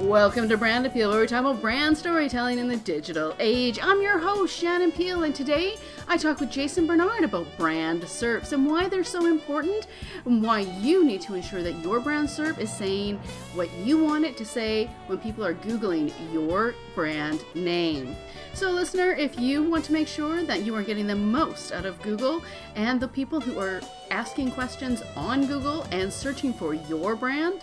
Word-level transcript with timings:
Welcome 0.00 0.46
to 0.50 0.58
Brand 0.58 0.84
Appeal, 0.84 1.08
where 1.08 1.22
we 1.22 1.26
talk 1.26 1.40
about 1.40 1.62
brand 1.62 1.96
storytelling 1.96 2.58
in 2.58 2.68
the 2.68 2.76
digital 2.76 3.34
age. 3.38 3.78
I'm 3.82 4.02
your 4.02 4.18
host, 4.18 4.54
Shannon 4.54 4.92
Peel, 4.92 5.22
and 5.22 5.34
today 5.34 5.76
I 6.06 6.18
talk 6.18 6.38
with 6.38 6.50
Jason 6.50 6.86
Barnard 6.86 7.24
about 7.24 7.46
brand 7.56 8.02
SERPs 8.02 8.52
and 8.52 8.66
why 8.66 8.90
they're 8.90 9.02
so 9.02 9.24
important, 9.24 9.86
and 10.26 10.42
why 10.42 10.60
you 10.60 11.02
need 11.02 11.22
to 11.22 11.34
ensure 11.34 11.62
that 11.62 11.82
your 11.82 11.98
brand 12.00 12.28
SERP 12.28 12.58
is 12.58 12.70
saying 12.70 13.18
what 13.54 13.72
you 13.72 13.96
want 13.96 14.26
it 14.26 14.36
to 14.36 14.44
say 14.44 14.90
when 15.06 15.16
people 15.16 15.46
are 15.46 15.54
Googling 15.54 16.12
your 16.30 16.74
brand 16.94 17.42
name. 17.54 18.14
So, 18.52 18.70
listener, 18.70 19.12
if 19.12 19.40
you 19.40 19.62
want 19.62 19.86
to 19.86 19.94
make 19.94 20.08
sure 20.08 20.44
that 20.44 20.62
you 20.62 20.74
are 20.74 20.82
getting 20.82 21.06
the 21.06 21.16
most 21.16 21.72
out 21.72 21.86
of 21.86 22.02
Google 22.02 22.44
and 22.74 23.00
the 23.00 23.08
people 23.08 23.40
who 23.40 23.58
are 23.58 23.80
asking 24.10 24.50
questions 24.50 25.02
on 25.16 25.46
Google 25.46 25.84
and 25.90 26.12
searching 26.12 26.52
for 26.52 26.74
your 26.74 27.16
brand, 27.16 27.62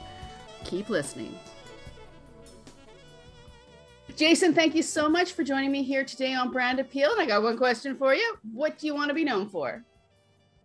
keep 0.63 0.89
listening. 0.89 1.37
Jason, 4.15 4.53
thank 4.53 4.75
you 4.75 4.83
so 4.83 5.09
much 5.09 5.33
for 5.33 5.43
joining 5.43 5.71
me 5.71 5.81
here 5.81 6.05
today 6.05 6.35
on 6.35 6.51
Brand 6.51 6.79
Appeal. 6.79 7.11
And 7.13 7.21
I 7.21 7.25
got 7.25 7.41
one 7.41 7.57
question 7.57 7.97
for 7.97 8.13
you. 8.13 8.35
What 8.53 8.77
do 8.77 8.85
you 8.85 8.93
want 8.93 9.09
to 9.09 9.15
be 9.15 9.23
known 9.23 9.49
for? 9.49 9.83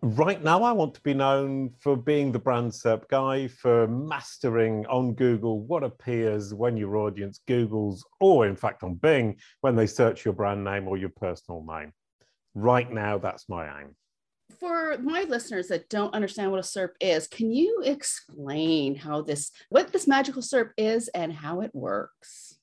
Right 0.03 0.41
now, 0.43 0.61
I 0.61 0.71
want 0.71 0.93
to 0.93 1.01
be 1.01 1.15
known 1.15 1.71
for 1.79 1.97
being 1.97 2.31
the 2.31 2.37
brand 2.37 2.71
SERP 2.71 3.09
guy, 3.09 3.47
for 3.47 3.87
mastering 3.87 4.85
on 4.85 5.13
Google 5.13 5.61
what 5.61 5.83
appears 5.83 6.53
when 6.53 6.77
your 6.77 6.95
audience 6.97 7.41
Googles, 7.47 8.01
or 8.19 8.45
in 8.45 8.55
fact 8.55 8.83
on 8.83 8.93
Bing, 8.93 9.37
when 9.61 9.75
they 9.75 9.87
search 9.87 10.23
your 10.23 10.35
brand 10.35 10.63
name 10.63 10.87
or 10.87 10.97
your 10.97 11.09
personal 11.09 11.65
name. 11.67 11.91
Right 12.53 12.89
now, 12.89 13.17
that's 13.17 13.49
my 13.49 13.81
aim. 13.81 13.95
For 14.59 14.97
my 14.99 15.23
listeners 15.23 15.69
that 15.69 15.89
don't 15.89 16.13
understand 16.13 16.51
what 16.51 16.59
a 16.59 16.63
SERP 16.63 16.91
is, 17.01 17.27
can 17.27 17.51
you 17.51 17.81
explain 17.83 18.93
how 18.93 19.23
this, 19.23 19.51
what 19.69 19.91
this 19.91 20.07
magical 20.07 20.43
SERP 20.43 20.69
is 20.77 21.07
and 21.09 21.33
how 21.33 21.61
it 21.61 21.71
works? 21.73 22.58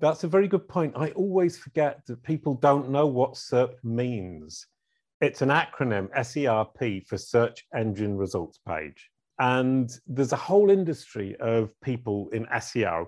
That's 0.00 0.24
a 0.24 0.28
very 0.28 0.48
good 0.48 0.68
point. 0.68 0.94
I 0.96 1.10
always 1.10 1.56
forget 1.56 2.04
that 2.06 2.22
people 2.22 2.54
don't 2.54 2.90
know 2.90 3.06
what 3.06 3.34
SERP 3.34 3.74
means. 3.82 4.66
It's 5.20 5.42
an 5.42 5.48
acronym, 5.48 6.10
SERP, 6.12 7.06
for 7.06 7.16
Search 7.16 7.64
Engine 7.74 8.16
Results 8.16 8.58
Page. 8.66 9.10
And 9.38 9.90
there's 10.06 10.32
a 10.32 10.36
whole 10.36 10.70
industry 10.70 11.36
of 11.36 11.70
people 11.80 12.28
in 12.32 12.46
SEO 12.46 13.06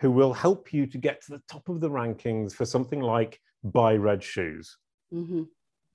who 0.00 0.10
will 0.10 0.32
help 0.32 0.72
you 0.72 0.86
to 0.86 0.98
get 0.98 1.22
to 1.22 1.32
the 1.32 1.42
top 1.50 1.68
of 1.68 1.80
the 1.80 1.90
rankings 1.90 2.52
for 2.52 2.64
something 2.64 3.00
like 3.00 3.40
buy 3.62 3.96
red 3.96 4.22
shoes. 4.22 4.76
Mm-hmm. 5.12 5.44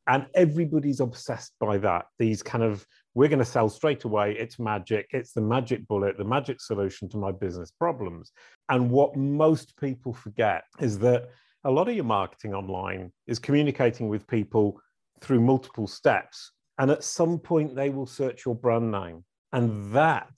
And 0.09 0.25
everybody's 0.33 0.99
obsessed 0.99 1.53
by 1.59 1.77
that. 1.77 2.07
These 2.17 2.41
kind 2.41 2.63
of 2.63 2.85
we're 3.13 3.27
going 3.27 3.39
to 3.39 3.45
sell 3.45 3.69
straight 3.69 4.03
away. 4.03 4.35
It's 4.37 4.59
magic. 4.59 5.07
It's 5.11 5.33
the 5.33 5.41
magic 5.41 5.87
bullet, 5.87 6.17
the 6.17 6.23
magic 6.23 6.61
solution 6.61 7.09
to 7.09 7.17
my 7.17 7.31
business 7.31 7.71
problems. 7.71 8.31
And 8.69 8.89
what 8.89 9.15
most 9.15 9.77
people 9.77 10.13
forget 10.13 10.63
is 10.79 10.99
that 10.99 11.29
a 11.63 11.71
lot 11.71 11.89
of 11.89 11.95
your 11.95 12.05
marketing 12.05 12.53
online 12.53 13.11
is 13.27 13.39
communicating 13.39 14.09
with 14.09 14.27
people 14.27 14.79
through 15.21 15.41
multiple 15.41 15.87
steps. 15.87 16.51
And 16.77 16.89
at 16.89 17.03
some 17.03 17.37
point, 17.37 17.75
they 17.75 17.89
will 17.89 18.05
search 18.05 18.45
your 18.45 18.55
brand 18.55 18.91
name. 18.91 19.25
And 19.51 19.93
that 19.93 20.31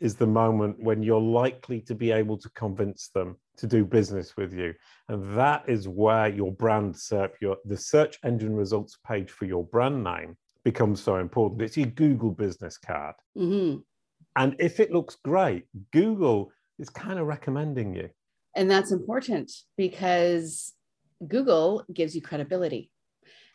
is 0.00 0.16
the 0.16 0.26
moment 0.26 0.82
when 0.82 1.02
you're 1.02 1.20
likely 1.20 1.80
to 1.82 1.94
be 1.94 2.10
able 2.10 2.38
to 2.38 2.48
convince 2.50 3.08
them 3.08 3.36
to 3.58 3.66
do 3.66 3.84
business 3.84 4.36
with 4.36 4.52
you. 4.52 4.74
And 5.08 5.36
that 5.38 5.68
is 5.68 5.86
where 5.86 6.28
your 6.28 6.52
brand 6.52 6.94
SERP, 6.94 7.32
your, 7.40 7.58
the 7.64 7.76
search 7.76 8.18
engine 8.24 8.54
results 8.54 8.96
page 9.06 9.30
for 9.30 9.44
your 9.44 9.64
brand 9.64 10.02
name, 10.02 10.36
becomes 10.64 11.02
so 11.02 11.16
important. 11.16 11.62
It's 11.62 11.76
your 11.76 11.86
Google 11.86 12.30
business 12.30 12.78
card. 12.78 13.14
Mm-hmm. 13.36 13.80
And 14.36 14.56
if 14.58 14.80
it 14.80 14.92
looks 14.92 15.16
great, 15.16 15.64
Google 15.92 16.50
is 16.78 16.88
kind 16.88 17.18
of 17.18 17.26
recommending 17.26 17.94
you. 17.94 18.08
And 18.56 18.70
that's 18.70 18.92
important 18.92 19.52
because 19.76 20.72
Google 21.26 21.84
gives 21.92 22.14
you 22.14 22.22
credibility 22.22 22.90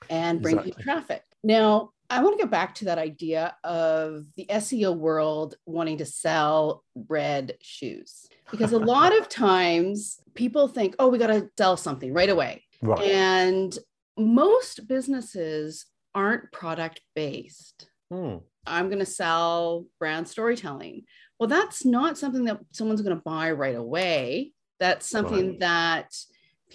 and 0.10 0.42
brings 0.42 0.60
exactly. 0.60 0.74
you 0.78 0.84
traffic. 0.84 1.24
Now, 1.44 1.92
I 2.16 2.24
want 2.24 2.38
to 2.38 2.44
get 2.44 2.52
back 2.52 2.76
to 2.76 2.86
that 2.86 2.98
idea 2.98 3.56
of 3.64 4.26
the 4.38 4.46
SEO 4.50 4.96
world 4.96 5.56
wanting 5.66 5.98
to 5.98 6.06
sell 6.06 6.84
red 7.10 7.58
shoes 7.62 8.28
because 8.52 8.72
a 8.72 8.80
lot 8.80 9.16
of 9.18 9.28
times 9.30 10.20
people 10.34 10.70
think, 10.70 10.96
oh, 10.98 11.10
we 11.10 11.18
got 11.18 11.28
to 11.28 11.50
sell 11.58 11.76
something 11.76 12.14
right 12.14 12.30
away. 12.30 12.64
Right. 12.82 13.02
And 13.02 13.78
most 14.18 14.88
businesses 14.88 15.86
aren't 16.14 16.52
product 16.54 17.02
based. 17.16 17.90
Hmm. 18.10 18.38
I'm 18.66 18.88
going 18.88 19.00
to 19.00 19.06
sell 19.06 19.86
brand 20.00 20.28
storytelling. 20.28 21.04
Well, 21.38 21.50
that's 21.50 21.84
not 21.84 22.18
something 22.18 22.46
that 22.46 22.60
someone's 22.72 23.02
going 23.02 23.16
to 23.16 23.22
buy 23.22 23.52
right 23.52 23.76
away. 23.76 24.54
That's 24.80 25.10
something 25.10 25.50
right. 25.50 25.60
that 25.60 26.16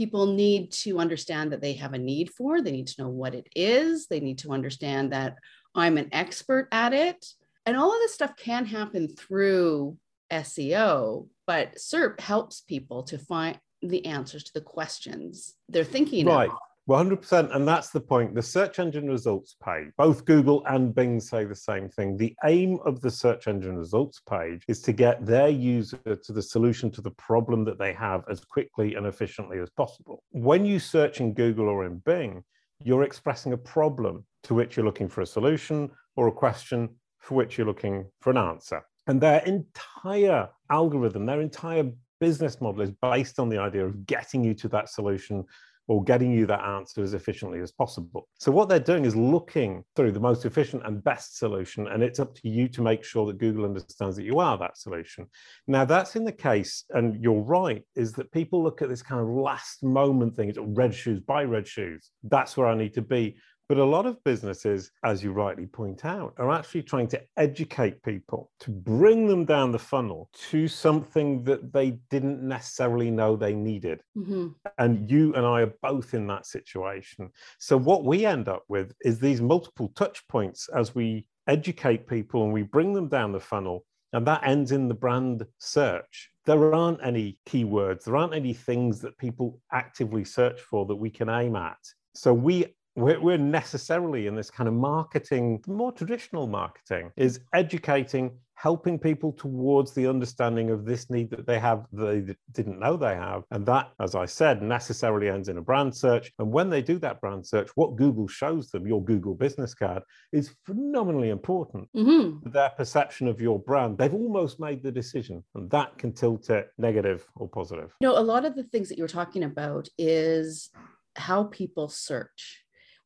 people 0.00 0.25
need 0.25 0.72
to 0.72 0.99
understand 0.99 1.53
that 1.53 1.61
they 1.61 1.75
have 1.75 1.93
a 1.93 1.99
need 1.99 2.31
for. 2.31 2.62
They 2.62 2.72
need 2.72 2.87
to 2.87 3.03
know 3.03 3.11
what 3.11 3.34
it 3.34 3.47
is. 3.55 4.06
They 4.06 4.19
need 4.19 4.38
to 4.38 4.50
understand 4.50 5.12
that 5.12 5.37
I'm 5.75 5.99
an 5.99 6.09
expert 6.12 6.69
at 6.72 6.94
it. 6.94 7.27
And 7.66 7.77
all 7.77 7.93
of 7.93 7.99
this 7.99 8.15
stuff 8.15 8.34
can 8.34 8.65
happen 8.65 9.09
through 9.09 9.99
SEO, 10.33 11.28
but 11.47 11.75
SERP 11.75 12.19
helps 12.19 12.62
people 12.62 13.03
to 13.03 13.19
find 13.19 13.59
the 13.83 14.06
answers 14.06 14.44
to 14.44 14.53
the 14.55 14.62
questions 14.62 15.53
they're 15.69 15.84
thinking 15.84 16.25
right. 16.25 16.49
About. 16.49 16.59
100%. 16.91 17.55
And 17.55 17.67
that's 17.67 17.91
the 17.91 18.01
point. 18.01 18.34
The 18.34 18.43
search 18.43 18.78
engine 18.78 19.09
results 19.09 19.56
page, 19.65 19.89
both 19.97 20.25
Google 20.25 20.65
and 20.67 20.95
Bing 20.95 21.21
say 21.21 21.45
the 21.45 21.55
same 21.55 21.89
thing. 21.89 22.17
The 22.17 22.34
aim 22.45 22.78
of 22.84 23.01
the 23.01 23.11
search 23.11 23.49
engine 23.49 23.77
results 23.77 24.21
page 24.28 24.62
is 24.69 24.83
to 24.83 24.93
get 24.93 25.25
their 25.25 25.49
user 25.49 25.99
to 26.05 26.33
the 26.33 26.43
solution 26.43 26.91
to 26.93 27.00
the 27.00 27.12
problem 27.12 27.65
that 27.65 27.79
they 27.79 27.93
have 27.93 28.25
as 28.29 28.41
quickly 28.45 28.95
and 28.97 29.06
efficiently 29.06 29.59
as 29.59 29.71
possible. 29.71 30.23
When 30.31 30.65
you 30.65 30.79
search 30.79 31.21
in 31.21 31.34
Google 31.34 31.69
or 31.69 31.87
in 31.87 31.99
Bing, 31.99 32.43
you're 32.83 33.05
expressing 33.05 33.53
a 33.53 33.59
problem 33.59 34.25
to 34.45 34.55
which 34.55 34.77
you're 34.77 34.87
looking 34.87 35.09
for 35.09 35.21
a 35.21 35.27
solution 35.27 35.91
or 36.17 36.29
a 36.29 36.33
question 36.33 36.89
for 37.19 37.34
which 37.34 37.56
you're 37.56 37.67
looking 37.67 38.06
for 38.21 38.31
an 38.31 38.39
answer. 38.39 38.83
And 39.06 39.21
their 39.21 39.41
entire 39.41 40.49
algorithm, 40.71 41.27
their 41.27 41.41
entire 41.41 41.91
business 42.21 42.61
model 42.61 42.83
is 42.83 42.91
based 42.91 43.39
on 43.39 43.49
the 43.49 43.59
idea 43.59 43.84
of 43.84 44.06
getting 44.06 44.45
you 44.45 44.55
to 44.55 44.69
that 44.69 44.89
solution 44.89 45.45
or 45.89 46.05
getting 46.05 46.33
you 46.33 46.47
that 46.47 46.65
answer 46.65 47.03
as 47.03 47.15
efficiently 47.15 47.61
as 47.61 47.73
possible. 47.73 48.29
So, 48.39 48.53
what 48.53 48.69
they're 48.69 48.79
doing 48.79 49.05
is 49.05 49.17
looking 49.17 49.83
through 49.97 50.13
the 50.13 50.21
most 50.21 50.45
efficient 50.45 50.87
and 50.87 51.03
best 51.03 51.39
solution, 51.39 51.89
and 51.89 52.03
it's 52.03 52.21
up 52.21 52.35
to 52.37 52.49
you 52.49 52.69
to 52.69 52.83
make 52.83 53.05
sure 53.05 53.27
that 53.27 53.39
Google 53.39 53.65
understands 53.65 54.17
that 54.17 54.25
you 54.25 54.39
are 54.39 54.57
that 54.59 54.79
solution. 54.79 55.27
Now, 55.67 55.85
that's 55.85 56.17
in 56.17 56.25
the 56.25 56.33
case, 56.33 56.85
and 56.91 57.21
you're 57.23 57.43
right, 57.43 57.83
is 57.97 58.13
that 58.13 58.31
people 58.33 58.63
look 58.63 58.83
at 58.83 58.89
this 58.89 59.03
kind 59.03 59.21
of 59.21 59.29
last 59.29 59.83
moment 59.83 60.37
thing, 60.37 60.49
it's 60.49 60.59
red 60.61 60.95
shoes, 60.95 61.21
buy 61.21 61.45
red 61.45 61.67
shoes. 61.67 62.11
That's 62.23 62.57
where 62.57 62.69
I 62.69 62.75
need 62.75 62.95
to 62.95 63.03
be. 63.03 63.37
But 63.70 63.78
a 63.78 63.84
lot 63.84 64.04
of 64.04 64.25
businesses, 64.25 64.91
as 65.04 65.22
you 65.22 65.31
rightly 65.31 65.66
point 65.66 66.04
out, 66.04 66.34
are 66.38 66.50
actually 66.50 66.82
trying 66.82 67.06
to 67.06 67.22
educate 67.36 68.03
people 68.03 68.50
to 68.58 68.70
bring 68.72 69.28
them 69.28 69.44
down 69.44 69.70
the 69.70 69.78
funnel 69.78 70.28
to 70.50 70.66
something 70.66 71.44
that 71.44 71.72
they 71.72 71.92
didn't 72.10 72.42
necessarily 72.42 73.12
know 73.12 73.36
they 73.36 73.54
needed. 73.54 74.03
Mm-hmm. 74.19 74.48
And 74.78 75.08
you 75.08 75.32
and 75.34 75.47
I 75.47 75.60
are 75.60 75.75
both 75.82 76.14
in 76.14 76.26
that 76.26 76.47
situation. 76.47 77.31
So, 77.60 77.76
what 77.76 78.03
we 78.03 78.26
end 78.26 78.48
up 78.48 78.64
with 78.66 78.92
is 79.03 79.20
these 79.20 79.41
multiple 79.41 79.92
touch 79.94 80.26
points 80.26 80.69
as 80.75 80.97
we 80.97 81.28
educate 81.47 82.08
people 82.08 82.42
and 82.42 82.52
we 82.52 82.62
bring 82.62 82.92
them 82.92 83.06
down 83.06 83.31
the 83.31 83.38
funnel. 83.38 83.84
And 84.12 84.26
that 84.26 84.44
ends 84.44 84.72
in 84.72 84.88
the 84.88 84.94
brand 84.94 85.47
search. 85.58 86.31
There 86.44 86.75
aren't 86.75 87.04
any 87.04 87.38
keywords, 87.48 88.02
there 88.02 88.16
aren't 88.16 88.34
any 88.34 88.52
things 88.52 89.00
that 89.02 89.16
people 89.16 89.60
actively 89.72 90.25
search 90.25 90.60
for 90.60 90.87
that 90.87 90.97
we 90.97 91.10
can 91.10 91.28
aim 91.28 91.54
at. 91.54 91.78
So 92.16 92.34
we 92.34 92.66
we're, 93.00 93.21
we're 93.21 93.38
necessarily 93.38 94.27
in 94.27 94.34
this 94.34 94.50
kind 94.50 94.69
of 94.69 94.75
marketing, 94.75 95.62
more 95.66 95.93
traditional 95.93 96.47
marketing, 96.47 97.11
is 97.16 97.41
educating, 97.55 98.31
helping 98.55 98.99
people 98.99 99.33
towards 99.33 99.93
the 99.94 100.06
understanding 100.06 100.71
of 100.71 100.84
this 100.84 101.09
need 101.09 101.31
that 101.31 101.47
they 101.47 101.59
have 101.59 101.87
that 101.93 102.27
they 102.27 102.34
didn't 102.53 102.78
know 102.78 102.97
they 102.97 103.14
have. 103.14 103.43
And 103.50 103.64
that, 103.67 103.91
as 104.00 104.14
I 104.14 104.26
said, 104.26 104.62
necessarily 104.62 105.29
ends 105.29 105.49
in 105.49 105.58
a 105.58 105.62
brand 105.62 105.94
search. 105.97 106.31
And 106.38 106.52
when 106.52 106.69
they 106.69 106.82
do 106.82 106.99
that 106.99 107.20
brand 107.20 107.47
search, 107.47 107.70
what 107.75 107.97
Google 107.97 108.29
shows 108.29 108.70
them, 108.70 108.87
your 108.87 109.02
Google 109.02 109.35
business 109.35 109.75
card, 109.75 110.02
is 110.32 110.55
phenomenally 110.67 111.31
important. 111.31 111.88
Mm-hmm. 111.97 112.50
Their 112.50 112.70
perception 112.70 113.29
of 113.29 113.41
your 113.41 113.58
brand, 113.58 113.97
they've 113.97 114.12
almost 114.12 114.61
made 114.61 114.82
the 114.82 114.93
decision, 114.93 115.43
and 115.55 115.70
that 115.70 115.97
can 115.97 116.12
tilt 116.12 116.50
it 116.50 116.69
negative 116.76 117.26
or 117.37 117.49
positive. 117.49 117.94
You 118.00 118.08
know, 118.08 118.19
a 118.19 118.20
lot 118.20 118.44
of 118.44 118.55
the 118.55 118.64
things 118.64 118.88
that 118.91 118.99
you're 118.99 119.08
talking 119.08 119.44
about 119.44 119.88
is 119.97 120.70
how 121.17 121.44
people 121.44 121.88
search 121.88 122.60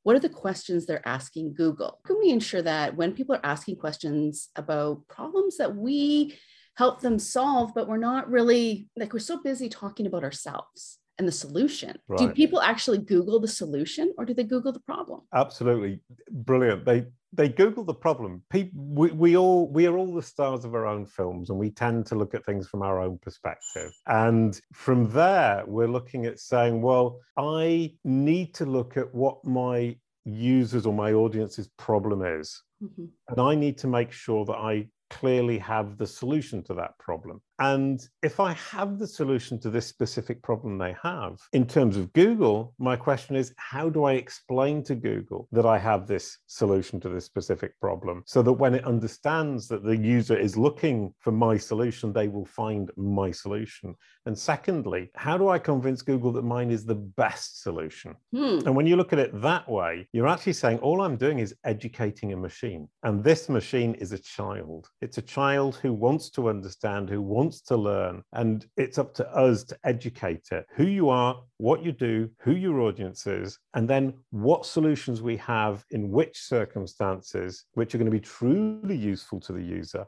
what 0.05 0.15
are 0.15 0.21
the 0.21 0.29
questions 0.29 0.87
they're 0.87 1.06
asking 1.06 1.55
Google? 1.55 1.99
How 2.05 2.15
can 2.15 2.23
we 2.23 2.31
ensure 2.31 2.62
that 2.62 2.95
when 2.95 3.12
people 3.12 3.35
are 3.35 3.45
asking 3.45 3.77
questions 3.77 4.49
about 4.55 5.06
problems 5.09 5.56
that 5.56 5.75
we 5.75 6.39
help 6.77 7.01
them 7.01 7.19
solve, 7.19 7.73
but 7.75 7.89
we're 7.89 7.97
not 7.97 8.31
really 8.31 8.89
like 8.97 9.12
we're 9.12 9.19
so 9.19 9.41
busy 9.43 9.69
talking 9.69 10.06
about 10.06 10.25
ourselves 10.25 10.99
and 11.19 11.29
the 11.29 11.33
solution. 11.33 11.97
Right. 12.09 12.19
Do 12.19 12.29
people 12.31 12.61
actually 12.61 12.99
Google 12.99 13.41
the 13.41 13.49
solution 13.49 14.12
or 14.19 14.25
do 14.25 14.35
they 14.35 14.45
Google 14.45 14.73
the 14.73 14.81
problem? 14.81 15.23
Absolutely. 15.33 16.01
Brilliant. 16.31 16.85
They 16.85 17.06
they 17.36 17.48
Google 17.48 17.84
the 17.84 17.94
problem. 17.94 18.42
People, 18.50 18.81
we, 18.81 19.10
we 19.12 19.36
all 19.36 19.69
we 19.69 19.86
are 19.86 19.96
all 19.96 20.14
the 20.14 20.22
stars 20.22 20.64
of 20.64 20.75
our 20.75 20.86
own 20.86 21.06
films, 21.06 21.50
and 21.50 21.58
we 21.58 21.70
tend 21.70 22.06
to 22.06 22.14
look 22.14 22.34
at 22.34 22.44
things 22.44 22.69
from 22.69 22.82
our 22.82 23.00
own 23.00 23.19
perspective. 23.19 23.92
And 24.06 24.60
from 24.72 25.10
there, 25.10 25.64
we're 25.66 25.88
looking 25.88 26.26
at 26.26 26.38
saying, 26.38 26.81
well, 26.81 27.20
I 27.36 27.94
need 28.04 28.54
to 28.54 28.66
look 28.66 28.96
at 28.96 29.14
what 29.14 29.44
my 29.44 29.96
users 30.25 30.86
or 30.86 30.94
my 30.94 31.12
audience's 31.12 31.69
problem 31.76 32.22
is. 32.22 32.62
Mm-hmm. 32.82 33.04
And 33.28 33.40
I 33.40 33.54
need 33.54 33.78
to 33.78 33.86
make 33.86 34.12
sure 34.12 34.44
that 34.46 34.56
I 34.56 34.88
clearly 35.10 35.58
have 35.58 35.96
the 35.98 36.06
solution 36.06 36.62
to 36.64 36.75
that 36.75 36.98
problem. 36.98 37.40
And 37.59 38.06
if 38.23 38.41
I 38.41 38.53
have 38.55 38.99
the 38.99 39.06
solution 39.06 39.61
to 39.61 39.71
this 39.71 39.87
specific 39.87 40.43
problem 40.43 40.79
they 40.79 40.97
have, 41.03 41.39
in 41.53 41.67
terms 41.67 41.97
of 41.97 42.12
Google, 42.12 42.75
my 42.79 42.97
question 42.97 43.37
is 43.37 43.55
how 43.59 43.89
do 43.89 44.05
I 44.05 44.15
explain 44.15 44.83
to 44.85 44.95
Google 44.95 45.49
that 45.53 45.67
I 45.67 45.79
have 45.79 46.06
this 46.06 46.39
solution 46.47 46.99
to 47.01 47.09
this 47.09 47.25
specific 47.25 47.79
problem 47.81 48.25
so 48.27 48.43
that 48.43 48.53
when 48.53 48.75
it 48.75 48.85
understands 48.85 49.69
that 49.69 49.85
the 49.85 49.97
user 49.97 50.37
is 50.37 50.56
looking 50.56 51.15
for 51.21 51.31
my 51.31 51.56
solution, 51.56 52.12
they 52.12 52.29
will 52.29 52.47
find 52.47 52.91
my 52.97 53.31
solution? 53.31 53.95
And 54.27 54.37
secondly, 54.37 55.11
how 55.15 55.39
do 55.39 55.49
I 55.49 55.59
convince 55.59 56.03
Google 56.03 56.33
that 56.33 56.45
mine 56.45 56.71
is 56.71 56.85
the 56.85 56.95
best 56.95 57.62
solution? 57.62 58.17
Hmm. 58.33 58.61
And 58.67 58.75
when 58.75 58.87
you 58.87 58.97
look 58.97 59.12
at 59.12 59.19
it 59.19 59.41
that 59.43 59.69
way, 59.69 60.09
you're 60.12 60.29
actually 60.29 60.55
saying 60.55 60.79
all 60.79 61.03
I'm 61.03 61.17
doing 61.17 61.39
is 61.39 61.55
educating 61.65 62.33
a 62.33 62.37
machine. 62.37 62.89
And 63.03 63.23
this 63.23 63.49
machine 63.49 63.95
is 63.95 64.12
a 64.12 64.19
child. 64.19 64.89
It's 65.01 65.19
a 65.19 65.23
child 65.23 65.77
who 65.77 65.93
wants 65.93 66.31
to 66.31 66.49
understand, 66.49 67.11
who 67.11 67.21
wants 67.21 67.44
wants 67.44 67.61
to 67.61 67.76
learn. 67.76 68.23
And 68.32 68.67
it's 68.76 68.99
up 68.99 69.14
to 69.14 69.29
us 69.31 69.64
to 69.64 69.79
educate 69.85 70.49
it 70.50 70.67
who 70.75 70.87
you 70.87 71.11
are, 71.11 71.43
what 71.58 71.85
you 71.85 71.93
do, 71.93 72.31
who 72.41 72.52
your 72.52 72.81
audience 72.81 73.26
is, 73.26 73.58
and 73.75 73.88
then 73.88 74.14
what 74.31 74.64
solutions 74.67 75.20
we 75.20 75.37
have 75.38 75.85
in 75.91 76.11
which 76.11 76.41
circumstances, 76.41 77.64
which 77.75 77.94
are 77.94 77.99
going 77.99 78.11
to 78.11 78.19
be 78.19 78.20
truly 78.20 78.96
useful 78.96 79.41
to 79.41 79.52
the 79.52 79.62
user 79.62 80.05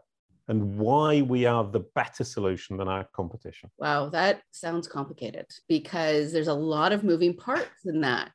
and 0.49 0.79
why 0.79 1.23
we 1.23 1.44
are 1.44 1.65
the 1.65 1.85
better 1.94 2.23
solution 2.23 2.77
than 2.77 2.88
our 2.88 3.05
competition. 3.12 3.69
Wow, 3.79 4.09
that 4.11 4.43
sounds 4.53 4.87
complicated 4.87 5.47
because 5.69 6.33
there's 6.33 6.49
a 6.49 6.55
lot 6.55 6.93
of 6.93 7.03
moving 7.03 7.37
parts 7.37 7.85
in 7.85 8.00
that. 8.03 8.33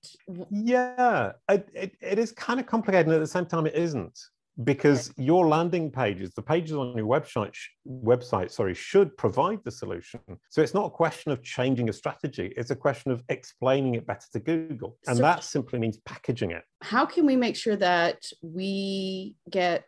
Yeah, 0.52 1.32
it, 1.50 1.70
it, 1.74 1.92
it 2.02 2.20
is 2.20 2.34
kind 2.34 2.60
of 2.60 2.66
complicated, 2.66 3.08
and 3.08 3.16
at 3.16 3.20
the 3.20 3.28
same 3.28 3.46
time, 3.46 3.66
it 3.66 3.76
isn't 3.76 4.20
because 4.64 5.14
your 5.18 5.48
landing 5.48 5.92
pages 5.92 6.34
the 6.34 6.42
pages 6.42 6.74
on 6.74 6.96
your 6.96 7.06
website 7.06 7.56
website 7.88 8.52
sorry 8.52 8.74
should 8.74 9.16
provide 9.18 9.60
the 9.64 9.72
solution. 9.72 10.20
So 10.50 10.62
it's 10.62 10.74
not 10.74 10.86
a 10.86 10.90
question 10.90 11.32
of 11.32 11.44
changing 11.44 11.90
a 11.90 11.94
strategy 11.94 12.54
it's 12.58 12.72
a 12.72 12.76
question 12.76 13.12
of 13.12 13.24
explaining 13.30 13.96
it 13.96 14.06
better 14.06 14.26
to 14.34 14.40
google. 14.40 14.98
And 15.08 15.18
so 15.18 15.24
that 15.24 15.44
simply 15.44 15.80
means 15.80 15.98
packaging 16.06 16.52
it. 16.52 16.64
how 16.82 17.06
can 17.06 17.26
we 17.26 17.36
make 17.36 17.56
sure 17.56 17.76
that 17.78 18.24
we 18.42 19.36
get 19.50 19.86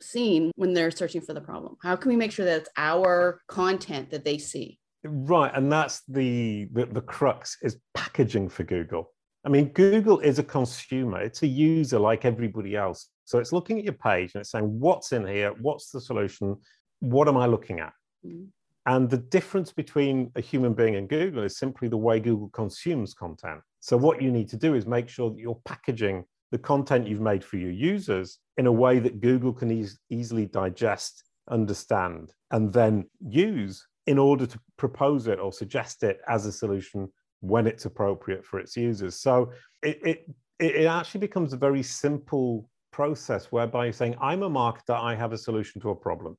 seen 0.00 0.50
when 0.56 0.72
they're 0.72 0.90
searching 0.90 1.20
for 1.20 1.32
the 1.32 1.40
problem? 1.40 1.76
How 1.82 1.96
can 1.96 2.08
we 2.08 2.16
make 2.16 2.32
sure 2.32 2.44
that 2.44 2.62
it's 2.62 2.70
our 2.76 3.40
content 3.48 4.10
that 4.10 4.24
they 4.24 4.38
see? 4.38 4.78
Right 5.04 5.52
and 5.54 5.70
that's 5.70 6.02
the 6.08 6.68
the, 6.72 6.86
the 6.86 7.00
crux 7.00 7.56
is 7.62 7.76
packaging 7.94 8.48
for 8.48 8.64
google. 8.64 9.12
I 9.44 9.48
mean, 9.48 9.70
Google 9.70 10.20
is 10.20 10.38
a 10.38 10.44
consumer, 10.44 11.20
it's 11.20 11.42
a 11.42 11.46
user 11.46 11.98
like 11.98 12.24
everybody 12.24 12.76
else. 12.76 13.08
So 13.24 13.38
it's 13.38 13.52
looking 13.52 13.78
at 13.78 13.84
your 13.84 13.94
page 13.94 14.32
and 14.34 14.40
it's 14.40 14.50
saying, 14.50 14.80
what's 14.80 15.12
in 15.12 15.26
here? 15.26 15.52
What's 15.60 15.90
the 15.90 16.00
solution? 16.00 16.56
What 17.00 17.28
am 17.28 17.36
I 17.36 17.46
looking 17.46 17.80
at? 17.80 17.92
Mm-hmm. 18.26 18.44
And 18.86 19.08
the 19.08 19.18
difference 19.18 19.72
between 19.72 20.32
a 20.34 20.40
human 20.40 20.74
being 20.74 20.96
and 20.96 21.08
Google 21.08 21.44
is 21.44 21.56
simply 21.56 21.88
the 21.88 21.96
way 21.96 22.18
Google 22.18 22.48
consumes 22.48 23.14
content. 23.14 23.60
So 23.80 23.96
what 23.96 24.20
you 24.20 24.32
need 24.32 24.48
to 24.48 24.56
do 24.56 24.74
is 24.74 24.86
make 24.86 25.08
sure 25.08 25.30
that 25.30 25.38
you're 25.38 25.60
packaging 25.64 26.24
the 26.50 26.58
content 26.58 27.06
you've 27.06 27.20
made 27.20 27.44
for 27.44 27.56
your 27.56 27.70
users 27.70 28.38
in 28.56 28.66
a 28.66 28.72
way 28.72 28.98
that 28.98 29.20
Google 29.20 29.52
can 29.52 29.70
e- 29.70 29.86
easily 30.10 30.46
digest, 30.46 31.24
understand, 31.48 32.32
and 32.50 32.72
then 32.72 33.08
use 33.20 33.86
in 34.06 34.18
order 34.18 34.46
to 34.46 34.58
propose 34.76 35.28
it 35.28 35.38
or 35.38 35.52
suggest 35.52 36.02
it 36.02 36.20
as 36.28 36.44
a 36.44 36.52
solution 36.52 37.08
when 37.40 37.66
it's 37.66 37.84
appropriate 37.84 38.44
for 38.44 38.58
its 38.58 38.76
users. 38.76 39.20
So 39.20 39.52
it, 39.82 39.98
it, 40.04 40.34
it 40.58 40.86
actually 40.86 41.20
becomes 41.20 41.52
a 41.52 41.56
very 41.56 41.82
simple 41.82 42.68
process 42.92 43.46
whereby 43.46 43.86
you're 43.86 43.92
saying, 43.92 44.14
I'm 44.20 44.42
a 44.42 44.50
marketer, 44.50 44.94
I 44.94 45.14
have 45.14 45.32
a 45.32 45.38
solution 45.38 45.80
to 45.80 45.90
a 45.90 45.96
problem. 45.96 46.36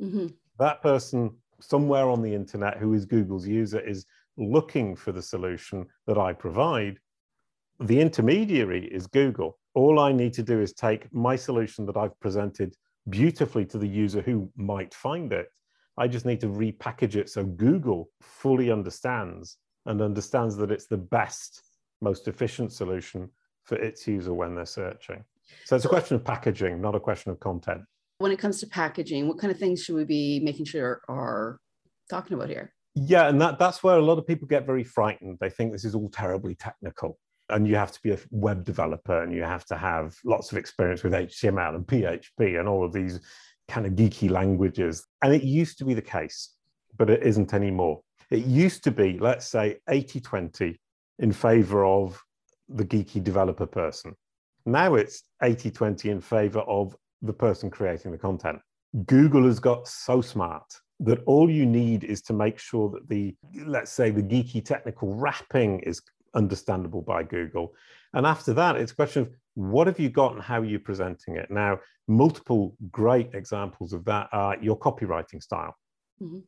Mm-hmm. 0.00 0.28
That 0.58 0.82
person 0.82 1.34
somewhere 1.60 2.08
on 2.08 2.22
the 2.22 2.34
internet 2.34 2.76
who 2.76 2.94
is 2.94 3.04
Google's 3.04 3.46
user 3.46 3.80
is 3.80 4.06
looking 4.36 4.94
for 4.94 5.12
the 5.12 5.22
solution 5.22 5.86
that 6.06 6.18
I 6.18 6.32
provide. 6.32 6.98
The 7.80 8.00
intermediary 8.00 8.86
is 8.86 9.06
Google. 9.06 9.58
All 9.74 9.98
I 9.98 10.12
need 10.12 10.32
to 10.34 10.42
do 10.42 10.60
is 10.60 10.72
take 10.72 11.12
my 11.12 11.36
solution 11.36 11.86
that 11.86 11.96
I've 11.96 12.18
presented 12.20 12.74
beautifully 13.10 13.64
to 13.66 13.78
the 13.78 13.88
user 13.88 14.20
who 14.20 14.50
might 14.56 14.94
find 14.94 15.32
it. 15.32 15.48
I 15.96 16.08
just 16.08 16.26
need 16.26 16.40
to 16.40 16.48
repackage 16.48 17.16
it 17.16 17.28
so 17.28 17.44
Google 17.44 18.10
fully 18.20 18.70
understands 18.70 19.58
and 19.86 20.00
understands 20.00 20.56
that 20.56 20.70
it's 20.70 20.86
the 20.86 20.96
best, 20.96 21.62
most 22.00 22.26
efficient 22.26 22.72
solution 22.72 23.30
for 23.64 23.76
its 23.76 24.06
user 24.06 24.34
when 24.34 24.54
they're 24.54 24.66
searching. 24.66 25.24
So 25.64 25.76
it's 25.76 25.84
a 25.84 25.88
question 25.88 26.16
of 26.16 26.24
packaging, 26.24 26.80
not 26.80 26.94
a 26.94 27.00
question 27.00 27.32
of 27.32 27.40
content. 27.40 27.82
When 28.18 28.32
it 28.32 28.38
comes 28.38 28.60
to 28.60 28.66
packaging, 28.66 29.28
what 29.28 29.38
kind 29.38 29.50
of 29.50 29.58
things 29.58 29.82
should 29.82 29.96
we 29.96 30.04
be 30.04 30.40
making 30.40 30.66
sure 30.66 31.02
are 31.08 31.58
talking 32.08 32.34
about 32.34 32.48
here? 32.48 32.72
Yeah, 32.94 33.28
and 33.28 33.40
that, 33.40 33.58
that's 33.58 33.82
where 33.82 33.96
a 33.96 34.02
lot 34.02 34.18
of 34.18 34.26
people 34.26 34.46
get 34.46 34.66
very 34.66 34.84
frightened. 34.84 35.38
They 35.40 35.50
think 35.50 35.72
this 35.72 35.84
is 35.84 35.94
all 35.94 36.08
terribly 36.10 36.54
technical. 36.54 37.18
And 37.50 37.66
you 37.66 37.76
have 37.76 37.92
to 37.92 38.00
be 38.02 38.12
a 38.12 38.18
web 38.30 38.64
developer 38.64 39.22
and 39.22 39.34
you 39.34 39.42
have 39.42 39.64
to 39.66 39.76
have 39.76 40.16
lots 40.24 40.52
of 40.52 40.58
experience 40.58 41.02
with 41.02 41.12
HTML 41.12 41.74
and 41.74 41.86
PHP 41.86 42.58
and 42.58 42.68
all 42.68 42.84
of 42.84 42.92
these 42.92 43.20
kind 43.68 43.86
of 43.86 43.92
geeky 43.92 44.30
languages. 44.30 45.04
And 45.22 45.34
it 45.34 45.42
used 45.42 45.78
to 45.78 45.84
be 45.84 45.92
the 45.92 46.02
case, 46.02 46.54
but 46.96 47.10
it 47.10 47.22
isn't 47.22 47.52
anymore. 47.52 48.00
It 48.30 48.46
used 48.46 48.84
to 48.84 48.90
be, 48.90 49.18
let's 49.18 49.46
say, 49.46 49.78
80 49.88 50.20
20 50.20 50.80
in 51.18 51.32
favor 51.32 51.84
of 51.84 52.20
the 52.68 52.84
geeky 52.84 53.22
developer 53.22 53.66
person. 53.66 54.14
Now 54.66 54.94
it's 54.94 55.24
80 55.42 55.70
20 55.70 56.10
in 56.10 56.20
favor 56.20 56.60
of 56.60 56.96
the 57.22 57.32
person 57.32 57.70
creating 57.70 58.12
the 58.12 58.18
content. 58.18 58.60
Google 59.06 59.44
has 59.44 59.58
got 59.58 59.88
so 59.88 60.20
smart 60.20 60.64
that 61.00 61.22
all 61.26 61.50
you 61.50 61.66
need 61.66 62.04
is 62.04 62.22
to 62.22 62.32
make 62.32 62.58
sure 62.58 62.88
that 62.90 63.08
the, 63.08 63.34
let's 63.66 63.90
say, 63.90 64.10
the 64.10 64.22
geeky 64.22 64.64
technical 64.64 65.14
wrapping 65.14 65.80
is 65.80 66.00
understandable 66.34 67.02
by 67.02 67.22
Google. 67.22 67.74
And 68.12 68.26
after 68.26 68.52
that, 68.54 68.76
it's 68.76 68.92
a 68.92 68.94
question 68.94 69.22
of 69.22 69.30
what 69.54 69.86
have 69.86 69.98
you 69.98 70.08
got 70.08 70.34
and 70.34 70.42
how 70.42 70.60
are 70.60 70.64
you 70.64 70.78
presenting 70.78 71.36
it? 71.36 71.50
Now, 71.50 71.80
multiple 72.06 72.76
great 72.90 73.30
examples 73.34 73.92
of 73.92 74.04
that 74.04 74.28
are 74.32 74.56
your 74.60 74.78
copywriting 74.78 75.42
style. 75.42 75.76
Mm-hmm. 76.22 76.40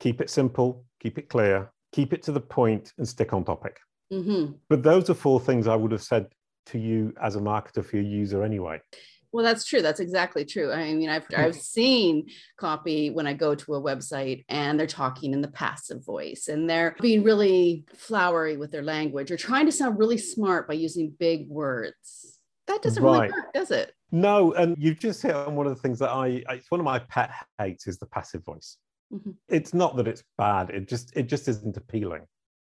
Keep 0.00 0.20
it 0.20 0.30
simple, 0.30 0.84
keep 1.00 1.18
it 1.18 1.28
clear, 1.28 1.72
keep 1.92 2.12
it 2.12 2.22
to 2.24 2.32
the 2.32 2.40
point, 2.40 2.92
and 2.98 3.08
stick 3.08 3.32
on 3.32 3.44
topic. 3.44 3.78
Mm-hmm. 4.12 4.52
But 4.68 4.82
those 4.82 5.08
are 5.08 5.14
four 5.14 5.40
things 5.40 5.66
I 5.66 5.76
would 5.76 5.92
have 5.92 6.02
said 6.02 6.26
to 6.66 6.78
you 6.78 7.14
as 7.22 7.36
a 7.36 7.40
marketer 7.40 7.84
for 7.84 7.96
your 7.96 8.04
user 8.04 8.42
anyway. 8.42 8.80
Well, 9.34 9.44
that's 9.44 9.64
true. 9.64 9.82
That's 9.82 9.98
exactly 9.98 10.44
true. 10.44 10.70
I 10.70 10.94
mean, 10.94 11.08
I've, 11.08 11.26
I've 11.36 11.56
seen 11.56 12.28
copy 12.56 13.10
when 13.10 13.26
I 13.26 13.32
go 13.32 13.56
to 13.56 13.74
a 13.74 13.82
website 13.82 14.44
and 14.48 14.78
they're 14.78 14.86
talking 14.86 15.32
in 15.32 15.40
the 15.40 15.48
passive 15.48 16.06
voice 16.06 16.46
and 16.46 16.70
they're 16.70 16.94
being 17.00 17.24
really 17.24 17.84
flowery 17.96 18.56
with 18.56 18.70
their 18.70 18.84
language 18.84 19.32
or 19.32 19.36
trying 19.36 19.66
to 19.66 19.72
sound 19.72 19.98
really 19.98 20.18
smart 20.18 20.68
by 20.68 20.74
using 20.74 21.12
big 21.18 21.48
words. 21.48 22.38
That 22.68 22.80
doesn't 22.80 23.02
right. 23.02 23.22
really 23.22 23.32
work, 23.32 23.52
does 23.52 23.72
it? 23.72 23.92
No. 24.12 24.52
And 24.52 24.76
you've 24.78 25.00
just 25.00 25.20
hit 25.20 25.34
on 25.34 25.56
one 25.56 25.66
of 25.66 25.74
the 25.74 25.82
things 25.82 25.98
that 25.98 26.10
I, 26.10 26.44
it's 26.50 26.70
one 26.70 26.78
of 26.78 26.84
my 26.84 27.00
pet 27.00 27.32
hates 27.58 27.88
is 27.88 27.98
the 27.98 28.06
passive 28.06 28.44
voice. 28.44 28.76
Mm-hmm. 29.12 29.32
It's 29.48 29.74
not 29.74 29.96
that 29.96 30.06
it's 30.06 30.22
bad. 30.38 30.70
It 30.70 30.86
just, 30.86 31.12
it 31.16 31.24
just 31.24 31.48
isn't 31.48 31.76
appealing. 31.76 32.22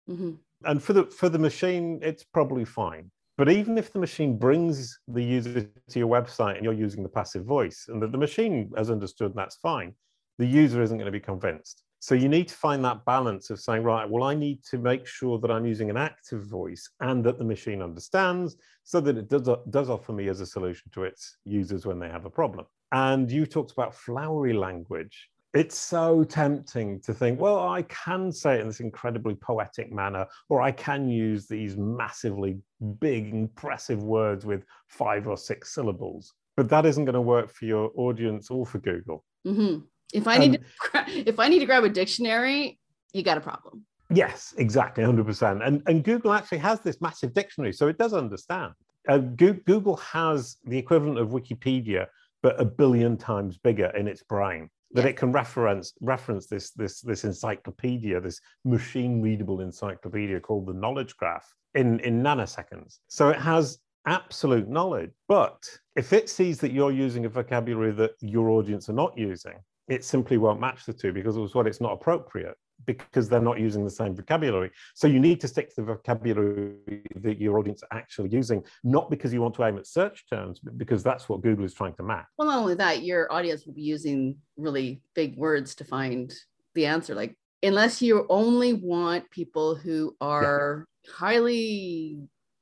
Mm-hmm. 0.09 0.31
And 0.63 0.81
for 0.81 0.93
the, 0.93 1.05
for 1.05 1.29
the 1.29 1.37
machine, 1.37 1.99
it's 2.01 2.23
probably 2.23 2.65
fine 2.65 3.11
but 3.38 3.50
even 3.50 3.77
if 3.77 3.92
the 3.92 4.00
machine 4.00 4.38
brings 4.38 5.00
the 5.08 5.24
user 5.24 5.70
to 5.89 6.00
your 6.00 6.08
website 6.08 6.56
and 6.56 6.63
you're 6.63 6.74
using 6.74 7.04
the 7.04 7.10
passive 7.10 7.46
voice, 7.46 7.86
and 7.89 8.01
that 8.01 8.12
the 8.12 8.18
machine 8.18 8.72
has 8.77 8.89
understood 8.89 9.34
that's 9.36 9.58
fine, 9.58 9.94
the 10.38 10.46
user 10.46 10.82
isn't 10.82 10.98
going 10.98 11.06
to 11.06 11.12
be 11.12 11.20
convinced. 11.20 11.84
So 12.00 12.13
you 12.13 12.30
need 12.30 12.48
to 12.50 12.56
find 12.56 12.86
that 12.86 13.04
balance 13.06 13.50
of 13.50 13.60
saying, 13.60 13.84
right, 13.84 14.08
well, 14.08 14.24
I 14.24 14.36
need 14.36 14.63
to 14.65 14.77
make 14.77 15.08
sure 15.08 15.39
that 15.39 15.50
I'm 15.50 15.65
using 15.65 15.89
an 15.89 15.98
active 15.98 16.46
voice 16.46 16.88
and 17.00 17.24
that 17.24 17.39
the 17.39 17.44
machine 17.46 17.82
understands 17.82 18.58
so 18.84 19.01
that 19.01 19.18
it 19.18 19.27
does, 19.27 19.50
does 19.72 19.89
offer 19.89 20.13
me 20.13 20.27
as 20.27 20.39
a 20.39 20.46
solution 20.46 20.92
to 20.94 21.04
its 21.04 21.38
users 21.46 21.86
when 21.86 22.00
they 22.00 22.10
have 22.10 22.25
a 22.25 22.30
problem. 22.30 22.68
And 22.92 23.32
you 23.32 23.46
talked 23.46 23.72
about 23.72 23.96
flowery 23.96 24.54
language 24.54 25.30
it's 25.55 25.77
so 25.77 26.24
tempting 26.25 27.00
to 27.01 27.13
think, 27.13 27.39
well, 27.39 27.67
I 27.67 27.83
can 27.83 28.31
say 28.31 28.55
it 28.55 28.62
in 28.62 28.67
this 28.67 28.81
incredibly 28.81 29.35
poetic 29.35 29.91
manner, 29.91 30.27
or 30.50 30.62
I 30.62 30.71
can 30.71 31.07
use 31.07 31.47
these 31.47 31.77
massively 31.77 32.59
big, 33.00 33.33
impressive 33.33 34.03
words 34.03 34.45
with 34.45 34.65
five 34.89 35.27
or 35.27 35.38
six 35.38 35.74
syllables. 35.74 36.33
But 36.57 36.69
that 36.69 36.85
isn't 36.85 37.05
going 37.05 37.15
to 37.15 37.21
work 37.21 37.50
for 37.51 37.65
your 37.65 37.91
audience 37.95 38.51
or 38.51 38.65
for 38.65 38.79
Google. 38.79 39.24
Mm-hmm. 39.47 39.79
If 40.13 40.27
I 40.27 40.38
need 40.38 40.53
to, 40.53 40.59
if 41.07 41.39
I 41.39 41.47
need 41.47 41.59
to 41.59 41.65
grab 41.65 41.83
a 41.83 41.89
dictionary, 41.89 42.79
you 43.13 43.24
got 43.24 43.38
a 43.38 43.41
problem. 43.41 43.85
Yes, 44.09 44.53
exactly, 44.57 45.03
hundred 45.03 45.25
percent. 45.25 45.63
And 45.63 45.81
and 45.88 46.03
Google 46.03 46.31
actually 46.33 46.59
has 46.59 46.79
this 46.81 47.01
massive 47.01 47.33
dictionary, 47.33 47.74
so 47.74 47.88
it 47.88 47.97
does 47.97 48.13
understand. 48.13 48.74
Uh, 49.07 49.17
Google 49.17 49.97
has 49.97 50.57
the 50.65 50.77
equivalent 50.77 51.17
of 51.17 51.29
Wikipedia, 51.29 52.07
but 52.43 52.59
a 52.59 52.65
billion 52.65 53.17
times 53.17 53.57
bigger 53.57 53.88
in 53.97 54.07
its 54.07 54.24
brain. 54.24 54.69
That 54.95 55.05
it 55.05 55.17
can 55.17 55.31
reference 55.31 55.93
reference 56.01 56.47
this 56.47 56.71
this 56.71 57.01
this 57.01 57.23
encyclopedia, 57.25 58.19
this 58.21 58.39
machine 58.63 59.21
readable 59.21 59.61
encyclopedia 59.61 60.39
called 60.39 60.65
the 60.65 60.73
Knowledge 60.73 61.15
Graph 61.17 61.47
in 61.73 61.99
in 61.99 62.23
nanoseconds. 62.23 62.99
So 63.07 63.29
it 63.29 63.37
has 63.37 63.79
absolute 64.05 64.69
knowledge. 64.69 65.11
But 65.27 65.61
if 65.95 66.13
it 66.13 66.29
sees 66.29 66.59
that 66.59 66.71
you're 66.71 66.91
using 66.91 67.25
a 67.25 67.29
vocabulary 67.29 67.91
that 67.93 68.11
your 68.21 68.49
audience 68.49 68.89
are 68.89 68.93
not 68.93 69.17
using, 69.17 69.55
it 69.87 70.03
simply 70.03 70.37
won't 70.37 70.59
match 70.59 70.85
the 70.85 70.93
two 70.93 71.11
because 71.11 71.37
it's 71.37 71.55
what 71.55 71.67
it's 71.67 71.81
not 71.81 71.93
appropriate 71.93 72.57
because 72.86 73.29
they're 73.29 73.41
not 73.41 73.60
using 73.60 73.84
the 73.84 73.89
same 73.89 74.15
vocabulary. 74.15 74.72
So 74.94 75.08
you 75.08 75.20
need 75.20 75.39
to 75.41 75.48
stick 75.48 75.70
to 75.70 75.75
the 75.77 75.84
vocabulary 75.84 76.75
that 77.15 77.39
your 77.39 77.58
audience 77.58 77.84
are 77.84 77.98
actually 77.98 78.29
using, 78.29 78.63
not 78.84 79.10
because 79.10 79.34
you 79.34 79.41
want 79.41 79.55
to 79.55 79.65
aim 79.65 79.77
at 79.77 79.88
search 79.88 80.25
terms, 80.29 80.60
but 80.60 80.77
because 80.77 81.03
that's 81.03 81.27
what 81.29 81.41
Google 81.41 81.65
is 81.65 81.74
trying 81.74 81.96
to 81.96 82.03
map. 82.03 82.27
Well, 82.38 82.48
not 82.48 82.60
only 82.60 82.75
that, 82.75 83.03
your 83.03 83.32
audience 83.32 83.65
will 83.65 83.74
be 83.74 83.82
using 83.82 84.38
really 84.58 85.01
big 85.13 85.38
words 85.38 85.75
to 85.75 85.84
find 85.84 86.34
the 86.74 86.86
answer. 86.86 87.15
Like, 87.15 87.36
unless 87.63 88.01
you 88.01 88.25
only 88.29 88.74
want 88.74 89.29
people 89.32 89.75
who 89.75 90.15
are 90.22 90.86
yeah. 91.05 91.13
highly 91.13 92.20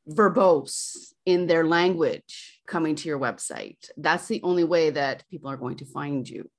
verbose 0.09 1.13
in 1.25 1.47
their 1.47 1.65
language 1.65 2.61
coming 2.67 2.95
to 2.95 3.07
your 3.07 3.19
website, 3.19 3.89
that's 3.97 4.27
the 4.27 4.41
only 4.43 4.63
way 4.63 4.89
that 4.89 5.23
people 5.29 5.49
are 5.49 5.57
going 5.57 5.77
to 5.77 5.85
find 5.85 6.27
you 6.27 6.49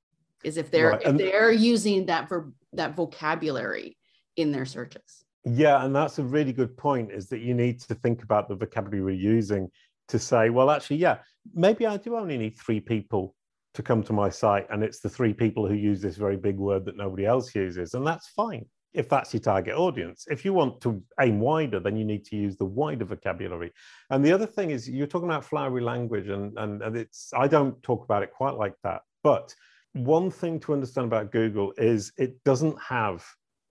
is 0.44 0.56
if 0.56 0.70
they're 0.70 0.90
right. 0.90 1.02
if 1.02 1.16
they're 1.16 1.52
using 1.52 2.06
that 2.06 2.28
verb 2.28 2.52
that 2.72 2.94
vocabulary 2.94 3.96
in 4.36 4.52
their 4.52 4.66
searches 4.66 5.24
yeah 5.44 5.84
and 5.84 5.94
that's 5.94 6.18
a 6.18 6.22
really 6.22 6.52
good 6.52 6.76
point 6.76 7.10
is 7.10 7.28
that 7.28 7.40
you 7.40 7.54
need 7.54 7.80
to 7.80 7.94
think 7.94 8.22
about 8.22 8.48
the 8.48 8.54
vocabulary 8.54 9.02
we're 9.02 9.10
using 9.10 9.68
to 10.08 10.18
say 10.18 10.50
well 10.50 10.70
actually 10.70 10.96
yeah 10.96 11.18
maybe 11.54 11.86
i 11.86 11.96
do 11.96 12.16
only 12.16 12.36
need 12.38 12.58
three 12.58 12.80
people 12.80 13.34
to 13.74 13.82
come 13.82 14.02
to 14.02 14.12
my 14.12 14.28
site 14.28 14.66
and 14.70 14.82
it's 14.82 15.00
the 15.00 15.08
three 15.08 15.34
people 15.34 15.66
who 15.66 15.74
use 15.74 16.00
this 16.00 16.16
very 16.16 16.36
big 16.36 16.56
word 16.56 16.84
that 16.84 16.96
nobody 16.96 17.26
else 17.26 17.54
uses 17.54 17.94
and 17.94 18.06
that's 18.06 18.28
fine 18.28 18.64
if 18.94 19.08
that's 19.08 19.34
your 19.34 19.40
target 19.40 19.74
audience 19.74 20.26
if 20.30 20.44
you 20.44 20.52
want 20.52 20.80
to 20.80 21.02
aim 21.20 21.40
wider 21.40 21.80
then 21.80 21.96
you 21.96 22.04
need 22.04 22.24
to 22.24 22.36
use 22.36 22.56
the 22.56 22.64
wider 22.64 23.04
vocabulary 23.04 23.72
and 24.10 24.24
the 24.24 24.32
other 24.32 24.46
thing 24.46 24.70
is 24.70 24.88
you're 24.88 25.06
talking 25.06 25.28
about 25.28 25.44
flowery 25.44 25.82
language 25.82 26.28
and 26.28 26.56
and, 26.58 26.82
and 26.82 26.96
it's 26.96 27.30
i 27.36 27.48
don't 27.48 27.82
talk 27.82 28.04
about 28.04 28.22
it 28.22 28.30
quite 28.32 28.54
like 28.54 28.74
that 28.84 29.02
but 29.22 29.54
one 29.94 30.30
thing 30.30 30.60
to 30.60 30.72
understand 30.72 31.06
about 31.06 31.32
Google 31.32 31.72
is 31.78 32.12
it 32.18 32.42
doesn't 32.44 32.80
have 32.80 33.24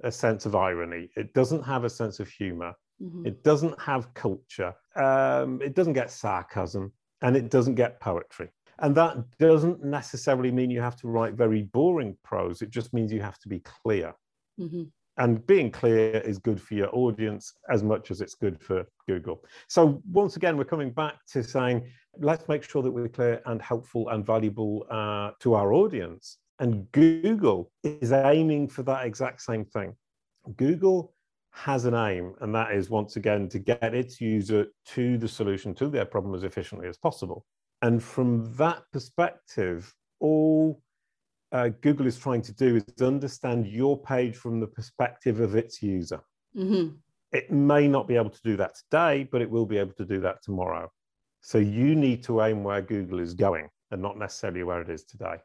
a 0.03 0.12
sense 0.12 0.46
of 0.46 0.56
irony. 0.56 1.10
It 1.15 1.34
doesn't 1.34 1.63
have 1.63 1.84
a 1.84 1.89
sense 1.89 2.20
of 2.20 2.30
humor. 2.30 2.74
Mm-hmm. 3.01 3.27
It 3.27 3.44
doesn't 3.44 3.80
have 3.80 4.13
culture. 4.13 4.74
Um, 4.96 5.62
it 5.62 5.75
doesn't 5.75 5.94
get 5.94 6.12
sarcasm 6.12 6.92
and 7.22 7.36
it 7.36 7.50
doesn't 7.50 7.75
get 7.75 8.00
poetry. 8.00 8.50
And 8.80 8.96
that 8.96 9.18
doesn't 9.38 9.84
necessarily 9.84 10.51
mean 10.51 10.72
you 10.72 10.82
have 10.82 10.96
to 10.98 11.08
write 11.08 11.34
very 11.34 11.63
boring 11.63 12.18
prose. 12.24 12.62
It 12.62 12.70
just 12.70 12.94
means 12.94 13.12
you 13.12 13.22
have 13.22 13.39
to 13.39 13.50
be 13.50 13.60
clear. 13.60 14.13
Mm-hmm. 14.60 14.84
And 15.17 15.46
being 15.46 15.70
clear 15.70 16.17
is 16.17 16.39
good 16.39 16.60
for 16.60 16.74
your 16.74 16.89
audience 16.93 17.53
as 17.70 17.84
much 17.84 18.10
as 18.10 18.20
it's 18.20 18.34
good 18.34 18.60
for 18.60 18.86
Google. 19.08 19.43
So, 19.67 20.01
once 20.12 20.38
again, 20.38 20.58
we're 20.58 20.63
coming 20.63 20.91
back 20.91 21.15
to 21.34 21.43
saying 21.43 21.84
let's 22.20 22.48
make 22.48 22.63
sure 22.63 22.84
that 22.84 22.91
we're 22.91 23.08
clear 23.08 23.41
and 23.46 23.62
helpful 23.62 24.10
and 24.10 24.25
valuable 24.25 24.86
uh, 24.89 25.32
to 25.39 25.55
our 25.55 25.74
audience. 25.74 26.38
And 26.60 26.91
Google 26.91 27.72
is 27.84 28.12
aiming 28.12 28.70
for 28.70 28.84
that 28.84 29.05
exact 29.05 29.41
same 29.41 29.65
thing. 29.65 29.96
Google 30.55 31.13
has 31.51 31.86
an 31.86 31.93
aim, 31.93 32.34
and 32.41 32.53
that 32.53 32.72
is 32.72 32.89
once 32.89 33.15
again 33.15 33.48
to 33.50 33.60
get 33.60 33.93
its 33.93 34.20
user 34.20 34.67
to 34.88 35.17
the 35.17 35.27
solution 35.27 35.74
to 35.75 35.88
their 35.88 36.05
problem 36.05 36.36
as 36.36 36.43
efficiently 36.43 36.88
as 36.88 36.98
possible. 36.98 37.46
And 37.82 38.01
from 38.01 38.53
that 38.55 38.84
perspective, 38.91 39.93
all 40.20 40.82
uh, 41.53 41.69
Google 41.81 42.07
is 42.07 42.17
trying 42.17 42.41
to 42.41 42.53
do 42.53 42.75
is 42.75 43.01
understand 43.01 43.67
your 43.67 43.98
page 43.98 44.36
from 44.36 44.60
the 44.60 44.67
perspective 44.67 45.39
of 45.39 45.55
its 45.55 45.81
user. 45.81 46.19
Mm-hmm. 46.57 46.95
It 47.31 47.51
may 47.51 47.88
not 47.88 48.07
be 48.07 48.15
able 48.15 48.31
to 48.31 48.41
do 48.43 48.57
that 48.57 48.75
today, 48.75 49.27
but 49.31 49.41
it 49.41 49.50
will 49.50 49.65
be 49.65 49.77
able 49.77 49.93
to 49.93 50.05
do 50.05 50.19
that 50.22 50.43
tomorrow. 50.43 50.91
So 51.41 51.60
you 51.60 51.95
need 51.95 52.24
to 52.24 52.41
aim 52.41 52.63
where 52.63 52.81
Google 52.81 53.19
is 53.19 53.33
going 53.33 53.69
and 53.91 54.01
not 54.01 54.17
necessarily 54.17 54.63
where 54.63 54.81
it 54.81 54.89
is 54.89 55.03
today. 55.03 55.36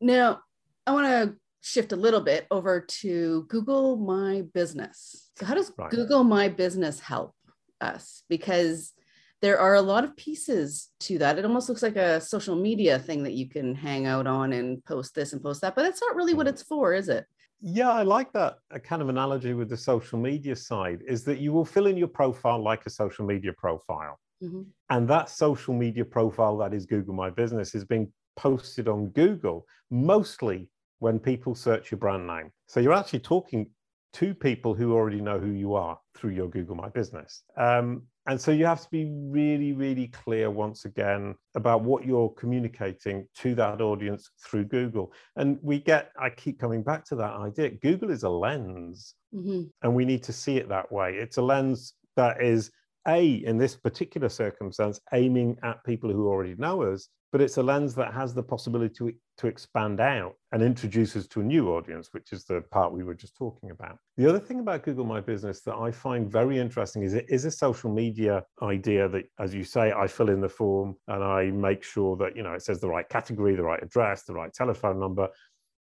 Now, 0.00 0.40
I 0.86 0.92
want 0.92 1.06
to 1.06 1.36
shift 1.60 1.92
a 1.92 1.96
little 1.96 2.20
bit 2.20 2.46
over 2.50 2.80
to 2.80 3.44
Google 3.48 3.96
My 3.96 4.44
Business. 4.54 5.30
So, 5.38 5.44
how 5.44 5.54
does 5.54 5.72
right. 5.76 5.90
Google 5.90 6.24
My 6.24 6.48
Business 6.48 7.00
help 7.00 7.34
us? 7.80 8.22
Because 8.28 8.92
there 9.40 9.58
are 9.58 9.74
a 9.74 9.82
lot 9.82 10.04
of 10.04 10.16
pieces 10.16 10.90
to 11.00 11.18
that. 11.18 11.38
It 11.38 11.44
almost 11.44 11.68
looks 11.68 11.82
like 11.82 11.96
a 11.96 12.20
social 12.20 12.56
media 12.56 12.98
thing 12.98 13.22
that 13.22 13.34
you 13.34 13.48
can 13.48 13.74
hang 13.74 14.06
out 14.06 14.26
on 14.26 14.52
and 14.52 14.84
post 14.84 15.14
this 15.14 15.32
and 15.32 15.42
post 15.42 15.60
that, 15.60 15.74
but 15.76 15.82
that's 15.82 16.00
not 16.00 16.16
really 16.16 16.34
what 16.34 16.46
mm. 16.46 16.50
it's 16.50 16.62
for, 16.62 16.94
is 16.94 17.08
it? 17.08 17.24
Yeah, 17.60 17.90
I 17.90 18.02
like 18.02 18.32
that 18.32 18.58
a 18.70 18.78
kind 18.78 19.02
of 19.02 19.08
analogy 19.08 19.52
with 19.52 19.68
the 19.68 19.76
social 19.76 20.18
media 20.18 20.54
side 20.54 21.00
is 21.06 21.24
that 21.24 21.38
you 21.38 21.52
will 21.52 21.64
fill 21.64 21.86
in 21.86 21.96
your 21.96 22.08
profile 22.08 22.62
like 22.62 22.86
a 22.86 22.90
social 22.90 23.26
media 23.26 23.52
profile. 23.52 24.18
Mm-hmm. 24.42 24.62
And 24.90 25.08
that 25.08 25.28
social 25.28 25.74
media 25.74 26.04
profile 26.04 26.56
that 26.58 26.72
is 26.72 26.86
Google 26.86 27.14
My 27.14 27.30
Business 27.30 27.74
is 27.74 27.84
being 27.84 28.12
posted 28.36 28.86
on 28.86 29.08
Google 29.08 29.66
mostly 29.90 30.68
when 31.00 31.18
people 31.18 31.54
search 31.54 31.90
your 31.90 31.98
brand 31.98 32.26
name. 32.26 32.50
So 32.66 32.80
you're 32.80 32.92
actually 32.92 33.20
talking 33.20 33.68
to 34.14 34.34
people 34.34 34.74
who 34.74 34.94
already 34.94 35.20
know 35.20 35.38
who 35.38 35.50
you 35.50 35.74
are 35.74 35.98
through 36.14 36.30
your 36.30 36.48
Google 36.48 36.74
My 36.74 36.88
Business. 36.88 37.42
Um, 37.56 38.02
and 38.26 38.40
so 38.40 38.50
you 38.50 38.66
have 38.66 38.82
to 38.82 38.90
be 38.90 39.10
really, 39.10 39.72
really 39.72 40.08
clear 40.08 40.50
once 40.50 40.84
again 40.84 41.34
about 41.54 41.82
what 41.82 42.04
you're 42.04 42.28
communicating 42.30 43.26
to 43.36 43.54
that 43.54 43.80
audience 43.80 44.30
through 44.44 44.64
Google. 44.66 45.12
And 45.36 45.58
we 45.62 45.78
get, 45.78 46.10
I 46.20 46.28
keep 46.30 46.58
coming 46.60 46.82
back 46.82 47.04
to 47.06 47.16
that 47.16 47.32
idea 47.32 47.70
Google 47.70 48.10
is 48.10 48.24
a 48.24 48.28
lens, 48.28 49.14
mm-hmm. 49.34 49.62
and 49.82 49.94
we 49.94 50.04
need 50.04 50.22
to 50.24 50.32
see 50.32 50.58
it 50.58 50.68
that 50.68 50.92
way. 50.92 51.14
It's 51.14 51.38
a 51.38 51.42
lens 51.42 51.94
that 52.16 52.42
is 52.42 52.70
a, 53.06 53.26
in 53.26 53.56
this 53.56 53.76
particular 53.76 54.28
circumstance, 54.28 55.00
aiming 55.14 55.56
at 55.62 55.82
people 55.84 56.12
who 56.12 56.28
already 56.28 56.54
know 56.56 56.82
us, 56.82 57.08
but 57.30 57.40
it's 57.40 57.58
a 57.58 57.62
lens 57.62 57.94
that 57.94 58.12
has 58.14 58.32
the 58.32 58.42
possibility 58.42 58.94
to, 58.94 59.12
to 59.36 59.46
expand 59.46 60.00
out 60.00 60.34
and 60.52 60.62
introduce 60.62 61.14
us 61.16 61.26
to 61.26 61.40
a 61.40 61.44
new 61.44 61.68
audience, 61.74 62.08
which 62.12 62.32
is 62.32 62.44
the 62.44 62.62
part 62.70 62.92
we 62.92 63.04
were 63.04 63.14
just 63.14 63.36
talking 63.36 63.70
about. 63.70 63.98
The 64.16 64.28
other 64.28 64.38
thing 64.38 64.60
about 64.60 64.82
Google 64.82 65.04
My 65.04 65.20
Business 65.20 65.60
that 65.62 65.74
I 65.74 65.90
find 65.90 66.30
very 66.30 66.58
interesting 66.58 67.02
is 67.02 67.14
it 67.14 67.26
is 67.28 67.44
a 67.44 67.50
social 67.50 67.92
media 67.92 68.44
idea 68.62 69.08
that, 69.08 69.24
as 69.38 69.54
you 69.54 69.64
say, 69.64 69.92
I 69.92 70.06
fill 70.06 70.30
in 70.30 70.40
the 70.40 70.48
form 70.48 70.96
and 71.08 71.22
I 71.22 71.50
make 71.50 71.82
sure 71.82 72.16
that, 72.16 72.34
you 72.34 72.42
know, 72.42 72.54
it 72.54 72.62
says 72.62 72.80
the 72.80 72.88
right 72.88 73.08
category, 73.08 73.54
the 73.56 73.62
right 73.62 73.82
address, 73.82 74.22
the 74.22 74.34
right 74.34 74.52
telephone 74.52 74.98
number. 74.98 75.28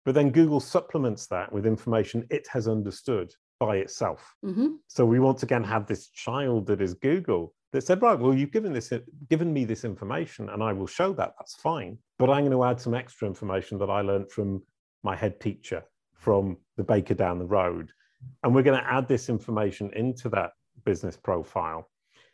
But 0.04 0.16
then 0.16 0.32
Google 0.32 0.60
supplements 0.60 1.28
that 1.28 1.52
with 1.52 1.66
information 1.66 2.26
it 2.30 2.48
has 2.52 2.68
understood 2.68 3.34
by 3.60 3.78
itself. 3.78 4.36
Mm-hmm. 4.44 4.68
So 4.88 5.06
we 5.06 5.20
once 5.20 5.44
again 5.44 5.64
have 5.64 5.88
this 5.88 6.10
child 6.10 6.68
that 6.68 6.82
is 6.82 6.94
Google 6.96 7.54
that 7.76 7.84
said, 7.84 8.02
right, 8.02 8.18
well, 8.18 8.34
you've 8.34 8.52
given 8.52 8.72
this 8.74 8.92
given 9.30 9.52
me 9.54 9.66
this 9.66 9.84
information 9.84 10.50
and 10.50 10.64
I 10.64 10.72
will 10.74 10.88
show 10.88 11.14
that. 11.14 11.34
That's 11.38 11.56
fine. 11.56 11.98
But 12.18 12.30
I'm 12.30 12.48
going 12.48 12.52
to 12.52 12.64
add 12.64 12.80
some 12.80 12.94
extra 12.94 13.28
information 13.28 13.78
that 13.80 13.90
I 13.90 14.02
learned 14.02 14.32
from 14.32 14.64
my 15.04 15.16
head 15.16 15.40
teacher, 15.42 15.84
from 16.14 16.58
the 16.78 16.84
baker 16.84 17.14
down 17.14 17.38
the 17.38 17.46
road. 17.46 17.92
And 18.44 18.56
we're 18.56 18.64
going 18.64 18.82
to 18.82 18.92
add 18.92 19.08
this 19.08 19.30
information 19.30 19.92
into 19.94 20.30
that 20.30 20.52
business 20.86 21.18
profile. 21.18 21.90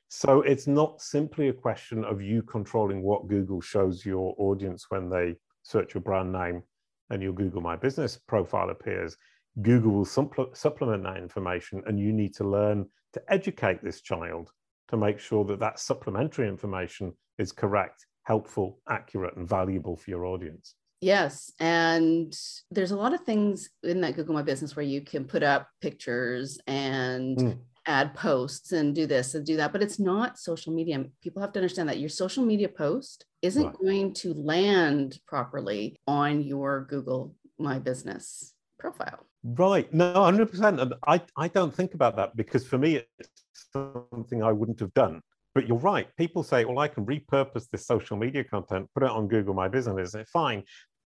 So 0.10 0.42
it's 0.42 0.68
not 0.68 1.02
simply 1.02 1.50
a 1.50 1.54
question 1.54 2.06
of 2.06 2.22
you 2.22 2.44
controlling 2.44 3.02
what 3.02 3.28
Google 3.28 3.62
shows 3.62 4.06
your 4.06 4.36
audience 4.38 4.86
when 4.90 5.10
they 5.10 5.36
search 5.64 5.94
your 5.94 6.02
brand 6.02 6.32
name 6.32 6.62
and 7.10 7.22
your 7.22 7.34
Google 7.34 7.62
My 7.62 7.76
Business 7.76 8.18
profile 8.28 8.70
appears. 8.70 9.18
Google 9.62 9.92
will 9.92 10.06
supplement 10.54 11.04
that 11.04 11.18
information, 11.18 11.82
and 11.88 12.00
you 12.00 12.14
need 12.14 12.34
to 12.36 12.44
learn 12.44 12.86
to 13.14 13.22
educate 13.28 13.84
this 13.84 14.02
child 14.02 14.52
to 14.92 14.98
make 14.98 15.20
sure 15.20 15.44
that 15.46 15.60
that 15.60 15.80
supplementary 15.80 16.48
information 16.48 17.14
is 17.38 17.52
correct, 17.52 18.06
helpful, 18.24 18.80
accurate, 18.90 19.36
and 19.36 19.48
valuable 19.48 19.96
for 19.96 20.12
your 20.12 20.26
audience. 20.26 20.76
Yes. 21.02 21.52
And 21.60 22.38
there's 22.70 22.92
a 22.92 22.96
lot 22.96 23.14
of 23.14 23.22
things 23.22 23.70
in 23.84 24.02
that 24.02 24.16
Google 24.16 24.36
My 24.36 24.44
Business 24.44 24.76
where 24.76 24.86
you 24.86 25.02
can 25.02 25.26
put 25.26 25.42
up 25.42 25.68
pictures 25.82 26.60
and 26.68 27.38
mm. 27.38 27.58
add 27.88 28.14
posts 28.14 28.72
and 28.72 28.94
do 28.94 29.08
this 29.08 29.34
and 29.34 29.44
do 29.44 29.58
that, 29.58 29.72
but 29.72 29.82
it's 29.82 30.00
not 30.00 30.38
social 30.38 30.72
media. 30.72 31.04
People 31.24 31.42
have 31.42 31.54
to 31.54 31.60
understand 31.60 31.90
that 31.90 32.00
your 32.00 32.10
social 32.10 32.46
media 32.46 32.70
post 32.70 33.26
isn't 33.42 33.66
right. 33.66 33.80
going 33.82 34.14
to 34.14 34.34
land 34.36 35.18
properly 35.26 36.00
on 36.06 36.44
your 36.44 36.86
Google 36.88 37.36
My 37.58 37.80
Business 37.80 38.54
profile. 38.78 39.26
Right. 39.44 39.92
No, 39.92 40.14
100%. 40.14 40.80
And 40.80 40.94
I, 41.08 41.20
I 41.36 41.48
don't 41.48 41.74
think 41.74 41.96
about 41.96 42.16
that 42.18 42.36
because 42.36 42.66
for 42.68 42.78
me, 42.78 43.02
it's 43.18 43.30
something 43.72 44.44
I 44.44 44.52
wouldn't 44.52 44.80
have 44.80 44.94
done. 44.94 45.22
But 45.54 45.68
you're 45.68 45.78
right. 45.78 46.08
People 46.18 46.44
say, 46.44 46.64
well, 46.66 46.80
I 46.80 46.88
can 46.88 47.06
repurpose 47.06 47.70
this 47.70 47.86
social 47.86 48.16
media 48.18 48.44
content, 48.44 48.90
put 48.94 49.04
it 49.04 49.10
on 49.10 49.28
Google 49.28 49.54
My 49.54 49.68
Business, 49.68 50.14
and 50.14 50.22
it's 50.22 50.32
fine. 50.32 50.64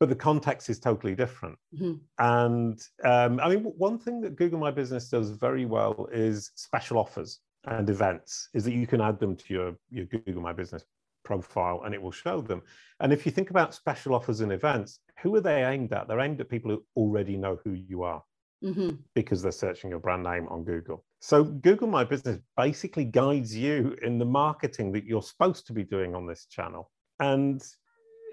But 0.00 0.08
the 0.08 0.16
context 0.16 0.70
is 0.70 0.80
totally 0.80 1.14
different. 1.14 1.58
Mm-hmm. 1.74 1.94
And 2.18 2.80
um, 3.04 3.40
I 3.40 3.48
mean, 3.50 3.64
one 3.64 3.98
thing 3.98 4.20
that 4.22 4.36
Google 4.36 4.58
My 4.58 4.70
Business 4.70 5.08
does 5.08 5.30
very 5.30 5.66
well 5.66 6.08
is 6.12 6.50
special 6.54 6.98
offers. 6.98 7.40
and 7.64 7.88
events 7.88 8.48
is 8.54 8.64
that 8.64 8.72
you 8.72 8.86
can 8.86 9.00
add 9.00 9.20
them 9.20 9.36
to 9.36 9.54
your, 9.54 9.76
your 9.90 10.06
Google 10.06 10.42
My 10.42 10.52
Business 10.52 10.84
profile 11.24 11.82
and 11.84 11.94
it 11.94 12.02
will 12.02 12.10
show 12.10 12.40
them. 12.40 12.62
And 13.00 13.12
if 13.12 13.24
you 13.24 13.32
think 13.32 13.50
about 13.50 13.74
special 13.74 14.14
offers 14.14 14.40
and 14.40 14.52
events, 14.52 14.98
who 15.20 15.34
are 15.36 15.40
they 15.40 15.64
aimed 15.64 15.92
at? 15.92 16.08
They're 16.08 16.20
aimed 16.20 16.40
at 16.40 16.48
people 16.48 16.70
who 16.70 16.84
already 16.96 17.36
know 17.36 17.58
who 17.64 17.72
you 17.72 18.02
are 18.02 18.22
mm-hmm. 18.62 18.90
because 19.14 19.42
they're 19.42 19.52
searching 19.52 19.90
your 19.90 19.98
brand 19.98 20.22
name 20.22 20.46
on 20.48 20.64
Google. 20.64 21.04
So 21.20 21.44
Google 21.44 21.88
My 21.88 22.04
Business 22.04 22.38
basically 22.56 23.04
guides 23.04 23.56
you 23.56 23.96
in 24.02 24.18
the 24.18 24.24
marketing 24.24 24.92
that 24.92 25.04
you're 25.04 25.22
supposed 25.22 25.66
to 25.66 25.72
be 25.72 25.84
doing 25.84 26.14
on 26.14 26.26
this 26.26 26.46
channel. 26.46 26.90
And 27.20 27.62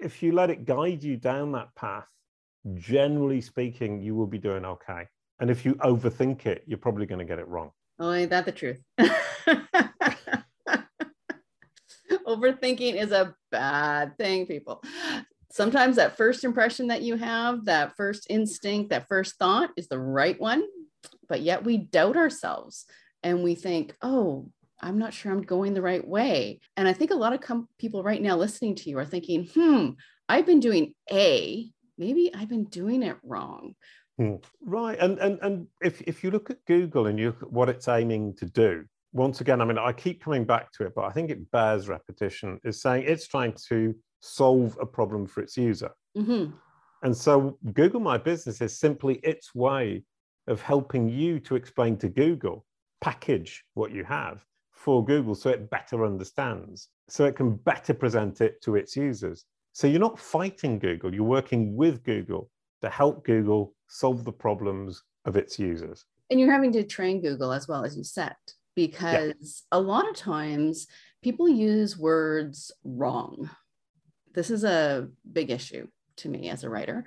if 0.00 0.22
you 0.22 0.32
let 0.32 0.50
it 0.50 0.64
guide 0.64 1.02
you 1.02 1.16
down 1.16 1.52
that 1.52 1.74
path, 1.74 2.06
generally 2.74 3.40
speaking, 3.40 4.00
you 4.00 4.14
will 4.14 4.26
be 4.26 4.38
doing 4.38 4.64
okay. 4.64 5.06
And 5.40 5.50
if 5.50 5.64
you 5.64 5.74
overthink 5.76 6.46
it, 6.46 6.64
you're 6.66 6.78
probably 6.78 7.06
going 7.06 7.20
to 7.20 7.24
get 7.24 7.38
it 7.38 7.48
wrong. 7.48 7.70
Oh, 7.98 8.12
ain't 8.12 8.30
that 8.30 8.44
the 8.44 8.52
truth? 8.52 8.82
Overthinking 12.26 12.94
is 12.94 13.12
a 13.12 13.34
bad 13.50 14.16
thing, 14.16 14.46
people. 14.46 14.82
Sometimes 15.52 15.96
that 15.96 16.16
first 16.16 16.44
impression 16.44 16.88
that 16.88 17.02
you 17.02 17.16
have, 17.16 17.64
that 17.64 17.96
first 17.96 18.26
instinct, 18.30 18.90
that 18.90 19.08
first 19.08 19.36
thought 19.36 19.70
is 19.76 19.88
the 19.88 19.98
right 19.98 20.40
one, 20.40 20.62
but 21.28 21.40
yet 21.40 21.64
we 21.64 21.76
doubt 21.76 22.16
ourselves 22.16 22.86
and 23.22 23.42
we 23.42 23.54
think, 23.54 23.94
oh, 24.00 24.48
I'm 24.80 24.98
not 24.98 25.12
sure 25.12 25.32
I'm 25.32 25.42
going 25.42 25.74
the 25.74 25.82
right 25.82 26.06
way. 26.06 26.60
And 26.76 26.86
I 26.86 26.92
think 26.92 27.10
a 27.10 27.16
lot 27.16 27.32
of 27.32 27.40
com- 27.40 27.68
people 27.78 28.02
right 28.02 28.22
now 28.22 28.36
listening 28.36 28.76
to 28.76 28.90
you 28.90 28.98
are 28.98 29.04
thinking, 29.04 29.48
hmm, 29.52 29.90
I've 30.28 30.46
been 30.46 30.60
doing 30.60 30.94
A, 31.12 31.68
maybe 31.98 32.30
I've 32.34 32.48
been 32.48 32.64
doing 32.64 33.02
it 33.02 33.16
wrong. 33.22 33.74
Hmm. 34.18 34.36
Right. 34.62 34.98
And, 34.98 35.18
and, 35.18 35.38
and 35.42 35.66
if, 35.82 36.00
if 36.02 36.22
you 36.22 36.30
look 36.30 36.50
at 36.50 36.64
Google 36.66 37.08
and 37.08 37.18
you 37.18 37.26
look 37.26 37.42
at 37.42 37.52
what 37.52 37.68
it's 37.68 37.88
aiming 37.88 38.36
to 38.36 38.46
do, 38.46 38.84
once 39.12 39.40
again, 39.40 39.60
I 39.60 39.64
mean, 39.64 39.78
I 39.78 39.92
keep 39.92 40.22
coming 40.22 40.44
back 40.44 40.70
to 40.72 40.86
it, 40.86 40.92
but 40.94 41.04
I 41.04 41.10
think 41.10 41.30
it 41.30 41.50
bears 41.50 41.88
repetition, 41.88 42.60
is 42.62 42.80
saying 42.80 43.04
it's 43.06 43.26
trying 43.26 43.54
to 43.68 43.94
solve 44.20 44.76
a 44.80 44.86
problem 44.86 45.26
for 45.26 45.40
its 45.42 45.56
user. 45.56 45.90
Mm-hmm. 46.16 46.52
And 47.02 47.16
so 47.16 47.58
Google 47.72 48.00
My 48.00 48.18
Business 48.18 48.60
is 48.60 48.78
simply 48.78 49.16
its 49.22 49.54
way 49.54 50.04
of 50.46 50.60
helping 50.60 51.08
you 51.08 51.40
to 51.40 51.56
explain 51.56 51.96
to 51.98 52.08
Google, 52.08 52.66
package 53.00 53.64
what 53.74 53.92
you 53.92 54.04
have 54.04 54.44
for 54.72 55.04
Google 55.04 55.34
so 55.34 55.50
it 55.50 55.70
better 55.70 56.04
understands, 56.04 56.88
so 57.08 57.24
it 57.24 57.36
can 57.36 57.54
better 57.54 57.94
present 57.94 58.40
it 58.40 58.60
to 58.62 58.76
its 58.76 58.96
users. 58.96 59.44
So 59.72 59.86
you're 59.86 60.00
not 60.00 60.18
fighting 60.18 60.78
Google, 60.78 61.14
you're 61.14 61.22
working 61.24 61.76
with 61.76 62.02
Google 62.02 62.50
to 62.82 62.88
help 62.88 63.24
Google 63.24 63.74
solve 63.88 64.24
the 64.24 64.32
problems 64.32 65.02
of 65.24 65.36
its 65.36 65.58
users. 65.58 66.04
And 66.30 66.40
you're 66.40 66.52
having 66.52 66.72
to 66.72 66.84
train 66.84 67.20
Google 67.20 67.52
as 67.52 67.68
well, 67.68 67.84
as 67.84 67.96
you 67.96 68.04
said, 68.04 68.34
because 68.74 69.34
yeah. 69.72 69.78
a 69.78 69.80
lot 69.80 70.08
of 70.08 70.16
times 70.16 70.86
people 71.22 71.48
use 71.48 71.98
words 71.98 72.72
wrong. 72.84 73.50
This 74.34 74.50
is 74.50 74.64
a 74.64 75.08
big 75.30 75.50
issue 75.50 75.88
to 76.18 76.28
me 76.28 76.48
as 76.50 76.64
a 76.64 76.70
writer. 76.70 77.04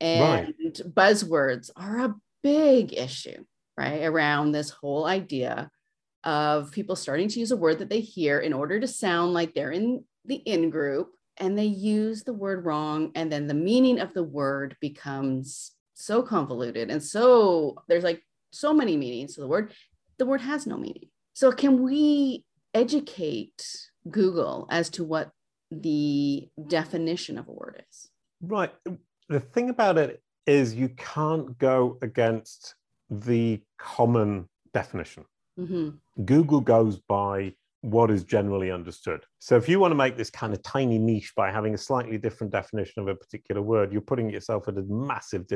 And 0.00 0.54
right. 0.58 0.74
buzzwords 0.94 1.70
are 1.76 1.98
a 2.00 2.14
big 2.42 2.92
issue, 2.92 3.44
right? 3.76 4.04
Around 4.04 4.52
this 4.52 4.70
whole 4.70 5.06
idea 5.06 5.70
of 6.24 6.70
people 6.70 6.96
starting 6.96 7.28
to 7.28 7.40
use 7.40 7.50
a 7.50 7.56
word 7.56 7.78
that 7.78 7.88
they 7.88 8.00
hear 8.00 8.38
in 8.38 8.52
order 8.52 8.78
to 8.78 8.86
sound 8.86 9.32
like 9.32 9.54
they're 9.54 9.70
in 9.70 10.04
the 10.26 10.36
in 10.36 10.70
group 10.70 11.12
and 11.38 11.58
they 11.58 11.64
use 11.64 12.22
the 12.22 12.32
word 12.32 12.64
wrong 12.66 13.10
and 13.14 13.32
then 13.32 13.46
the 13.46 13.54
meaning 13.54 13.98
of 13.98 14.12
the 14.12 14.22
word 14.22 14.76
becomes 14.80 15.72
so 15.94 16.22
convoluted 16.22 16.90
and 16.90 17.02
so 17.02 17.74
there's 17.88 18.04
like 18.04 18.22
so 18.52 18.74
many 18.74 18.96
meanings 18.96 19.34
to 19.34 19.40
the 19.40 19.48
word 19.48 19.72
the 20.18 20.26
word 20.26 20.40
has 20.40 20.66
no 20.66 20.76
meaning 20.76 21.08
so 21.32 21.50
can 21.50 21.82
we 21.82 22.44
educate 22.74 23.88
google 24.10 24.66
as 24.70 24.90
to 24.90 25.04
what 25.04 25.30
the 25.70 26.48
definition 26.68 27.38
of 27.38 27.48
a 27.48 27.52
word 27.52 27.82
is 27.90 28.10
right 28.42 28.72
the 29.28 29.40
thing 29.40 29.70
about 29.70 29.98
it 29.98 30.22
is 30.46 30.74
you 30.74 30.88
can't 30.90 31.58
go 31.58 31.98
against 32.02 32.74
the 33.08 33.60
common 33.78 34.48
definition 34.72 35.24
Mm-hmm. 35.60 36.24
Google 36.24 36.60
goes 36.60 36.98
by 36.98 37.54
what 37.82 38.10
is 38.10 38.24
generally 38.24 38.70
understood. 38.70 39.24
So 39.38 39.56
if 39.56 39.68
you 39.68 39.80
want 39.80 39.92
to 39.92 39.96
make 39.96 40.16
this 40.16 40.28
kind 40.28 40.52
of 40.52 40.62
tiny 40.62 40.98
niche 40.98 41.32
by 41.34 41.50
having 41.50 41.72
a 41.72 41.78
slightly 41.78 42.18
different 42.18 42.52
definition 42.52 43.00
of 43.00 43.08
a 43.08 43.14
particular 43.14 43.62
word, 43.62 43.90
you're 43.90 44.02
putting 44.02 44.28
yourself 44.28 44.68
at 44.68 44.76
a 44.76 44.82
massive 44.82 45.46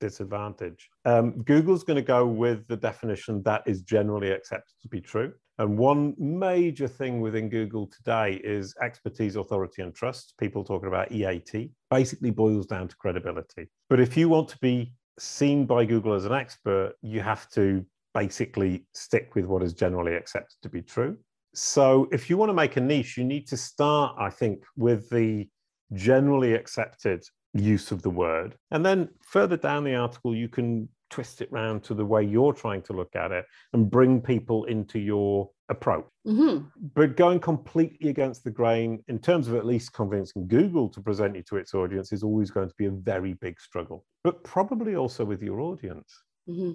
disadvantage. 0.00 0.88
Um, 1.04 1.42
Google's 1.42 1.84
going 1.84 1.96
to 1.96 2.02
go 2.02 2.26
with 2.26 2.66
the 2.68 2.76
definition 2.76 3.42
that 3.42 3.62
is 3.66 3.82
generally 3.82 4.30
accepted 4.30 4.74
to 4.80 4.88
be 4.88 5.00
true. 5.00 5.34
And 5.58 5.78
one 5.78 6.14
major 6.18 6.88
thing 6.88 7.20
within 7.20 7.48
Google 7.48 7.86
today 7.86 8.40
is 8.42 8.74
expertise, 8.82 9.36
authority, 9.36 9.82
and 9.82 9.94
trust. 9.94 10.34
People 10.38 10.64
talking 10.64 10.88
about 10.88 11.12
EAT 11.12 11.70
basically 11.90 12.30
boils 12.30 12.66
down 12.66 12.88
to 12.88 12.96
credibility. 12.96 13.68
But 13.88 14.00
if 14.00 14.16
you 14.16 14.28
want 14.28 14.48
to 14.48 14.58
be 14.58 14.94
seen 15.18 15.64
by 15.64 15.84
Google 15.84 16.14
as 16.14 16.24
an 16.24 16.32
expert, 16.32 16.94
you 17.02 17.20
have 17.20 17.48
to 17.50 17.84
basically 18.14 18.84
stick 18.94 19.34
with 19.34 19.44
what 19.44 19.62
is 19.62 19.72
generally 19.72 20.14
accepted 20.14 20.56
to 20.62 20.68
be 20.68 20.82
true. 20.82 21.16
So 21.54 22.08
if 22.10 22.28
you 22.28 22.36
want 22.36 22.50
to 22.50 22.54
make 22.54 22.76
a 22.76 22.80
niche, 22.80 23.16
you 23.16 23.24
need 23.24 23.46
to 23.48 23.56
start, 23.56 24.16
I 24.18 24.30
think, 24.30 24.64
with 24.76 25.08
the 25.10 25.48
generally 25.92 26.54
accepted 26.54 27.24
use 27.52 27.92
of 27.92 28.02
the 28.02 28.10
word. 28.10 28.56
And 28.72 28.84
then 28.84 29.08
further 29.20 29.56
down 29.56 29.84
the 29.84 29.94
article, 29.94 30.34
you 30.34 30.48
can 30.48 30.88
twist 31.14 31.40
it 31.40 31.52
round 31.52 31.84
to 31.84 31.94
the 31.94 32.04
way 32.04 32.24
you're 32.24 32.52
trying 32.52 32.82
to 32.82 32.92
look 32.92 33.14
at 33.14 33.30
it 33.30 33.46
and 33.72 33.88
bring 33.88 34.20
people 34.20 34.64
into 34.64 34.98
your 34.98 35.48
approach. 35.68 36.04
Mm-hmm. 36.26 36.66
But 36.92 37.16
going 37.16 37.38
completely 37.38 38.10
against 38.10 38.42
the 38.42 38.50
grain, 38.50 39.00
in 39.06 39.20
terms 39.20 39.46
of 39.46 39.54
at 39.54 39.64
least 39.64 39.92
convincing 39.92 40.48
Google 40.48 40.88
to 40.88 41.00
present 41.00 41.36
you 41.36 41.42
to 41.44 41.56
its 41.56 41.72
audience, 41.72 42.12
is 42.12 42.24
always 42.24 42.50
going 42.50 42.68
to 42.68 42.74
be 42.76 42.86
a 42.86 42.90
very 42.90 43.34
big 43.34 43.60
struggle, 43.60 44.04
but 44.24 44.42
probably 44.42 44.96
also 44.96 45.24
with 45.24 45.40
your 45.40 45.60
audience. 45.60 46.12
Mm-hmm. 46.48 46.72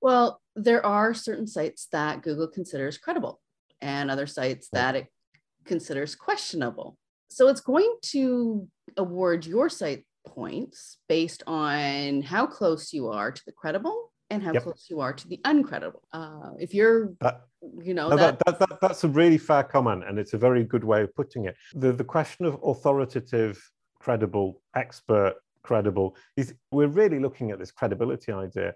Well, 0.00 0.40
there 0.54 0.86
are 0.86 1.12
certain 1.12 1.48
sites 1.48 1.88
that 1.90 2.22
Google 2.22 2.46
considers 2.46 2.98
credible 2.98 3.40
and 3.80 4.08
other 4.08 4.28
sites 4.28 4.68
that 4.72 4.94
it 4.94 5.08
considers 5.64 6.14
questionable. 6.14 6.96
So 7.28 7.48
it's 7.48 7.60
going 7.60 7.92
to 8.12 8.68
award 8.96 9.46
your 9.46 9.68
site 9.68 10.05
points 10.26 10.98
based 11.08 11.42
on 11.46 12.22
how 12.22 12.46
close 12.46 12.92
you 12.92 13.08
are 13.08 13.30
to 13.32 13.42
the 13.46 13.52
credible 13.52 14.12
and 14.30 14.42
how 14.42 14.52
yep. 14.52 14.64
close 14.64 14.86
you 14.90 15.00
are 15.00 15.12
to 15.12 15.28
the 15.28 15.40
uncredible. 15.44 16.00
Uh, 16.12 16.50
if 16.58 16.74
you're, 16.74 17.12
you 17.82 17.94
know, 17.94 18.08
no, 18.08 18.16
that, 18.16 18.38
that, 18.44 18.58
that, 18.58 18.80
that's 18.80 19.04
a 19.04 19.08
really 19.08 19.38
fair 19.38 19.62
comment, 19.62 20.04
and 20.06 20.18
it's 20.18 20.34
a 20.34 20.38
very 20.38 20.64
good 20.64 20.84
way 20.84 21.02
of 21.02 21.14
putting 21.14 21.44
it. 21.46 21.56
The 21.74 21.92
the 21.92 22.04
question 22.04 22.44
of 22.44 22.58
authoritative, 22.62 23.56
credible, 24.00 24.60
expert, 24.74 25.36
credible 25.62 26.16
is 26.36 26.54
we're 26.70 26.86
really 27.02 27.18
looking 27.18 27.50
at 27.50 27.58
this 27.58 27.70
credibility 27.70 28.32
idea 28.32 28.74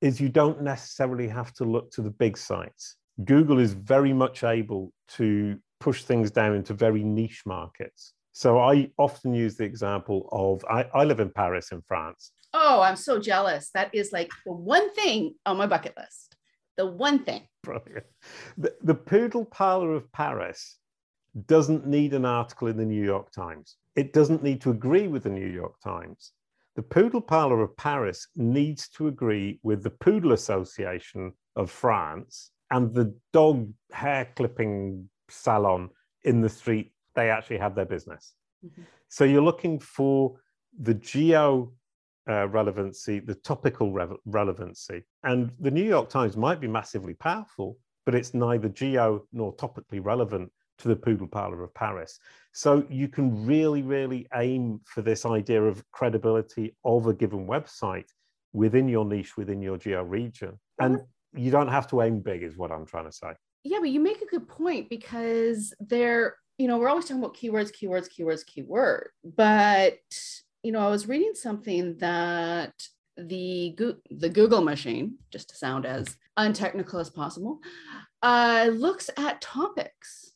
is 0.00 0.20
you 0.20 0.28
don't 0.28 0.62
necessarily 0.62 1.28
have 1.28 1.52
to 1.52 1.64
look 1.64 1.90
to 1.90 2.02
the 2.02 2.10
big 2.10 2.38
sites. 2.38 2.96
Google 3.24 3.58
is 3.58 3.72
very 3.72 4.12
much 4.12 4.44
able 4.44 4.92
to 5.08 5.58
push 5.80 6.04
things 6.04 6.30
down 6.30 6.54
into 6.54 6.72
very 6.72 7.02
niche 7.02 7.42
markets. 7.44 8.12
So 8.38 8.60
I 8.60 8.88
often 8.98 9.34
use 9.34 9.56
the 9.56 9.64
example 9.64 10.28
of 10.30 10.64
I, 10.70 10.84
I 10.94 11.02
live 11.02 11.18
in 11.18 11.28
Paris 11.28 11.72
in 11.72 11.82
France. 11.82 12.30
Oh, 12.54 12.80
I'm 12.80 12.94
so 12.94 13.18
jealous. 13.18 13.70
That 13.74 13.92
is 13.92 14.12
like 14.12 14.30
the 14.46 14.52
one 14.52 14.94
thing 14.94 15.34
on 15.44 15.56
my 15.56 15.66
bucket 15.66 15.96
list. 15.96 16.36
The 16.76 16.86
one 16.86 17.24
thing. 17.24 17.48
Brilliant. 17.64 18.06
The, 18.56 18.76
the 18.80 18.94
Poodle 18.94 19.44
Parlor 19.44 19.92
of 19.92 20.12
Paris 20.12 20.78
doesn't 21.46 21.84
need 21.84 22.14
an 22.14 22.24
article 22.24 22.68
in 22.68 22.76
the 22.76 22.84
New 22.84 23.04
York 23.04 23.32
Times. 23.32 23.74
It 23.96 24.12
doesn't 24.12 24.44
need 24.44 24.60
to 24.60 24.70
agree 24.70 25.08
with 25.08 25.24
the 25.24 25.30
New 25.30 25.48
York 25.48 25.74
Times. 25.82 26.30
The 26.76 26.82
Poodle 26.82 27.20
Parlor 27.20 27.60
of 27.60 27.76
Paris 27.76 28.28
needs 28.36 28.88
to 28.90 29.08
agree 29.08 29.58
with 29.64 29.82
the 29.82 29.90
Poodle 29.90 30.30
Association 30.30 31.32
of 31.56 31.72
France 31.72 32.52
and 32.70 32.94
the 32.94 33.16
dog 33.32 33.68
hair 33.90 34.28
clipping 34.36 35.10
salon 35.28 35.90
in 36.22 36.40
the 36.40 36.48
street 36.48 36.92
they 37.18 37.28
actually 37.36 37.60
have 37.64 37.74
their 37.74 37.90
business. 37.96 38.34
Mm-hmm. 38.64 38.82
So 39.08 39.24
you're 39.24 39.48
looking 39.50 39.76
for 39.98 40.18
the 40.88 40.94
geo 40.94 41.72
uh, 42.32 42.46
relevancy, 42.48 43.18
the 43.30 43.34
topical 43.34 43.88
re- 43.98 44.22
relevancy. 44.38 44.98
And 45.24 45.50
the 45.58 45.70
New 45.78 45.88
York 45.94 46.08
Times 46.08 46.36
might 46.36 46.60
be 46.60 46.68
massively 46.68 47.14
powerful, 47.14 47.76
but 48.04 48.14
it's 48.14 48.34
neither 48.34 48.68
geo 48.68 49.26
nor 49.32 49.54
topically 49.56 50.00
relevant 50.12 50.50
to 50.80 50.88
the 50.88 50.96
Poodle 50.96 51.26
Parlor 51.26 51.64
of 51.64 51.74
Paris. 51.74 52.20
So 52.52 52.70
you 53.00 53.08
can 53.08 53.46
really, 53.46 53.82
really 53.82 54.26
aim 54.34 54.80
for 54.84 55.02
this 55.02 55.26
idea 55.26 55.62
of 55.62 55.82
credibility 55.90 56.76
of 56.84 57.06
a 57.06 57.14
given 57.14 57.46
website 57.46 58.10
within 58.52 58.86
your 58.88 59.04
niche, 59.04 59.36
within 59.36 59.60
your 59.60 59.76
geo 59.76 60.02
region. 60.02 60.52
And 60.78 61.00
you 61.34 61.50
don't 61.50 61.68
have 61.76 61.88
to 61.88 62.02
aim 62.02 62.20
big, 62.20 62.42
is 62.42 62.56
what 62.56 62.70
I'm 62.70 62.86
trying 62.86 63.06
to 63.06 63.12
say. 63.12 63.32
Yeah, 63.64 63.78
but 63.80 63.90
you 63.90 64.00
make 64.00 64.22
a 64.22 64.26
good 64.26 64.46
point 64.48 64.88
because 64.88 65.74
there, 65.80 66.36
you 66.58 66.66
know, 66.66 66.78
we're 66.78 66.88
always 66.88 67.04
talking 67.04 67.22
about 67.22 67.36
keywords, 67.36 67.72
keywords, 67.72 68.08
keywords, 68.08 68.44
keyword. 68.44 69.10
But, 69.24 70.00
you 70.62 70.72
know, 70.72 70.80
I 70.80 70.90
was 70.90 71.08
reading 71.08 71.32
something 71.34 71.96
that 71.98 72.74
the 73.16 73.76
the 74.10 74.28
Google 74.28 74.62
machine, 74.62 75.18
just 75.32 75.50
to 75.50 75.56
sound 75.56 75.86
as 75.86 76.16
untechnical 76.36 76.98
as 76.98 77.10
possible, 77.10 77.60
uh, 78.22 78.70
looks 78.72 79.08
at 79.16 79.40
topics 79.40 80.32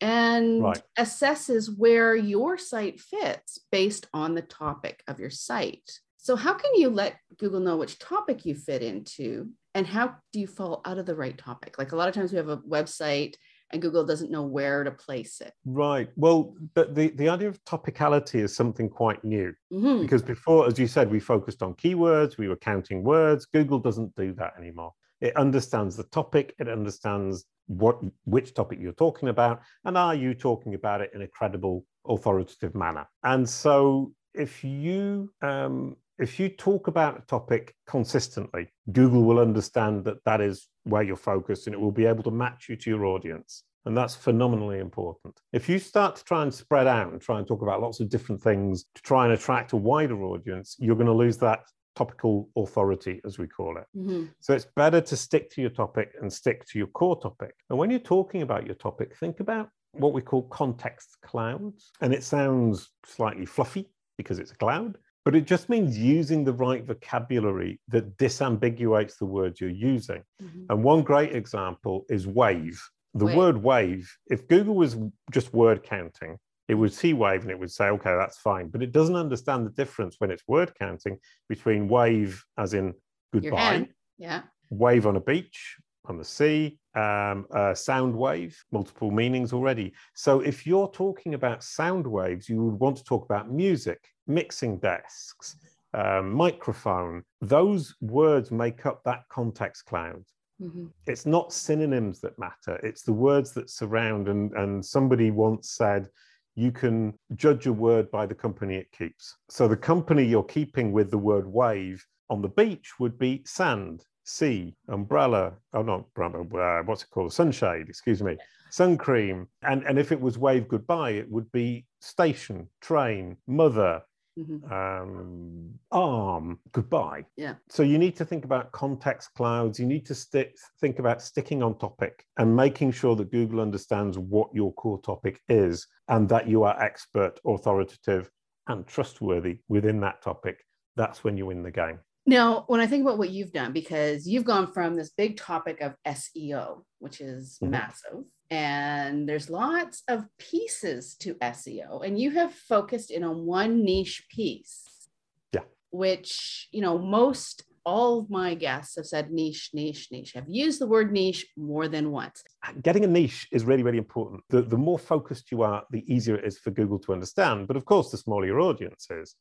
and 0.00 0.62
right. 0.62 0.82
assesses 0.98 1.70
where 1.76 2.14
your 2.14 2.58
site 2.58 3.00
fits 3.00 3.60
based 3.70 4.06
on 4.12 4.34
the 4.34 4.42
topic 4.42 5.02
of 5.08 5.18
your 5.18 5.30
site. 5.30 5.90
So, 6.16 6.36
how 6.36 6.54
can 6.54 6.74
you 6.74 6.90
let 6.90 7.16
Google 7.38 7.60
know 7.60 7.76
which 7.76 7.98
topic 7.98 8.44
you 8.44 8.54
fit 8.54 8.82
into, 8.82 9.50
and 9.74 9.86
how 9.86 10.16
do 10.32 10.40
you 10.40 10.46
fall 10.46 10.80
out 10.84 10.98
of 10.98 11.06
the 11.06 11.14
right 11.14 11.36
topic? 11.36 11.78
Like 11.78 11.92
a 11.92 11.96
lot 11.96 12.08
of 12.08 12.14
times 12.14 12.32
we 12.32 12.38
have 12.38 12.48
a 12.48 12.58
website 12.58 13.36
and 13.72 13.82
Google 13.82 14.04
doesn't 14.04 14.30
know 14.30 14.42
where 14.42 14.84
to 14.84 14.90
place 14.90 15.40
it. 15.40 15.52
Right. 15.64 16.08
Well, 16.16 16.54
but 16.74 16.94
the, 16.94 17.08
the 17.08 17.28
idea 17.28 17.48
of 17.48 17.62
topicality 17.64 18.40
is 18.40 18.54
something 18.54 18.88
quite 18.88 19.24
new 19.24 19.52
mm-hmm. 19.72 20.02
because 20.02 20.22
before, 20.22 20.66
as 20.66 20.78
you 20.78 20.86
said, 20.86 21.10
we 21.10 21.20
focused 21.20 21.62
on 21.62 21.74
keywords, 21.74 22.38
we 22.38 22.48
were 22.48 22.56
counting 22.56 23.02
words. 23.02 23.46
Google 23.46 23.78
doesn't 23.78 24.14
do 24.14 24.32
that 24.34 24.54
anymore. 24.58 24.92
It 25.20 25.36
understands 25.36 25.96
the 25.96 26.04
topic, 26.04 26.54
it 26.58 26.68
understands 26.68 27.46
what 27.66 27.98
which 28.24 28.54
topic 28.54 28.78
you're 28.80 28.92
talking 28.92 29.28
about, 29.28 29.60
and 29.84 29.98
are 29.98 30.14
you 30.14 30.34
talking 30.34 30.74
about 30.74 31.00
it 31.00 31.10
in 31.14 31.22
a 31.22 31.26
credible, 31.26 31.84
authoritative 32.06 32.74
manner? 32.74 33.08
And 33.24 33.48
so 33.48 34.12
if 34.34 34.62
you 34.62 35.32
um, 35.42 35.96
if 36.18 36.40
you 36.40 36.48
talk 36.48 36.88
about 36.88 37.18
a 37.18 37.26
topic 37.26 37.74
consistently, 37.86 38.72
Google 38.92 39.24
will 39.24 39.38
understand 39.38 40.04
that 40.04 40.24
that 40.24 40.40
is 40.40 40.68
where 40.84 41.02
you're 41.02 41.16
focused 41.16 41.66
and 41.66 41.74
it 41.74 41.80
will 41.80 41.92
be 41.92 42.06
able 42.06 42.22
to 42.24 42.30
match 42.30 42.68
you 42.68 42.76
to 42.76 42.90
your 42.90 43.04
audience. 43.04 43.64
And 43.84 43.96
that's 43.96 44.16
phenomenally 44.16 44.80
important. 44.80 45.38
If 45.52 45.68
you 45.68 45.78
start 45.78 46.16
to 46.16 46.24
try 46.24 46.42
and 46.42 46.52
spread 46.52 46.88
out 46.88 47.12
and 47.12 47.20
try 47.20 47.38
and 47.38 47.46
talk 47.46 47.62
about 47.62 47.80
lots 47.80 48.00
of 48.00 48.08
different 48.08 48.42
things 48.42 48.86
to 48.94 49.02
try 49.02 49.24
and 49.24 49.34
attract 49.34 49.72
a 49.72 49.76
wider 49.76 50.22
audience, 50.24 50.76
you're 50.80 50.96
going 50.96 51.06
to 51.06 51.12
lose 51.12 51.36
that 51.38 51.60
topical 51.94 52.48
authority, 52.56 53.20
as 53.24 53.38
we 53.38 53.46
call 53.46 53.76
it. 53.78 53.84
Mm-hmm. 53.96 54.24
So 54.40 54.54
it's 54.54 54.66
better 54.76 55.00
to 55.00 55.16
stick 55.16 55.50
to 55.52 55.60
your 55.60 55.70
topic 55.70 56.12
and 56.20 56.32
stick 56.32 56.66
to 56.66 56.78
your 56.78 56.88
core 56.88 57.18
topic. 57.20 57.54
And 57.70 57.78
when 57.78 57.90
you're 57.90 58.00
talking 58.00 58.42
about 58.42 58.66
your 58.66 58.74
topic, 58.74 59.16
think 59.16 59.40
about 59.40 59.70
what 59.92 60.12
we 60.12 60.20
call 60.20 60.42
context 60.48 61.16
clouds. 61.24 61.90
And 62.00 62.12
it 62.12 62.22
sounds 62.22 62.90
slightly 63.04 63.46
fluffy 63.46 63.88
because 64.18 64.38
it's 64.38 64.52
a 64.52 64.56
cloud, 64.56 64.98
but 65.26 65.34
it 65.34 65.44
just 65.44 65.68
means 65.68 65.98
using 65.98 66.44
the 66.44 66.52
right 66.52 66.84
vocabulary 66.84 67.80
that 67.88 68.16
disambiguates 68.16 69.18
the 69.18 69.26
words 69.26 69.60
you're 69.60 69.68
using. 69.70 70.22
Mm-hmm. 70.40 70.66
And 70.70 70.84
one 70.84 71.02
great 71.02 71.34
example 71.34 72.06
is 72.08 72.28
wave. 72.28 72.80
The 73.14 73.24
wave. 73.24 73.36
word 73.36 73.56
wave, 73.60 74.16
if 74.28 74.46
Google 74.46 74.76
was 74.76 74.96
just 75.32 75.52
word 75.52 75.82
counting, 75.82 76.38
it 76.68 76.74
would 76.74 76.92
see 76.92 77.12
wave 77.12 77.42
and 77.42 77.50
it 77.50 77.58
would 77.58 77.72
say, 77.72 77.86
okay, 77.86 78.14
that's 78.16 78.38
fine. 78.38 78.68
But 78.68 78.84
it 78.84 78.92
doesn't 78.92 79.16
understand 79.16 79.66
the 79.66 79.70
difference 79.70 80.14
when 80.20 80.30
it's 80.30 80.44
word 80.46 80.72
counting 80.78 81.18
between 81.48 81.88
wave 81.88 82.44
as 82.56 82.72
in 82.72 82.94
goodbye, 83.32 83.88
yeah, 84.18 84.42
wave 84.70 85.08
on 85.08 85.16
a 85.16 85.20
beach, 85.20 85.76
on 86.10 86.18
the 86.18 86.24
sea, 86.24 86.78
um, 86.94 87.46
uh, 87.52 87.74
sound 87.74 88.14
wave, 88.14 88.56
multiple 88.72 89.10
meanings 89.10 89.52
already. 89.52 89.92
So 90.14 90.40
if 90.40 90.66
you're 90.66 90.90
talking 90.90 91.34
about 91.34 91.62
sound 91.62 92.06
waves, 92.06 92.48
you 92.48 92.62
would 92.64 92.80
want 92.80 92.96
to 92.96 93.04
talk 93.04 93.24
about 93.24 93.50
music, 93.50 94.02
mixing 94.26 94.78
desks, 94.78 95.56
um, 95.94 96.32
microphone. 96.32 97.22
Those 97.40 97.94
words 98.00 98.50
make 98.50 98.86
up 98.86 99.02
that 99.04 99.24
context 99.28 99.84
cloud. 99.86 100.24
Mm-hmm. 100.60 100.86
It's 101.06 101.26
not 101.26 101.52
synonyms 101.52 102.20
that 102.20 102.38
matter. 102.38 102.76
It's 102.82 103.02
the 103.02 103.12
words 103.12 103.52
that 103.52 103.68
surround. 103.68 104.28
And, 104.28 104.52
and 104.52 104.84
somebody 104.84 105.30
once 105.30 105.70
said, 105.70 106.08
you 106.54 106.72
can 106.72 107.12
judge 107.34 107.66
a 107.66 107.72
word 107.72 108.10
by 108.10 108.24
the 108.24 108.34
company 108.34 108.76
it 108.76 108.90
keeps. 108.90 109.36
So 109.50 109.68
the 109.68 109.76
company 109.76 110.24
you're 110.24 110.42
keeping 110.42 110.92
with 110.92 111.10
the 111.10 111.18
word 111.18 111.46
wave 111.46 112.04
on 112.30 112.40
the 112.40 112.48
beach 112.48 112.98
would 112.98 113.18
be 113.18 113.42
sand, 113.44 114.02
sea, 114.26 114.74
umbrella, 114.88 115.54
oh, 115.72 115.82
not 115.82 116.04
umbrella, 116.16 116.80
uh, 116.80 116.82
what's 116.82 117.02
it 117.02 117.10
called? 117.10 117.32
Sunshade, 117.32 117.88
excuse 117.88 118.22
me, 118.22 118.36
sun 118.70 118.98
cream. 118.98 119.48
And, 119.62 119.84
and 119.84 119.98
if 119.98 120.12
it 120.12 120.20
was 120.20 120.36
wave 120.36 120.68
goodbye, 120.68 121.12
it 121.12 121.30
would 121.30 121.50
be 121.52 121.86
station, 122.00 122.68
train, 122.80 123.36
mother, 123.46 124.02
Mm-hmm. 124.38 124.70
Um, 124.70 125.70
arm 125.92 126.58
goodbye. 126.72 127.24
Yeah. 127.38 127.54
So 127.70 127.82
you 127.82 127.96
need 127.96 128.16
to 128.16 128.24
think 128.26 128.44
about 128.44 128.70
context 128.70 129.30
clouds. 129.34 129.80
You 129.80 129.86
need 129.86 130.04
to 130.04 130.14
stick, 130.14 130.54
think 130.78 130.98
about 130.98 131.22
sticking 131.22 131.62
on 131.62 131.78
topic 131.78 132.26
and 132.36 132.54
making 132.54 132.92
sure 132.92 133.16
that 133.16 133.32
Google 133.32 133.60
understands 133.60 134.18
what 134.18 134.50
your 134.52 134.74
core 134.74 135.00
topic 135.00 135.40
is 135.48 135.86
and 136.08 136.28
that 136.28 136.46
you 136.46 136.64
are 136.64 136.78
expert, 136.82 137.40
authoritative, 137.46 138.30
and 138.68 138.86
trustworthy 138.86 139.60
within 139.68 140.00
that 140.00 140.20
topic. 140.20 140.58
That's 140.96 141.24
when 141.24 141.38
you 141.38 141.46
win 141.46 141.62
the 141.62 141.70
game. 141.70 142.00
Now, 142.28 142.64
when 142.66 142.80
I 142.80 142.88
think 142.88 143.02
about 143.02 143.18
what 143.18 143.30
you've 143.30 143.52
done, 143.52 143.72
because 143.72 144.26
you've 144.26 144.44
gone 144.44 144.72
from 144.72 144.96
this 144.96 145.10
big 145.10 145.36
topic 145.36 145.80
of 145.80 145.94
SEO, 146.04 146.82
which 146.98 147.20
is 147.20 147.58
mm-hmm. 147.62 147.70
massive, 147.70 148.24
and 148.50 149.28
there's 149.28 149.48
lots 149.48 150.02
of 150.08 150.24
pieces 150.38 151.14
to 151.20 151.34
SEO, 151.36 152.04
and 152.04 152.18
you 152.18 152.32
have 152.32 152.52
focused 152.52 153.12
in 153.12 153.22
on 153.22 153.46
one 153.46 153.84
niche 153.84 154.26
piece. 154.28 155.08
Yeah. 155.52 155.60
Which, 155.90 156.68
you 156.72 156.80
know, 156.80 156.98
most 156.98 157.62
all 157.84 158.18
of 158.18 158.28
my 158.28 158.54
guests 158.54 158.96
have 158.96 159.06
said 159.06 159.30
niche, 159.30 159.70
niche, 159.72 160.08
niche. 160.10 160.32
Have 160.32 160.48
used 160.48 160.80
the 160.80 160.88
word 160.88 161.12
niche 161.12 161.46
more 161.56 161.86
than 161.86 162.10
once. 162.10 162.42
Getting 162.82 163.04
a 163.04 163.06
niche 163.06 163.46
is 163.52 163.64
really, 163.64 163.84
really 163.84 163.98
important. 163.98 164.42
The, 164.50 164.62
the 164.62 164.76
more 164.76 164.98
focused 164.98 165.52
you 165.52 165.62
are, 165.62 165.84
the 165.92 166.02
easier 166.12 166.34
it 166.34 166.44
is 166.44 166.58
for 166.58 166.72
Google 166.72 166.98
to 166.98 167.12
understand. 167.12 167.68
But 167.68 167.76
of 167.76 167.84
course, 167.84 168.10
the 168.10 168.16
smaller 168.16 168.44
your 168.44 168.58
audience 168.60 169.06
is. 169.10 169.36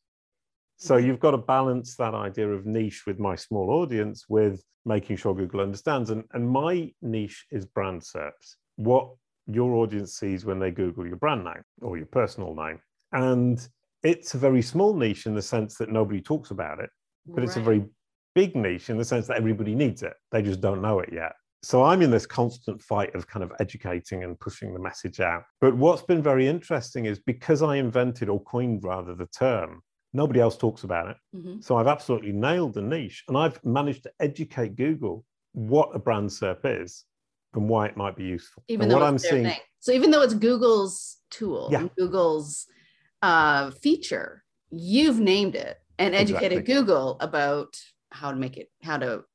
So 0.77 0.97
you've 0.97 1.19
got 1.19 1.31
to 1.31 1.37
balance 1.37 1.95
that 1.95 2.13
idea 2.13 2.49
of 2.49 2.65
niche 2.65 3.03
with 3.07 3.19
my 3.19 3.35
small 3.35 3.69
audience 3.69 4.25
with 4.27 4.61
making 4.85 5.17
sure 5.17 5.33
Google 5.33 5.61
understands. 5.61 6.09
And, 6.09 6.23
and 6.33 6.47
my 6.47 6.91
niche 7.01 7.45
is 7.51 7.65
brand 7.65 8.01
SERPs, 8.01 8.55
what 8.75 9.09
your 9.47 9.75
audience 9.75 10.17
sees 10.17 10.45
when 10.45 10.59
they 10.59 10.71
Google 10.71 11.07
your 11.07 11.17
brand 11.17 11.43
name 11.43 11.63
or 11.81 11.97
your 11.97 12.07
personal 12.07 12.55
name. 12.55 12.79
And 13.11 13.65
it's 14.03 14.33
a 14.33 14.37
very 14.37 14.61
small 14.61 14.93
niche 14.93 15.25
in 15.25 15.35
the 15.35 15.41
sense 15.41 15.77
that 15.77 15.91
nobody 15.91 16.21
talks 16.21 16.51
about 16.51 16.79
it, 16.79 16.89
but 17.25 17.37
right. 17.37 17.47
it's 17.47 17.57
a 17.57 17.61
very 17.61 17.85
big 18.33 18.55
niche 18.55 18.89
in 18.89 18.97
the 18.97 19.05
sense 19.05 19.27
that 19.27 19.37
everybody 19.37 19.73
needs 19.75 20.03
it. 20.03 20.13
They 20.31 20.41
just 20.41 20.61
don't 20.61 20.81
know 20.81 20.99
it 20.99 21.09
yet. 21.11 21.33
So 21.63 21.83
I'm 21.83 22.03
in 22.03 22.11
this 22.11 22.27
constant 22.27 22.79
fight 22.79 23.15
of 23.15 23.27
kind 23.27 23.43
of 23.43 23.51
educating 23.59 24.23
and 24.23 24.39
pushing 24.39 24.73
the 24.73 24.79
message 24.79 25.19
out. 25.19 25.43
But 25.61 25.75
what's 25.75 26.03
been 26.03 26.21
very 26.21 26.47
interesting 26.47 27.05
is 27.05 27.17
because 27.17 27.63
I 27.63 27.77
invented 27.77 28.29
or 28.29 28.43
coined 28.43 28.83
rather 28.83 29.15
the 29.15 29.25
term, 29.27 29.81
Nobody 30.15 30.39
else 30.39 30.55
talks 30.55 30.85
about 30.85 31.09
it. 31.09 31.17
Mm-hmm. 31.35 31.59
So 31.59 31.75
I've 31.75 31.87
absolutely 31.87 32.31
nailed 32.31 32.73
the 32.73 32.81
niche 32.81 33.25
and 33.27 33.37
I've 33.37 33.61
managed 33.65 34.03
to 34.03 34.11
educate 34.21 34.77
Google 34.77 35.25
what 35.51 35.89
a 35.93 35.99
brand 35.99 36.29
SERP 36.29 36.83
is 36.83 37.03
and 37.53 37.67
why 37.67 37.87
it 37.87 37.97
might 37.97 38.15
be 38.15 38.23
useful. 38.23 38.63
Even 38.69 38.83
and 38.83 38.91
though 38.91 38.99
what 38.99 39.07
I'm 39.07 39.17
seeing. 39.17 39.43
Thing. 39.43 39.59
So 39.79 39.91
even 39.91 40.11
though 40.11 40.21
it's 40.21 40.33
Google's 40.33 41.17
tool, 41.31 41.67
yeah. 41.69 41.89
Google's 41.97 42.65
uh, 43.21 43.71
feature, 43.71 44.45
you've 44.71 45.19
named 45.19 45.55
it 45.55 45.77
and 45.99 46.15
educated 46.15 46.59
exactly. 46.59 46.73
Google 46.73 47.17
about 47.19 47.75
how 48.11 48.31
to 48.31 48.37
make 48.37 48.55
it, 48.55 48.71
how 48.83 48.97
to 48.97 49.25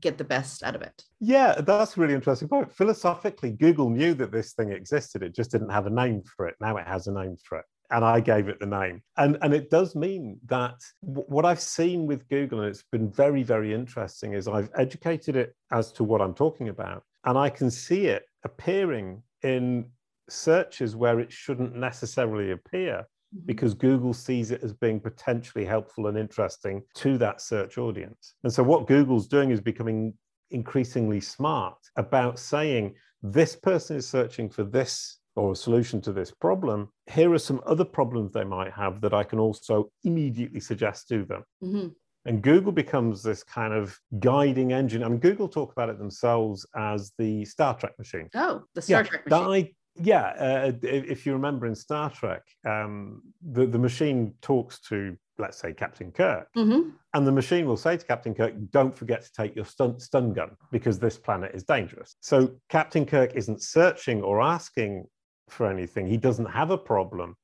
get 0.00 0.16
the 0.16 0.24
best 0.24 0.62
out 0.62 0.74
of 0.74 0.80
it. 0.80 1.04
Yeah, 1.20 1.60
that's 1.60 1.98
really 1.98 2.14
interesting 2.14 2.48
point. 2.48 2.72
Philosophically, 2.72 3.50
Google 3.50 3.90
knew 3.90 4.14
that 4.14 4.32
this 4.32 4.54
thing 4.54 4.72
existed. 4.72 5.22
It 5.22 5.34
just 5.34 5.50
didn't 5.50 5.68
have 5.68 5.86
a 5.86 5.90
name 5.90 6.22
for 6.22 6.48
it. 6.48 6.54
Now 6.58 6.78
it 6.78 6.86
has 6.86 7.06
a 7.06 7.12
name 7.12 7.36
for 7.44 7.58
it 7.58 7.66
and 7.92 8.04
I 8.04 8.20
gave 8.20 8.48
it 8.48 8.58
the 8.58 8.66
name. 8.66 9.02
And, 9.18 9.38
and 9.42 9.52
it 9.52 9.70
does 9.70 9.94
mean 9.94 10.40
that 10.46 10.80
w- 11.04 11.26
what 11.28 11.44
I've 11.44 11.60
seen 11.60 12.06
with 12.06 12.26
Google, 12.28 12.60
and 12.60 12.68
it's 12.68 12.84
been 12.90 13.10
very, 13.10 13.42
very 13.42 13.72
interesting, 13.72 14.32
is 14.32 14.48
I've 14.48 14.70
educated 14.76 15.36
it 15.36 15.54
as 15.70 15.92
to 15.92 16.04
what 16.04 16.22
I'm 16.22 16.34
talking 16.34 16.70
about. 16.70 17.04
And 17.24 17.38
I 17.38 17.50
can 17.50 17.70
see 17.70 18.06
it 18.06 18.24
appearing 18.44 19.22
in 19.42 19.90
searches 20.28 20.96
where 20.96 21.20
it 21.20 21.30
shouldn't 21.30 21.76
necessarily 21.76 22.52
appear 22.52 23.06
mm-hmm. 23.34 23.46
because 23.46 23.74
Google 23.74 24.14
sees 24.14 24.50
it 24.50 24.62
as 24.64 24.72
being 24.72 24.98
potentially 24.98 25.64
helpful 25.64 26.06
and 26.06 26.16
interesting 26.16 26.82
to 26.94 27.18
that 27.18 27.42
search 27.42 27.76
audience. 27.76 28.34
And 28.42 28.52
so 28.52 28.62
what 28.62 28.86
Google's 28.86 29.28
doing 29.28 29.50
is 29.50 29.60
becoming 29.60 30.14
increasingly 30.50 31.20
smart 31.20 31.78
about 31.96 32.38
saying 32.38 32.94
this 33.22 33.54
person 33.54 33.96
is 33.96 34.08
searching 34.08 34.48
for 34.48 34.64
this 34.64 35.18
or 35.34 35.52
a 35.52 35.56
solution 35.56 36.00
to 36.02 36.12
this 36.12 36.30
problem, 36.30 36.88
here 37.10 37.32
are 37.32 37.38
some 37.38 37.60
other 37.66 37.84
problems 37.84 38.32
they 38.32 38.44
might 38.44 38.72
have 38.72 39.00
that 39.00 39.14
I 39.14 39.24
can 39.24 39.38
also 39.38 39.90
immediately 40.04 40.60
suggest 40.60 41.08
to 41.08 41.24
them. 41.24 41.44
Mm-hmm. 41.62 41.88
And 42.24 42.42
Google 42.42 42.72
becomes 42.72 43.22
this 43.22 43.42
kind 43.42 43.72
of 43.72 43.98
guiding 44.20 44.72
engine. 44.72 45.02
I 45.02 45.08
mean, 45.08 45.18
Google 45.18 45.48
talk 45.48 45.72
about 45.72 45.88
it 45.88 45.98
themselves 45.98 46.64
as 46.76 47.12
the 47.18 47.44
Star 47.44 47.76
Trek 47.76 47.98
machine. 47.98 48.28
Oh, 48.34 48.62
the 48.74 48.82
Star 48.82 49.02
yeah, 49.02 49.08
Trek 49.08 49.28
machine. 49.28 49.48
I, 49.48 49.72
yeah, 49.96 50.26
uh, 50.38 50.72
if 50.82 51.26
you 51.26 51.32
remember 51.32 51.66
in 51.66 51.74
Star 51.74 52.10
Trek, 52.10 52.42
um, 52.64 53.22
the, 53.42 53.66
the 53.66 53.78
machine 53.78 54.34
talks 54.40 54.80
to, 54.82 55.16
let's 55.38 55.58
say, 55.58 55.72
Captain 55.72 56.12
Kirk. 56.12 56.46
Mm-hmm. 56.56 56.90
And 57.14 57.26
the 57.26 57.32
machine 57.32 57.66
will 57.66 57.76
say 57.76 57.96
to 57.96 58.06
Captain 58.06 58.34
Kirk, 58.34 58.54
don't 58.70 58.96
forget 58.96 59.22
to 59.24 59.30
take 59.36 59.56
your 59.56 59.64
stun, 59.64 59.98
stun 59.98 60.32
gun 60.32 60.52
because 60.70 60.98
this 61.00 61.18
planet 61.18 61.50
is 61.54 61.64
dangerous. 61.64 62.16
So 62.20 62.54
Captain 62.68 63.04
Kirk 63.04 63.34
isn't 63.34 63.62
searching 63.62 64.22
or 64.22 64.40
asking 64.40 65.06
for 65.48 65.70
anything. 65.70 66.06
He 66.06 66.16
doesn't 66.16 66.46
have 66.46 66.70
a 66.70 66.78
problem. 66.78 67.36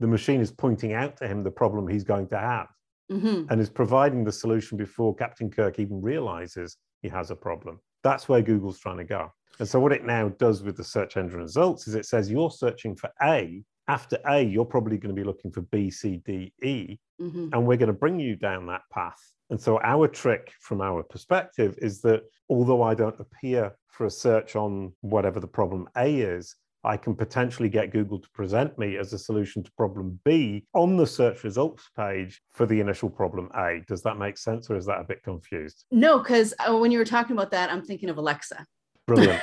The 0.00 0.06
machine 0.06 0.40
is 0.40 0.50
pointing 0.50 0.92
out 0.92 1.16
to 1.18 1.28
him 1.28 1.42
the 1.42 1.50
problem 1.50 1.86
he's 1.86 2.04
going 2.04 2.28
to 2.28 2.38
have. 2.38 2.68
mm-hmm. 3.10 3.50
and 3.50 3.60
is 3.60 3.70
providing 3.70 4.24
the 4.24 4.32
solution 4.32 4.78
before 4.78 5.14
Captain 5.14 5.50
Kirk 5.50 5.78
even 5.78 6.00
realizes 6.00 6.76
he 7.02 7.08
has 7.08 7.30
a 7.30 7.36
problem. 7.36 7.80
That's 8.02 8.28
where 8.28 8.42
Google's 8.42 8.78
trying 8.78 8.98
to 8.98 9.04
go. 9.04 9.32
And 9.58 9.68
so, 9.68 9.78
what 9.80 9.92
it 9.92 10.04
now 10.04 10.28
does 10.30 10.62
with 10.62 10.76
the 10.76 10.84
search 10.84 11.16
engine 11.16 11.40
results 11.40 11.86
is 11.86 11.94
it 11.94 12.06
says 12.06 12.30
you're 12.30 12.50
searching 12.50 12.96
for 12.96 13.10
A. 13.22 13.62
After 13.88 14.16
A, 14.28 14.40
you're 14.40 14.64
probably 14.64 14.96
going 14.96 15.14
to 15.14 15.20
be 15.20 15.26
looking 15.26 15.50
for 15.50 15.62
B, 15.62 15.90
C, 15.90 16.22
D, 16.24 16.52
E, 16.62 16.98
mm-hmm. 17.20 17.48
and 17.52 17.66
we're 17.66 17.76
going 17.76 17.88
to 17.88 17.92
bring 17.92 18.18
you 18.18 18.36
down 18.36 18.66
that 18.66 18.82
path. 18.92 19.20
And 19.50 19.60
so, 19.60 19.78
our 19.82 20.08
trick 20.08 20.52
from 20.60 20.80
our 20.80 21.02
perspective 21.02 21.76
is 21.78 22.00
that 22.02 22.22
although 22.48 22.82
I 22.82 22.94
don't 22.94 23.20
appear 23.20 23.72
for 23.88 24.06
a 24.06 24.10
search 24.10 24.56
on 24.56 24.92
whatever 25.00 25.40
the 25.40 25.46
problem 25.46 25.88
A 25.96 26.20
is, 26.20 26.56
I 26.84 26.96
can 26.96 27.14
potentially 27.14 27.68
get 27.68 27.92
Google 27.92 28.18
to 28.18 28.28
present 28.30 28.76
me 28.78 28.96
as 28.96 29.12
a 29.12 29.18
solution 29.18 29.62
to 29.62 29.72
problem 29.72 30.18
B 30.24 30.64
on 30.74 30.96
the 30.96 31.06
search 31.06 31.44
results 31.44 31.88
page 31.96 32.42
for 32.52 32.66
the 32.66 32.80
initial 32.80 33.08
problem 33.08 33.50
A. 33.54 33.82
Does 33.86 34.02
that 34.02 34.18
make 34.18 34.36
sense 34.36 34.68
or 34.68 34.76
is 34.76 34.86
that 34.86 35.00
a 35.00 35.04
bit 35.04 35.22
confused? 35.22 35.84
No, 35.90 36.18
because 36.18 36.54
uh, 36.58 36.76
when 36.76 36.90
you 36.90 36.98
were 36.98 37.04
talking 37.04 37.36
about 37.36 37.52
that, 37.52 37.70
I'm 37.70 37.84
thinking 37.84 38.08
of 38.08 38.18
Alexa. 38.18 38.66
Brilliant. 39.06 39.40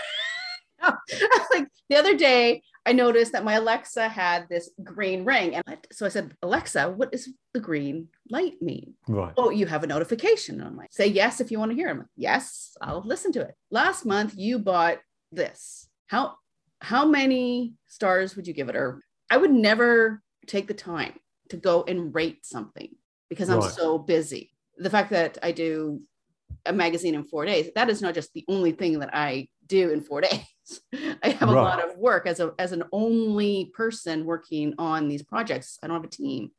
like 1.53 1.67
the 1.89 1.95
other 1.95 2.15
day, 2.15 2.61
I 2.85 2.93
noticed 2.93 3.31
that 3.33 3.43
my 3.43 3.53
Alexa 3.53 4.07
had 4.09 4.47
this 4.49 4.69
green 4.83 5.23
ring. 5.23 5.55
And 5.55 5.77
so 5.91 6.05
I 6.05 6.09
said, 6.09 6.33
Alexa, 6.41 6.91
what 6.91 7.11
does 7.11 7.29
the 7.53 7.59
green 7.59 8.07
light 8.29 8.61
mean? 8.61 8.95
Right. 9.07 9.33
Oh, 9.37 9.49
you 9.49 9.65
have 9.65 9.83
a 9.83 9.87
notification. 9.87 10.59
And 10.59 10.67
I'm 10.67 10.77
like, 10.77 10.91
say 10.91 11.07
yes 11.07 11.39
if 11.39 11.51
you 11.51 11.59
want 11.59 11.71
to 11.71 11.75
hear. 11.75 11.87
them. 11.87 12.07
yes, 12.15 12.75
I'll 12.81 13.03
listen 13.05 13.31
to 13.33 13.41
it. 13.41 13.55
Last 13.71 14.05
month, 14.05 14.33
you 14.35 14.59
bought 14.59 14.99
this. 15.31 15.87
How 16.07 16.35
how 16.81 17.05
many 17.05 17.73
stars 17.87 18.35
would 18.35 18.47
you 18.47 18.53
give 18.53 18.69
it? 18.69 18.75
Or 18.75 19.01
I 19.29 19.37
would 19.37 19.51
never 19.51 20.21
take 20.47 20.67
the 20.67 20.73
time 20.73 21.13
to 21.49 21.57
go 21.57 21.83
and 21.87 22.13
rate 22.13 22.45
something 22.45 22.95
because 23.29 23.49
I'm 23.49 23.59
right. 23.59 23.71
so 23.71 23.97
busy. 23.97 24.51
The 24.77 24.89
fact 24.89 25.11
that 25.11 25.37
I 25.43 25.51
do 25.51 26.01
a 26.65 26.73
magazine 26.73 27.15
in 27.15 27.23
four 27.23 27.45
days, 27.45 27.69
that 27.75 27.89
is 27.89 28.01
not 28.01 28.13
just 28.13 28.33
the 28.33 28.45
only 28.47 28.71
thing 28.71 28.99
that 28.99 29.13
I 29.13 29.47
do 29.65 29.91
in 29.91 30.01
four 30.01 30.21
days. 30.21 30.41
I 31.23 31.29
have 31.29 31.49
right. 31.49 31.57
a 31.57 31.61
lot 31.61 31.83
of 31.83 31.97
work 31.97 32.27
as 32.27 32.39
a 32.39 32.53
as 32.59 32.71
an 32.71 32.83
only 32.91 33.71
person 33.73 34.25
working 34.25 34.75
on 34.77 35.07
these 35.07 35.23
projects. 35.23 35.79
I 35.81 35.87
don't 35.87 35.97
have 35.97 36.03
a 36.03 36.07
team. 36.07 36.51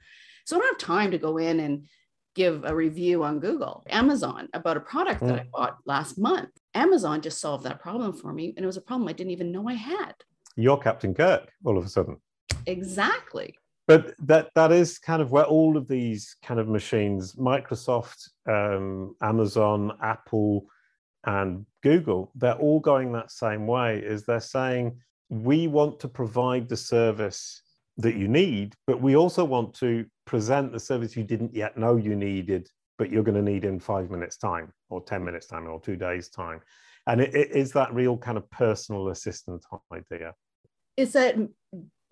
So 0.44 0.56
I 0.56 0.60
don't 0.60 0.68
have 0.68 0.78
time 0.78 1.12
to 1.12 1.18
go 1.18 1.36
in 1.38 1.60
and 1.60 1.86
give 2.34 2.64
a 2.64 2.74
review 2.74 3.22
on 3.24 3.40
Google, 3.40 3.84
Amazon 3.88 4.48
about 4.52 4.76
a 4.76 4.80
product 4.80 5.20
mm. 5.20 5.28
that 5.28 5.40
I 5.40 5.44
mm. 5.44 5.50
bought 5.50 5.78
last 5.84 6.18
month. 6.18 6.50
Amazon 6.74 7.20
just 7.20 7.40
solved 7.40 7.64
that 7.64 7.80
problem 7.80 8.12
for 8.12 8.32
me. 8.32 8.52
And 8.56 8.64
it 8.64 8.66
was 8.66 8.76
a 8.76 8.82
problem 8.82 9.08
I 9.08 9.12
didn't 9.12 9.32
even 9.32 9.52
know 9.52 9.68
I 9.68 9.74
had. 9.74 10.14
You're 10.56 10.78
Captain 10.78 11.14
Kirk 11.14 11.50
all 11.64 11.78
of 11.78 11.84
a 11.84 11.88
sudden. 11.88 12.16
Exactly. 12.66 13.54
But 13.86 14.14
that 14.26 14.50
that 14.54 14.70
is 14.70 14.98
kind 14.98 15.20
of 15.20 15.32
where 15.32 15.44
all 15.44 15.76
of 15.76 15.88
these 15.88 16.36
kind 16.44 16.60
of 16.60 16.68
machines, 16.68 17.34
Microsoft, 17.34 18.28
um, 18.48 19.16
Amazon, 19.20 19.92
Apple, 20.00 20.66
and 21.24 21.66
Google, 21.82 22.30
they're 22.36 22.54
all 22.54 22.78
going 22.78 23.12
that 23.12 23.32
same 23.32 23.66
way. 23.66 23.98
Is 23.98 24.24
they're 24.24 24.40
saying 24.40 24.96
we 25.28 25.66
want 25.66 25.98
to 26.00 26.08
provide 26.08 26.68
the 26.68 26.76
service 26.76 27.62
that 27.96 28.16
you 28.16 28.28
need, 28.28 28.74
but 28.86 29.00
we 29.00 29.16
also 29.16 29.44
want 29.44 29.74
to 29.74 30.06
present 30.24 30.72
the 30.72 30.80
service 30.80 31.16
you 31.16 31.24
didn't 31.24 31.54
yet 31.54 31.76
know 31.76 31.96
you 31.96 32.14
needed, 32.14 32.68
but 33.00 33.10
you're 33.10 33.22
going 33.22 33.42
to 33.42 33.50
need 33.50 33.64
in 33.64 33.80
five 33.80 34.10
minutes' 34.10 34.36
time, 34.36 34.70
or 34.90 35.02
10 35.02 35.24
minutes' 35.24 35.46
time, 35.46 35.66
or 35.66 35.80
two 35.80 35.96
days' 35.96 36.28
time. 36.28 36.60
And 37.06 37.18
it, 37.18 37.34
it 37.34 37.50
is 37.52 37.72
that 37.72 37.94
real 37.94 38.18
kind 38.18 38.36
of 38.36 38.48
personal 38.50 39.08
assistant 39.08 39.64
idea. 39.90 40.34
Is 40.98 41.14
that 41.14 41.36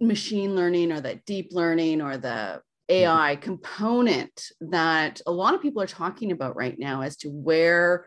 machine 0.00 0.56
learning 0.56 0.90
or 0.90 1.02
that 1.02 1.26
deep 1.26 1.50
learning 1.52 2.00
or 2.00 2.16
the 2.16 2.62
AI 2.88 3.34
mm-hmm. 3.34 3.42
component 3.42 4.46
that 4.62 5.20
a 5.26 5.30
lot 5.30 5.52
of 5.52 5.60
people 5.60 5.82
are 5.82 5.86
talking 5.86 6.32
about 6.32 6.56
right 6.56 6.78
now 6.78 7.02
as 7.02 7.18
to 7.18 7.28
where 7.28 8.06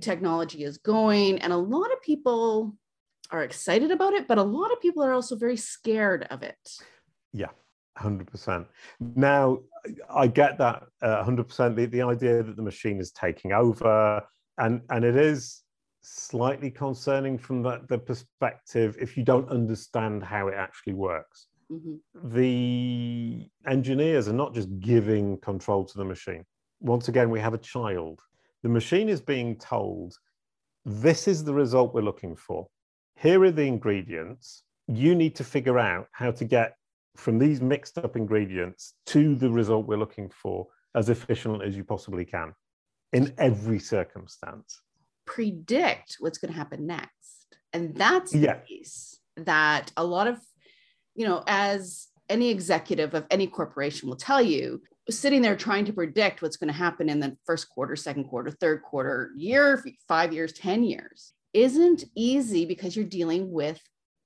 technology 0.00 0.64
is 0.64 0.78
going? 0.78 1.38
And 1.38 1.52
a 1.52 1.56
lot 1.56 1.92
of 1.92 2.02
people 2.02 2.76
are 3.30 3.44
excited 3.44 3.92
about 3.92 4.14
it, 4.14 4.26
but 4.26 4.38
a 4.38 4.42
lot 4.42 4.72
of 4.72 4.80
people 4.80 5.04
are 5.04 5.12
also 5.12 5.36
very 5.36 5.56
scared 5.56 6.26
of 6.28 6.42
it. 6.42 6.58
Yeah, 7.32 7.50
100%. 8.00 8.66
Now, 9.14 9.58
I 10.08 10.26
get 10.26 10.58
that 10.58 10.82
uh, 11.02 11.24
100%. 11.24 11.76
The, 11.76 11.86
the 11.86 12.02
idea 12.02 12.42
that 12.42 12.56
the 12.56 12.62
machine 12.62 12.98
is 12.98 13.12
taking 13.12 13.52
over, 13.52 14.22
and, 14.58 14.82
and 14.90 15.04
it 15.04 15.16
is 15.16 15.62
slightly 16.02 16.70
concerning 16.70 17.38
from 17.38 17.62
the, 17.62 17.80
the 17.88 17.98
perspective 17.98 18.96
if 19.00 19.16
you 19.16 19.24
don't 19.24 19.48
understand 19.50 20.22
how 20.22 20.48
it 20.48 20.54
actually 20.54 20.94
works. 20.94 21.46
Mm-hmm. 21.70 22.32
The 22.32 23.48
engineers 23.66 24.28
are 24.28 24.32
not 24.32 24.54
just 24.54 24.68
giving 24.80 25.38
control 25.38 25.84
to 25.84 25.98
the 25.98 26.04
machine. 26.04 26.44
Once 26.80 27.08
again, 27.08 27.30
we 27.30 27.40
have 27.40 27.54
a 27.54 27.58
child. 27.58 28.20
The 28.62 28.68
machine 28.68 29.08
is 29.08 29.20
being 29.20 29.56
told, 29.56 30.14
this 30.84 31.28
is 31.28 31.44
the 31.44 31.54
result 31.54 31.94
we're 31.94 32.00
looking 32.00 32.34
for. 32.34 32.66
Here 33.16 33.42
are 33.44 33.50
the 33.50 33.66
ingredients. 33.66 34.62
You 34.88 35.14
need 35.14 35.36
to 35.36 35.44
figure 35.44 35.78
out 35.78 36.08
how 36.12 36.30
to 36.32 36.44
get 36.44 36.74
from 37.16 37.38
these 37.38 37.60
mixed 37.60 37.98
up 37.98 38.16
ingredients 38.16 38.94
to 39.06 39.34
the 39.34 39.50
result 39.50 39.86
we're 39.86 39.96
looking 39.96 40.30
for 40.30 40.66
as 40.94 41.08
efficient 41.08 41.62
as 41.62 41.76
you 41.76 41.84
possibly 41.84 42.24
can 42.24 42.54
in 43.12 43.34
every 43.38 43.78
circumstance. 43.78 44.80
Predict 45.26 46.16
what's 46.20 46.38
going 46.38 46.52
to 46.52 46.58
happen 46.58 46.86
next. 46.86 47.56
And 47.72 47.94
that's 47.94 48.32
the 48.32 48.60
piece 48.66 49.18
that 49.36 49.92
a 49.96 50.04
lot 50.04 50.26
of, 50.26 50.38
you 51.14 51.26
know, 51.26 51.42
as 51.46 52.08
any 52.28 52.50
executive 52.50 53.14
of 53.14 53.26
any 53.30 53.46
corporation 53.46 54.08
will 54.08 54.16
tell 54.16 54.42
you, 54.42 54.82
sitting 55.08 55.42
there 55.42 55.56
trying 55.56 55.84
to 55.84 55.92
predict 55.92 56.42
what's 56.42 56.56
going 56.56 56.68
to 56.68 56.74
happen 56.74 57.08
in 57.08 57.20
the 57.20 57.36
first 57.44 57.68
quarter, 57.68 57.96
second 57.96 58.24
quarter, 58.24 58.50
third 58.50 58.82
quarter, 58.82 59.30
year, 59.36 59.84
five 60.08 60.32
years, 60.32 60.52
10 60.52 60.84
years 60.84 61.32
isn't 61.52 62.04
easy 62.14 62.64
because 62.64 62.94
you're 62.94 63.04
dealing 63.04 63.50
with 63.50 63.80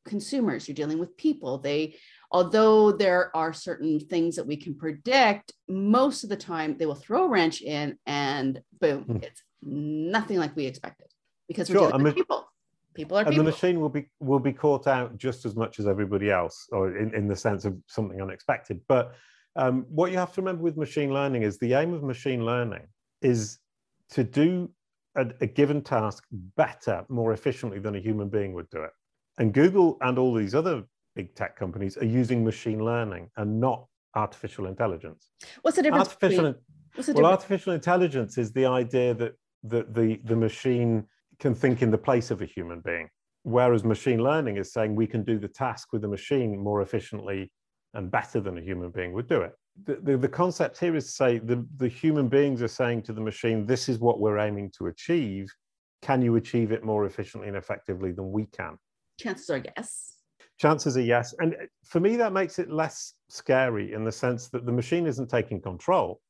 consumers, 0.04 0.68
you're 0.68 0.74
dealing 0.74 0.98
with 0.98 1.16
people. 1.16 1.58
They 1.58 1.96
although 2.30 2.92
there 2.92 3.34
are 3.36 3.52
certain 3.52 4.00
things 4.00 4.36
that 4.36 4.46
we 4.46 4.56
can 4.56 4.74
predict, 4.74 5.52
most 5.68 6.24
of 6.24 6.30
the 6.30 6.36
time 6.36 6.76
they 6.76 6.86
will 6.86 6.94
throw 6.94 7.24
a 7.24 7.28
wrench 7.28 7.62
in 7.62 7.98
and 8.06 8.60
boom, 8.80 9.04
mm. 9.04 9.22
it's 9.22 9.42
nothing 9.62 10.38
like 10.38 10.54
we 10.56 10.66
expected 10.66 11.08
because 11.48 11.68
we're 11.68 11.76
sure. 11.76 11.88
dealing 11.88 12.04
with 12.04 12.14
people. 12.14 12.48
People 12.94 13.16
are 13.16 13.22
and 13.22 13.30
people. 13.30 13.44
the 13.44 13.50
machine 13.50 13.80
will 13.80 13.88
be 13.88 14.08
will 14.20 14.38
be 14.38 14.52
caught 14.52 14.86
out 14.86 15.16
just 15.18 15.44
as 15.44 15.56
much 15.56 15.80
as 15.80 15.88
everybody 15.88 16.30
else, 16.30 16.68
or 16.70 16.96
in, 16.96 17.12
in 17.14 17.26
the 17.26 17.34
sense 17.34 17.64
of 17.64 17.76
something 17.88 18.22
unexpected. 18.22 18.80
But 18.86 19.14
um, 19.56 19.84
what 19.88 20.12
you 20.12 20.18
have 20.18 20.32
to 20.34 20.40
remember 20.40 20.62
with 20.62 20.76
machine 20.76 21.12
learning 21.12 21.42
is 21.42 21.58
the 21.58 21.74
aim 21.74 21.92
of 21.92 22.02
machine 22.02 22.44
learning 22.44 22.86
is 23.20 23.58
to 24.10 24.22
do 24.22 24.70
a, 25.16 25.26
a 25.40 25.46
given 25.46 25.82
task 25.82 26.24
better, 26.56 27.04
more 27.08 27.32
efficiently 27.32 27.78
than 27.78 27.94
a 27.94 28.00
human 28.00 28.28
being 28.28 28.52
would 28.54 28.70
do 28.70 28.82
it. 28.82 28.90
And 29.38 29.52
Google 29.52 29.96
and 30.00 30.18
all 30.18 30.34
these 30.34 30.54
other 30.54 30.84
big 31.14 31.34
tech 31.34 31.56
companies 31.56 31.96
are 31.96 32.04
using 32.04 32.44
machine 32.44 32.84
learning 32.84 33.30
and 33.36 33.60
not 33.60 33.86
artificial 34.14 34.66
intelligence. 34.66 35.30
What's 35.62 35.76
the 35.76 35.82
difference? 35.82 36.08
Artificial, 36.08 36.44
between, 36.44 36.62
what's 36.94 37.06
the 37.06 37.12
well, 37.14 37.22
difference? 37.22 37.42
artificial 37.42 37.72
intelligence 37.72 38.38
is 38.38 38.52
the 38.52 38.66
idea 38.66 39.14
that, 39.14 39.34
that 39.64 39.94
the, 39.94 40.20
the 40.24 40.36
machine 40.36 41.04
can 41.38 41.54
think 41.54 41.82
in 41.82 41.90
the 41.90 41.98
place 41.98 42.30
of 42.30 42.42
a 42.42 42.46
human 42.46 42.80
being, 42.80 43.08
whereas 43.42 43.84
machine 43.84 44.22
learning 44.22 44.56
is 44.56 44.72
saying 44.72 44.94
we 44.94 45.06
can 45.06 45.24
do 45.24 45.38
the 45.38 45.48
task 45.48 45.92
with 45.92 46.02
the 46.02 46.08
machine 46.08 46.58
more 46.58 46.82
efficiently 46.82 47.50
and 47.94 48.10
better 48.10 48.40
than 48.40 48.58
a 48.58 48.60
human 48.60 48.90
being 48.90 49.12
would 49.12 49.28
do 49.28 49.40
it. 49.40 49.52
The, 49.84 49.96
the, 50.02 50.16
the, 50.16 50.28
concept 50.28 50.78
here 50.78 50.94
is 50.94 51.06
to 51.06 51.10
say 51.10 51.38
the, 51.38 51.66
the 51.76 51.88
human 51.88 52.28
beings 52.28 52.62
are 52.62 52.68
saying 52.68 53.02
to 53.02 53.12
the 53.12 53.20
machine, 53.20 53.66
this 53.66 53.88
is 53.88 53.98
what 53.98 54.20
we're 54.20 54.38
aiming 54.38 54.70
to 54.78 54.86
achieve. 54.86 55.48
Can 56.02 56.22
you 56.22 56.36
achieve 56.36 56.70
it 56.70 56.84
more 56.84 57.06
efficiently 57.06 57.48
and 57.48 57.56
effectively 57.56 58.12
than 58.12 58.30
we 58.30 58.46
can? 58.46 58.78
Chances 59.18 59.50
are 59.50 59.62
yes. 59.76 60.13
Chances 60.64 60.96
are 60.96 61.02
yes. 61.02 61.34
And 61.40 61.54
for 61.84 62.00
me, 62.00 62.16
that 62.16 62.32
makes 62.32 62.58
it 62.58 62.70
less 62.70 63.12
scary 63.28 63.92
in 63.92 64.02
the 64.02 64.10
sense 64.10 64.48
that 64.48 64.64
the 64.64 64.72
machine 64.72 65.06
isn't 65.06 65.28
taking 65.28 65.60
control. 65.60 66.22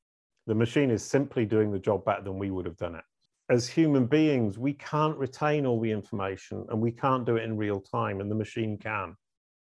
The 0.49 0.57
machine 0.57 0.91
is 0.91 1.05
simply 1.05 1.47
doing 1.47 1.71
the 1.71 1.79
job 1.79 2.05
better 2.05 2.25
than 2.25 2.41
we 2.41 2.51
would 2.51 2.67
have 2.67 2.77
done 2.77 2.97
it. 2.97 3.05
As 3.49 3.69
human 3.69 4.07
beings, 4.07 4.59
we 4.59 4.73
can't 4.73 5.17
retain 5.17 5.67
all 5.67 5.81
the 5.81 5.93
information 5.93 6.67
and 6.69 6.81
we 6.81 6.91
can't 6.91 7.25
do 7.25 7.37
it 7.37 7.45
in 7.45 7.57
real 7.57 7.81
time, 7.81 8.21
and 8.21 8.29
the 8.29 8.35
machine 8.35 8.77
can. 8.77 9.15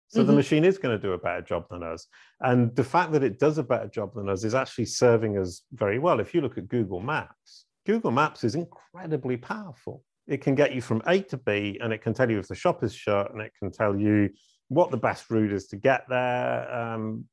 So 0.08 0.20
mm-hmm. 0.20 0.26
the 0.26 0.36
machine 0.36 0.66
is 0.66 0.76
going 0.76 0.94
to 0.94 1.00
do 1.00 1.14
a 1.14 1.18
better 1.18 1.40
job 1.40 1.64
than 1.70 1.82
us. 1.82 2.06
And 2.40 2.76
the 2.76 2.84
fact 2.84 3.12
that 3.12 3.22
it 3.22 3.38
does 3.38 3.56
a 3.56 3.62
better 3.62 3.88
job 3.88 4.12
than 4.14 4.28
us 4.28 4.44
is 4.44 4.54
actually 4.54 4.84
serving 4.84 5.38
us 5.38 5.62
very 5.72 5.98
well. 5.98 6.20
If 6.20 6.34
you 6.34 6.42
look 6.42 6.58
at 6.58 6.68
Google 6.68 7.00
Maps, 7.00 7.64
Google 7.86 8.10
Maps 8.10 8.44
is 8.44 8.56
incredibly 8.56 9.38
powerful 9.38 10.04
it 10.30 10.40
can 10.40 10.54
get 10.54 10.72
you 10.72 10.80
from 10.80 11.02
A 11.06 11.20
to 11.22 11.36
B 11.36 11.78
and 11.82 11.92
it 11.92 12.02
can 12.02 12.14
tell 12.14 12.30
you 12.30 12.38
if 12.38 12.48
the 12.48 12.54
shop 12.54 12.84
is 12.84 12.94
shut 12.94 13.32
and 13.32 13.42
it 13.42 13.52
can 13.58 13.72
tell 13.72 13.98
you 13.98 14.30
what 14.70 14.92
the 14.92 14.96
best 14.96 15.28
route 15.30 15.52
is 15.52 15.66
to 15.66 15.76
get 15.76 16.04
there. 16.08 16.72
Um, 16.72 17.24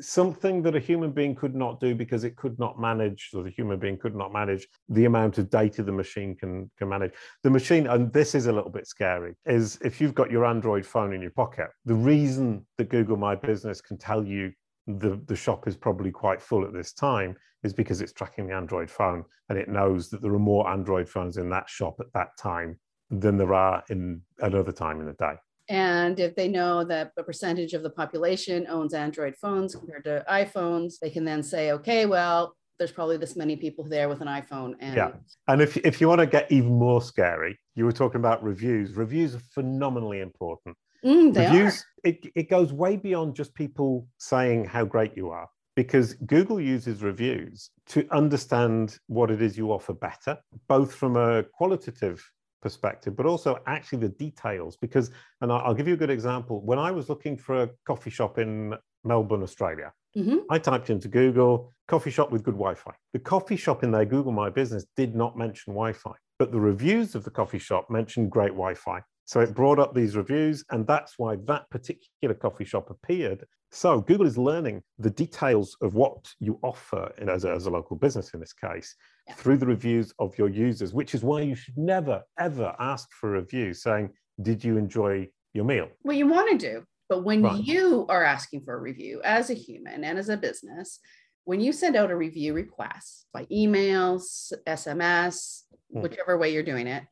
something 0.00 0.62
that 0.62 0.74
a 0.74 0.80
human 0.80 1.12
being 1.12 1.34
could 1.34 1.54
not 1.54 1.78
do 1.78 1.94
because 1.94 2.24
it 2.24 2.36
could 2.36 2.58
not 2.58 2.80
manage, 2.80 3.28
or 3.34 3.42
the 3.42 3.50
human 3.50 3.78
being 3.78 3.98
could 3.98 4.16
not 4.16 4.32
manage 4.32 4.66
the 4.88 5.04
amount 5.04 5.36
of 5.36 5.50
data 5.50 5.82
the 5.82 5.92
machine 5.92 6.34
can, 6.34 6.70
can 6.78 6.88
manage. 6.88 7.12
The 7.42 7.50
machine, 7.50 7.86
and 7.86 8.10
this 8.14 8.34
is 8.34 8.46
a 8.46 8.52
little 8.52 8.70
bit 8.70 8.86
scary, 8.86 9.34
is 9.44 9.78
if 9.84 10.00
you've 10.00 10.14
got 10.14 10.30
your 10.30 10.46
Android 10.46 10.86
phone 10.86 11.12
in 11.12 11.20
your 11.20 11.32
pocket, 11.32 11.68
the 11.84 11.94
reason 11.94 12.64
that 12.78 12.88
Google 12.88 13.18
My 13.18 13.34
Business 13.34 13.82
can 13.82 13.98
tell 13.98 14.24
you 14.24 14.50
the, 14.86 15.20
the 15.26 15.36
shop 15.36 15.68
is 15.68 15.76
probably 15.76 16.10
quite 16.10 16.40
full 16.40 16.64
at 16.64 16.72
this 16.72 16.94
time 16.94 17.36
is 17.62 17.74
because 17.74 18.00
it's 18.00 18.12
tracking 18.12 18.46
the 18.46 18.54
Android 18.54 18.90
phone 18.90 19.22
and 19.50 19.58
it 19.58 19.68
knows 19.68 20.08
that 20.08 20.22
there 20.22 20.32
are 20.32 20.38
more 20.38 20.66
Android 20.70 21.10
phones 21.10 21.36
in 21.36 21.50
that 21.50 21.68
shop 21.68 21.96
at 22.00 22.10
that 22.14 22.28
time 22.38 22.78
than 23.10 23.36
there 23.36 23.52
are 23.52 23.84
in 23.90 24.22
another 24.40 24.72
time 24.72 25.00
in 25.00 25.06
the 25.06 25.12
day. 25.12 25.34
And 25.68 26.20
if 26.20 26.36
they 26.36 26.48
know 26.48 26.84
that 26.84 27.12
a 27.16 27.22
percentage 27.22 27.72
of 27.72 27.82
the 27.82 27.90
population 27.90 28.66
owns 28.68 28.94
Android 28.94 29.34
phones 29.36 29.74
compared 29.74 30.04
to 30.04 30.24
iPhones, 30.30 30.94
they 31.00 31.10
can 31.10 31.24
then 31.24 31.42
say, 31.42 31.72
okay, 31.72 32.06
well, 32.06 32.54
there's 32.78 32.92
probably 32.92 33.16
this 33.16 33.36
many 33.36 33.56
people 33.56 33.84
there 33.84 34.08
with 34.08 34.20
an 34.20 34.28
iPhone. 34.28 34.74
And 34.80 34.94
yeah. 34.94 35.12
And 35.48 35.62
if, 35.62 35.76
if 35.78 36.00
you 36.00 36.08
want 36.08 36.20
to 36.20 36.26
get 36.26 36.50
even 36.52 36.72
more 36.72 37.00
scary, 37.00 37.58
you 37.74 37.84
were 37.84 37.92
talking 37.92 38.20
about 38.20 38.42
reviews. 38.42 38.94
Reviews 38.96 39.34
are 39.34 39.42
phenomenally 39.54 40.20
important. 40.20 40.76
Mm, 41.04 41.36
reviews, 41.36 41.84
it, 42.04 42.26
it 42.34 42.48
goes 42.48 42.72
way 42.72 42.96
beyond 42.96 43.34
just 43.34 43.54
people 43.54 44.06
saying 44.18 44.66
how 44.66 44.84
great 44.84 45.16
you 45.16 45.30
are 45.30 45.48
because 45.76 46.14
Google 46.14 46.60
uses 46.60 47.02
reviews 47.02 47.70
to 47.88 48.06
understand 48.10 48.98
what 49.06 49.30
it 49.30 49.42
is 49.42 49.56
you 49.58 49.70
offer 49.70 49.92
better, 49.92 50.38
both 50.68 50.94
from 50.94 51.16
a 51.16 51.44
qualitative 51.44 52.28
perspective, 52.62 53.16
but 53.16 53.26
also 53.26 53.58
actually 53.66 53.98
the 53.98 54.08
details. 54.10 54.76
Because, 54.76 55.10
and 55.40 55.52
I'll 55.52 55.74
give 55.74 55.88
you 55.88 55.94
a 55.94 55.96
good 55.96 56.10
example. 56.10 56.64
When 56.64 56.78
I 56.78 56.90
was 56.90 57.08
looking 57.08 57.36
for 57.36 57.62
a 57.62 57.70
coffee 57.86 58.10
shop 58.10 58.38
in 58.38 58.74
Melbourne, 59.04 59.42
Australia, 59.42 59.92
mm-hmm. 60.16 60.38
I 60.50 60.58
typed 60.58 60.90
into 60.90 61.08
Google 61.08 61.72
coffee 61.88 62.10
shop 62.10 62.30
with 62.30 62.42
good 62.42 62.54
Wi 62.54 62.74
Fi. 62.74 62.92
The 63.12 63.18
coffee 63.18 63.56
shop 63.56 63.82
in 63.84 63.90
their 63.90 64.04
Google 64.04 64.32
My 64.32 64.50
Business 64.50 64.86
did 64.96 65.14
not 65.14 65.36
mention 65.38 65.72
Wi 65.72 65.92
Fi, 65.92 66.12
but 66.38 66.52
the 66.52 66.60
reviews 66.60 67.14
of 67.14 67.24
the 67.24 67.30
coffee 67.30 67.58
shop 67.58 67.88
mentioned 67.90 68.30
great 68.30 68.52
Wi 68.52 68.74
Fi. 68.74 69.00
So 69.24 69.40
it 69.40 69.54
brought 69.54 69.80
up 69.80 69.92
these 69.94 70.16
reviews, 70.16 70.64
and 70.70 70.86
that's 70.86 71.14
why 71.18 71.36
that 71.46 71.68
particular 71.70 72.34
coffee 72.34 72.64
shop 72.64 72.90
appeared. 72.90 73.44
So 73.72 74.00
Google 74.00 74.26
is 74.26 74.38
learning 74.38 74.82
the 74.98 75.10
details 75.10 75.76
of 75.82 75.94
what 75.94 76.32
you 76.38 76.58
offer 76.62 77.12
as 77.18 77.44
a, 77.44 77.50
as 77.50 77.66
a 77.66 77.70
local 77.70 77.96
business 77.96 78.30
in 78.34 78.40
this 78.40 78.52
case 78.52 78.94
yeah. 79.26 79.34
through 79.34 79.58
the 79.58 79.66
reviews 79.66 80.12
of 80.18 80.36
your 80.38 80.48
users, 80.48 80.94
which 80.94 81.14
is 81.14 81.22
why 81.22 81.42
you 81.42 81.54
should 81.54 81.76
never, 81.76 82.22
ever 82.38 82.74
ask 82.78 83.08
for 83.12 83.36
a 83.36 83.40
review 83.40 83.74
saying, 83.74 84.10
Did 84.42 84.62
you 84.62 84.76
enjoy 84.76 85.28
your 85.52 85.64
meal? 85.64 85.88
Well, 86.04 86.16
you 86.16 86.26
want 86.26 86.50
to 86.50 86.58
do, 86.58 86.84
but 87.08 87.24
when 87.24 87.42
right. 87.42 87.62
you 87.62 88.06
are 88.08 88.24
asking 88.24 88.62
for 88.62 88.74
a 88.74 88.80
review 88.80 89.20
as 89.24 89.50
a 89.50 89.54
human 89.54 90.04
and 90.04 90.18
as 90.18 90.28
a 90.28 90.36
business, 90.36 91.00
when 91.44 91.60
you 91.60 91.72
send 91.72 91.96
out 91.96 92.10
a 92.10 92.16
review 92.16 92.54
request 92.54 93.26
by 93.32 93.44
emails, 93.46 94.52
SMS, 94.66 95.62
hmm. 95.92 96.00
whichever 96.00 96.36
way 96.38 96.52
you're 96.52 96.62
doing 96.62 96.86
it, 96.86 97.04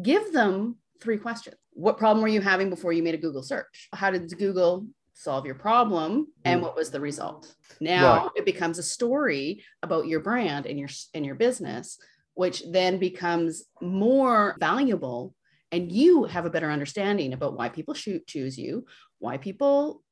give 0.00 0.32
them 0.32 0.76
three 1.00 1.18
questions. 1.18 1.56
What 1.72 1.98
problem 1.98 2.22
were 2.22 2.28
you 2.28 2.40
having 2.40 2.70
before 2.70 2.92
you 2.92 3.02
made 3.02 3.14
a 3.14 3.18
Google 3.18 3.42
search? 3.42 3.88
How 3.92 4.10
did 4.10 4.30
Google 4.38 4.86
solve 5.20 5.44
your 5.44 5.54
problem 5.54 6.26
and 6.46 6.60
mm. 6.60 6.62
what 6.64 6.74
was 6.74 6.90
the 6.90 7.00
result? 7.00 7.54
Now 7.78 8.22
right. 8.22 8.30
it 8.36 8.46
becomes 8.46 8.78
a 8.78 8.82
story 8.82 9.62
about 9.82 10.06
your 10.06 10.20
brand 10.20 10.64
and 10.64 10.78
your 10.78 10.88
and 11.14 11.26
your 11.26 11.34
business 11.34 11.98
which 12.34 12.62
then 12.70 12.98
becomes 12.98 13.64
more 13.82 14.56
valuable 14.58 15.34
and 15.72 15.92
you 15.92 16.24
have 16.24 16.46
a 16.46 16.50
better 16.50 16.70
understanding 16.70 17.34
about 17.34 17.54
why 17.54 17.68
people 17.68 17.92
shoot, 17.92 18.26
choose 18.26 18.58
you, 18.58 18.86
why 19.18 19.36
people 19.36 20.02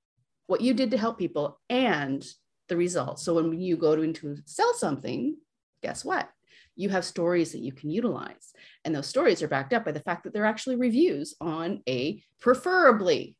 what 0.47 0.61
you 0.61 0.75
did 0.75 0.91
to 0.91 0.99
help 0.99 1.19
people 1.19 1.59
and 1.71 2.27
the 2.69 2.77
results. 2.77 3.25
So 3.25 3.35
when 3.35 3.59
you 3.59 3.79
go 3.79 3.97
to 3.97 4.03
into 4.03 4.37
sell 4.45 4.75
something, 4.75 5.37
guess 5.83 6.05
what? 6.05 6.29
you 6.79 6.89
have 6.89 7.05
stories 7.05 7.53
that 7.53 7.59
you 7.61 7.73
can 7.73 7.91
utilize. 7.91 8.53
And 8.85 8.95
those 8.95 9.09
stories 9.09 9.43
are 9.43 9.49
backed 9.49 9.73
up 9.73 9.85
by 9.85 9.91
the 9.91 10.01
fact 10.01 10.23
that 10.23 10.33
they're 10.33 10.47
actually 10.47 10.77
reviews 10.77 11.35
on 11.41 11.83
a 11.89 12.23
preferably 12.41 13.37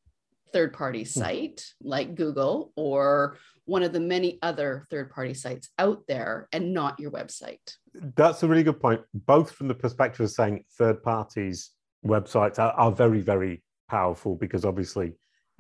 third 0.53 0.73
party 0.73 1.01
hmm. 1.01 1.21
site 1.21 1.65
like 1.81 2.15
Google 2.15 2.73
or 2.77 3.37
one 3.65 3.83
of 3.83 3.93
the 3.93 4.01
many 4.01 4.39
other 4.43 4.85
third 4.91 5.11
party 5.11 5.35
sites 5.35 5.69
out 5.79 6.03
there 6.09 6.49
and 6.53 6.73
not 6.73 6.99
your 6.99 7.11
website. 7.11 7.75
That's 8.17 8.43
a 8.43 8.49
really 8.49 8.63
good 8.63 8.81
point, 8.81 9.03
both 9.13 9.51
from 9.51 9.69
the 9.69 9.75
perspective 9.75 10.21
of 10.21 10.31
saying 10.31 10.65
third 10.79 11.03
parties' 11.03 11.73
websites 12.07 12.59
are, 12.59 12.73
are 12.73 12.93
very, 12.93 13.21
very 13.21 13.63
powerful 13.91 14.37
because 14.37 14.65
obviously 14.65 15.13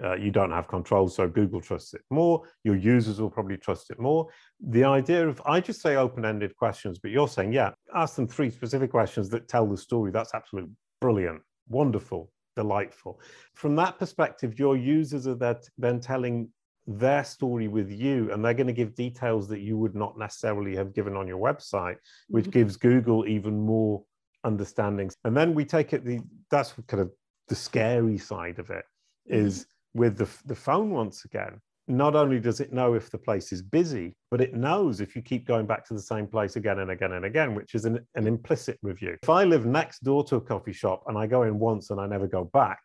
uh, 0.02 0.14
you 0.14 0.30
don't 0.30 0.52
have 0.52 0.68
control, 0.68 1.08
so 1.08 1.28
Google 1.28 1.60
trusts 1.60 1.92
it 1.94 2.02
more. 2.10 2.42
Your 2.64 2.76
users 2.76 3.20
will 3.20 3.30
probably 3.30 3.56
trust 3.56 3.90
it 3.90 3.98
more. 3.98 4.28
The 4.60 4.84
idea 4.84 5.28
of, 5.28 5.42
I 5.44 5.60
just 5.60 5.82
say 5.82 5.96
open 5.96 6.24
ended 6.24 6.54
questions, 6.56 6.98
but 6.98 7.10
you're 7.10 7.28
saying, 7.28 7.52
yeah, 7.52 7.72
ask 7.94 8.14
them 8.14 8.28
three 8.28 8.50
specific 8.50 8.90
questions 8.90 9.28
that 9.30 9.48
tell 9.48 9.66
the 9.66 9.76
story. 9.76 10.12
That's 10.12 10.34
absolutely 10.34 10.70
brilliant, 11.00 11.42
wonderful, 11.68 12.30
delightful. 12.62 13.20
From 13.54 13.76
that 13.76 13.98
perspective, 13.98 14.58
your 14.58 14.76
users 14.76 15.26
are 15.26 15.58
then 15.76 16.00
telling 16.00 16.48
their 16.86 17.22
story 17.22 17.68
with 17.68 17.90
you 17.90 18.32
and 18.32 18.42
they're 18.42 18.54
going 18.54 18.66
to 18.74 18.80
give 18.82 18.94
details 18.94 19.46
that 19.48 19.60
you 19.60 19.76
would 19.76 19.94
not 19.94 20.18
necessarily 20.18 20.74
have 20.74 20.94
given 20.94 21.14
on 21.16 21.28
your 21.28 21.38
website 21.38 21.96
which 22.28 22.46
mm-hmm. 22.46 22.60
gives 22.60 22.78
google 22.78 23.26
even 23.26 23.60
more 23.60 24.02
understandings 24.42 25.14
and 25.24 25.36
then 25.36 25.52
we 25.54 25.66
take 25.66 25.92
it 25.92 26.02
the 26.02 26.18
that's 26.50 26.72
kind 26.86 27.02
of 27.02 27.10
the 27.48 27.54
scary 27.54 28.16
side 28.16 28.58
of 28.58 28.70
it 28.70 28.86
is 29.26 29.54
mm-hmm 29.58 29.72
with 29.94 30.16
the, 30.16 30.28
the 30.46 30.54
phone 30.54 30.90
once 30.90 31.24
again, 31.24 31.60
not 31.88 32.14
only 32.14 32.38
does 32.38 32.60
it 32.60 32.72
know 32.72 32.94
if 32.94 33.10
the 33.10 33.18
place 33.18 33.52
is 33.52 33.62
busy, 33.62 34.14
but 34.30 34.40
it 34.40 34.54
knows 34.54 35.00
if 35.00 35.16
you 35.16 35.22
keep 35.22 35.46
going 35.46 35.66
back 35.66 35.86
to 35.86 35.94
the 35.94 36.00
same 36.00 36.26
place 36.26 36.56
again 36.56 36.80
and 36.80 36.90
again 36.90 37.12
and 37.12 37.24
again, 37.24 37.54
which 37.54 37.74
is 37.74 37.84
an, 37.84 38.06
an 38.14 38.26
implicit 38.26 38.78
review. 38.82 39.16
If 39.22 39.30
I 39.30 39.44
live 39.44 39.64
next 39.64 40.04
door 40.04 40.22
to 40.24 40.36
a 40.36 40.40
coffee 40.40 40.72
shop 40.72 41.04
and 41.06 41.16
I 41.16 41.26
go 41.26 41.44
in 41.44 41.58
once 41.58 41.90
and 41.90 42.00
I 42.00 42.06
never 42.06 42.26
go 42.26 42.44
back, 42.44 42.78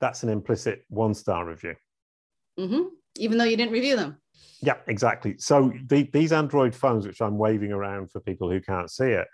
that's 0.00 0.22
an 0.22 0.28
implicit 0.28 0.84
one 0.88 1.14
star 1.14 1.44
review. 1.44 1.74
Mm-hmm. 2.58 2.88
Even 3.16 3.38
though 3.38 3.44
you 3.44 3.56
didn't 3.56 3.72
review 3.72 3.96
them. 3.96 4.16
Yeah, 4.60 4.76
exactly. 4.86 5.36
So 5.38 5.72
the, 5.86 6.08
these 6.12 6.32
Android 6.32 6.74
phones, 6.74 7.06
which 7.06 7.20
I'm 7.20 7.38
waving 7.38 7.72
around 7.72 8.10
for 8.10 8.20
people 8.20 8.50
who 8.50 8.60
can't 8.60 8.90
see 8.90 9.10
it, 9.10 9.26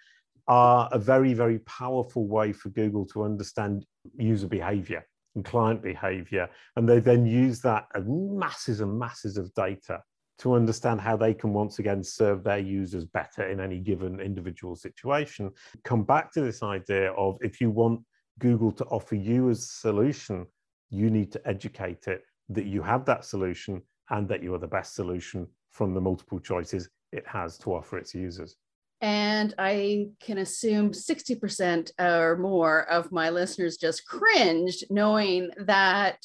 are 0.46 0.88
a 0.92 0.98
very, 0.98 1.32
very 1.32 1.60
powerful 1.60 2.26
way 2.26 2.52
for 2.52 2.68
Google 2.70 3.06
to 3.06 3.22
understand 3.22 3.86
user 4.16 4.46
behavior 4.46 5.04
and 5.34 5.44
client 5.44 5.82
behavior. 5.82 6.48
And 6.76 6.88
they 6.88 7.00
then 7.00 7.26
use 7.26 7.60
that 7.60 7.86
as 7.94 8.04
masses 8.06 8.80
and 8.80 8.98
masses 8.98 9.36
of 9.36 9.52
data 9.54 10.02
to 10.38 10.54
understand 10.54 11.00
how 11.00 11.16
they 11.16 11.32
can 11.32 11.52
once 11.52 11.78
again 11.78 12.02
serve 12.02 12.42
their 12.42 12.58
users 12.58 13.04
better 13.04 13.48
in 13.48 13.60
any 13.60 13.78
given 13.78 14.20
individual 14.20 14.74
situation. 14.74 15.50
Come 15.84 16.02
back 16.04 16.32
to 16.32 16.40
this 16.40 16.62
idea 16.62 17.12
of 17.12 17.38
if 17.40 17.60
you 17.60 17.70
want 17.70 18.00
Google 18.40 18.72
to 18.72 18.84
offer 18.86 19.14
you 19.14 19.50
a 19.50 19.54
solution, 19.54 20.46
you 20.90 21.10
need 21.10 21.30
to 21.32 21.48
educate 21.48 22.08
it 22.08 22.22
that 22.48 22.66
you 22.66 22.82
have 22.82 23.04
that 23.04 23.24
solution 23.24 23.80
and 24.10 24.28
that 24.28 24.42
you 24.42 24.54
are 24.54 24.58
the 24.58 24.66
best 24.66 24.94
solution 24.94 25.46
from 25.70 25.94
the 25.94 26.00
multiple 26.00 26.38
choices 26.38 26.88
it 27.12 27.26
has 27.26 27.56
to 27.58 27.72
offer 27.72 27.96
its 27.96 28.14
users. 28.14 28.56
And 29.04 29.54
I 29.58 30.08
can 30.18 30.38
assume 30.38 30.92
60% 30.92 31.90
or 32.00 32.38
more 32.38 32.88
of 32.90 33.12
my 33.12 33.28
listeners 33.28 33.76
just 33.76 34.06
cringed 34.06 34.84
knowing 34.88 35.50
that 35.58 36.24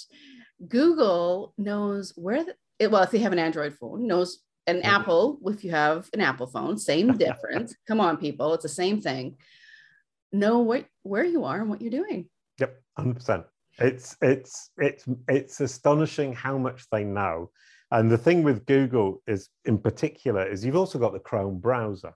Google 0.65 1.53
knows 1.57 2.13
where, 2.15 2.45
the, 2.45 2.89
well, 2.89 3.03
if 3.03 3.11
they 3.11 3.17
have 3.17 3.33
an 3.33 3.39
Android 3.39 3.73
phone, 3.73 4.07
knows 4.07 4.39
an. 4.65 4.81
Apple, 4.83 5.39
if 5.47 5.65
you 5.65 5.71
have 5.71 6.09
an 6.13 6.21
Apple 6.21 6.47
phone, 6.47 6.77
same 6.77 7.17
difference. 7.17 7.75
Come 7.85 7.99
on, 7.99 8.15
people, 8.15 8.53
it's 8.53 8.63
the 8.63 8.69
same 8.69 9.01
thing. 9.01 9.35
Know 10.31 10.59
what, 10.59 10.85
where 11.03 11.25
you 11.25 11.43
are 11.43 11.59
and 11.59 11.69
what 11.69 11.81
you're 11.81 11.91
doing. 11.91 12.29
Yep, 12.59 12.81
100%. 12.97 13.43
It's, 13.79 14.15
it's, 14.21 14.69
it's, 14.77 15.03
it's 15.27 15.59
astonishing 15.59 16.31
how 16.31 16.57
much 16.57 16.85
they 16.93 17.03
know. 17.03 17.51
And 17.91 18.09
the 18.09 18.17
thing 18.17 18.41
with 18.41 18.65
Google 18.65 19.21
is, 19.27 19.49
in 19.65 19.79
particular, 19.79 20.47
is 20.49 20.63
you've 20.63 20.77
also 20.77 20.97
got 20.97 21.11
the 21.11 21.19
Chrome 21.19 21.59
browser. 21.59 22.13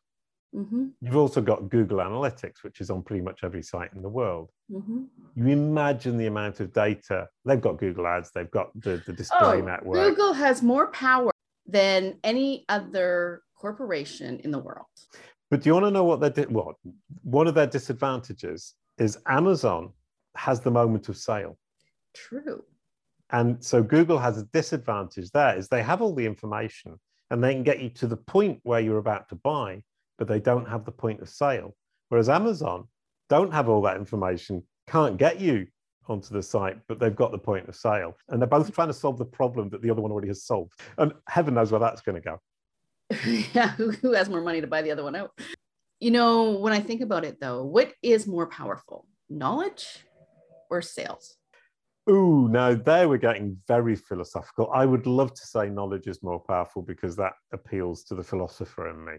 Mm-hmm. 0.56 0.88
You've 1.02 1.16
also 1.16 1.42
got 1.42 1.70
Google 1.70 1.98
Analytics, 1.98 2.64
which 2.64 2.80
is 2.80 2.90
on 2.90 3.02
pretty 3.02 3.24
much 3.24 3.44
every 3.44 3.64
site 3.64 3.92
in 3.94 4.02
the 4.02 4.10
world. 4.10 4.52
Mm-hmm. 4.72 5.04
You 5.36 5.48
imagine 5.48 6.18
the 6.18 6.28
amount 6.28 6.60
of 6.60 6.72
data. 6.74 7.28
They've 7.46 7.62
got 7.62 7.78
Google 7.78 8.06
Ads, 8.06 8.32
they've 8.32 8.52
got 8.52 8.70
the, 8.80 9.02
the 9.06 9.14
display 9.14 9.58
oh, 9.58 9.62
network. 9.62 9.96
Google 9.96 10.34
has 10.34 10.62
more 10.62 10.88
power 10.92 11.32
than 11.66 12.20
any 12.24 12.66
other 12.70 13.42
corporation 13.58 14.40
in 14.44 14.52
the 14.52 14.60
world. 14.60 14.86
But 15.50 15.62
do 15.62 15.70
you 15.70 15.74
want 15.74 15.86
to 15.86 15.92
know 15.92 16.04
what 16.04 16.20
they 16.20 16.30
did? 16.30 16.52
What 16.52 16.76
one 17.24 17.48
of 17.48 17.56
their 17.56 17.68
disadvantages 17.68 18.74
is 18.98 19.18
Amazon 19.28 19.92
has 20.36 20.60
the 20.60 20.72
moment 20.72 21.10
of 21.10 21.18
sale. 21.18 21.58
True. 22.14 22.64
And 23.32 23.64
so 23.64 23.82
Google 23.82 24.20
has 24.20 24.38
a 24.38 24.44
disadvantage 24.46 25.32
there 25.32 25.58
is 25.58 25.68
they 25.68 25.82
have 25.82 26.02
all 26.02 26.14
the 26.14 26.26
information 26.26 27.00
and 27.32 27.44
they 27.44 27.54
can 27.54 27.64
get 27.64 27.82
you 27.82 27.90
to 27.90 28.08
the 28.08 28.18
point 28.18 28.60
where 28.64 28.80
you're 28.80 29.00
about 29.00 29.30
to 29.30 29.36
buy 29.36 29.82
but 30.18 30.28
they 30.28 30.40
don't 30.40 30.68
have 30.68 30.86
the 30.86 30.92
point 30.92 31.22
of 31.22 31.30
sale. 31.30 31.76
Whereas 32.10 32.30
Amazon 32.30 32.88
don't 33.30 33.54
have 33.54 33.70
all 33.70 33.82
that 33.84 33.98
information, 33.98 34.64
can't 34.88 35.18
get 35.18 35.40
you 35.40 35.68
onto 36.08 36.34
the 36.34 36.44
site, 36.44 36.78
but 36.88 37.00
they've 37.00 37.16
got 37.16 37.32
the 37.32 37.38
point 37.38 37.68
of 37.68 37.76
sale. 37.76 38.18
And 38.30 38.42
they're 38.42 38.48
both 38.48 38.74
trying 38.74 38.90
to 38.90 38.94
solve 38.94 39.18
the 39.18 39.26
problem 39.26 39.70
that 39.70 39.82
the 39.82 39.90
other 39.90 40.02
one 40.02 40.12
already 40.12 40.28
has 40.28 40.44
solved. 40.44 40.74
And 40.98 41.14
heaven 41.28 41.54
knows 41.54 41.72
where 41.72 41.80
that's 41.80 42.02
going 42.02 42.22
to 42.22 42.30
go. 42.30 42.40
yeah, 43.54 43.70
who, 43.70 44.14
has 44.14 44.30
more 44.30 44.42
money 44.42 44.62
to 44.62 44.68
buy 44.68 44.82
the 44.82 44.92
other 44.92 45.04
one 45.04 45.16
out? 45.16 45.32
You 46.00 46.12
know, 46.12 46.52
when 46.52 46.74
I 46.74 46.80
think 46.80 47.02
about 47.02 47.26
it 47.26 47.40
though, 47.40 47.64
what 47.64 47.94
is 48.02 48.28
more 48.28 48.48
powerful, 48.48 49.08
knowledge 49.30 50.00
or 50.70 50.82
sales? 50.82 51.36
Ooh, 52.10 52.50
now 52.50 52.74
there 52.74 53.08
we're 53.08 53.18
getting 53.18 53.58
very 53.68 53.96
philosophical. 53.96 54.70
I 54.74 54.86
would 54.86 55.08
love 55.08 55.34
to 55.34 55.48
say 55.48 55.70
knowledge 55.70 56.08
is 56.08 56.22
more 56.22 56.40
powerful 56.40 56.82
because 56.82 57.16
that 57.16 57.34
appeals 57.54 58.04
to 58.06 58.16
the 58.16 58.24
philosopher 58.24 58.90
in 58.90 59.06
me. 59.06 59.14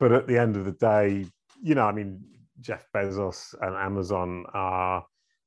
But 0.00 0.12
at 0.12 0.26
the 0.26 0.38
end 0.38 0.56
of 0.56 0.64
the 0.64 0.72
day, 0.72 1.26
you 1.62 1.74
know, 1.76 1.84
I 1.84 1.92
mean, 1.92 2.24
Jeff 2.60 2.86
Bezos 2.94 3.54
and 3.60 3.76
Amazon 3.76 4.46
are 4.54 5.04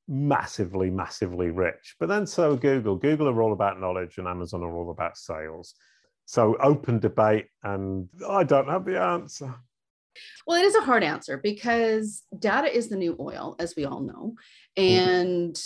massively, 0.08 0.90
massively 0.90 1.50
rich. 1.50 1.96
But 2.00 2.08
then 2.08 2.26
so 2.28 2.56
Google. 2.56 2.96
Google 2.96 3.28
are 3.30 3.42
all 3.42 3.54
about 3.54 3.80
knowledge 3.80 4.18
and 4.20 4.28
Amazon 4.28 4.62
are 4.62 4.74
all 4.74 4.92
about 4.92 5.18
sales. 5.18 5.74
So 6.26 6.56
open 6.62 7.00
debate, 7.00 7.48
and 7.64 8.08
I 8.30 8.44
don't 8.44 8.70
have 8.70 8.86
the 8.86 9.02
answer. 9.02 9.54
Well, 10.48 10.62
it 10.62 10.66
is 10.66 10.76
a 10.76 10.82
hard 10.82 11.04
answer 11.04 11.38
because 11.38 12.24
data 12.38 12.74
is 12.74 12.88
the 12.88 12.96
new 12.96 13.18
oil, 13.20 13.56
as 13.60 13.76
we 13.76 13.86
all 13.86 14.02
know. 14.02 14.36
And 14.78 15.60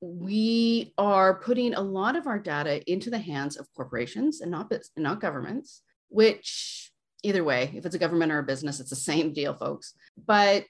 we 0.00 0.94
are 0.96 1.40
putting 1.40 1.74
a 1.74 1.80
lot 1.80 2.16
of 2.16 2.26
our 2.26 2.38
data 2.38 2.82
into 2.90 3.10
the 3.10 3.18
hands 3.18 3.58
of 3.58 3.68
corporations 3.76 4.40
and 4.40 4.50
not, 4.50 4.72
not 4.96 5.20
governments, 5.20 5.82
which 6.08 6.89
either 7.22 7.44
way, 7.44 7.72
if 7.74 7.86
it's 7.86 7.94
a 7.94 7.98
government 7.98 8.32
or 8.32 8.38
a 8.38 8.44
business, 8.44 8.80
it's 8.80 8.90
the 8.90 8.96
same 8.96 9.32
deal, 9.32 9.54
folks. 9.54 9.94
But 10.26 10.66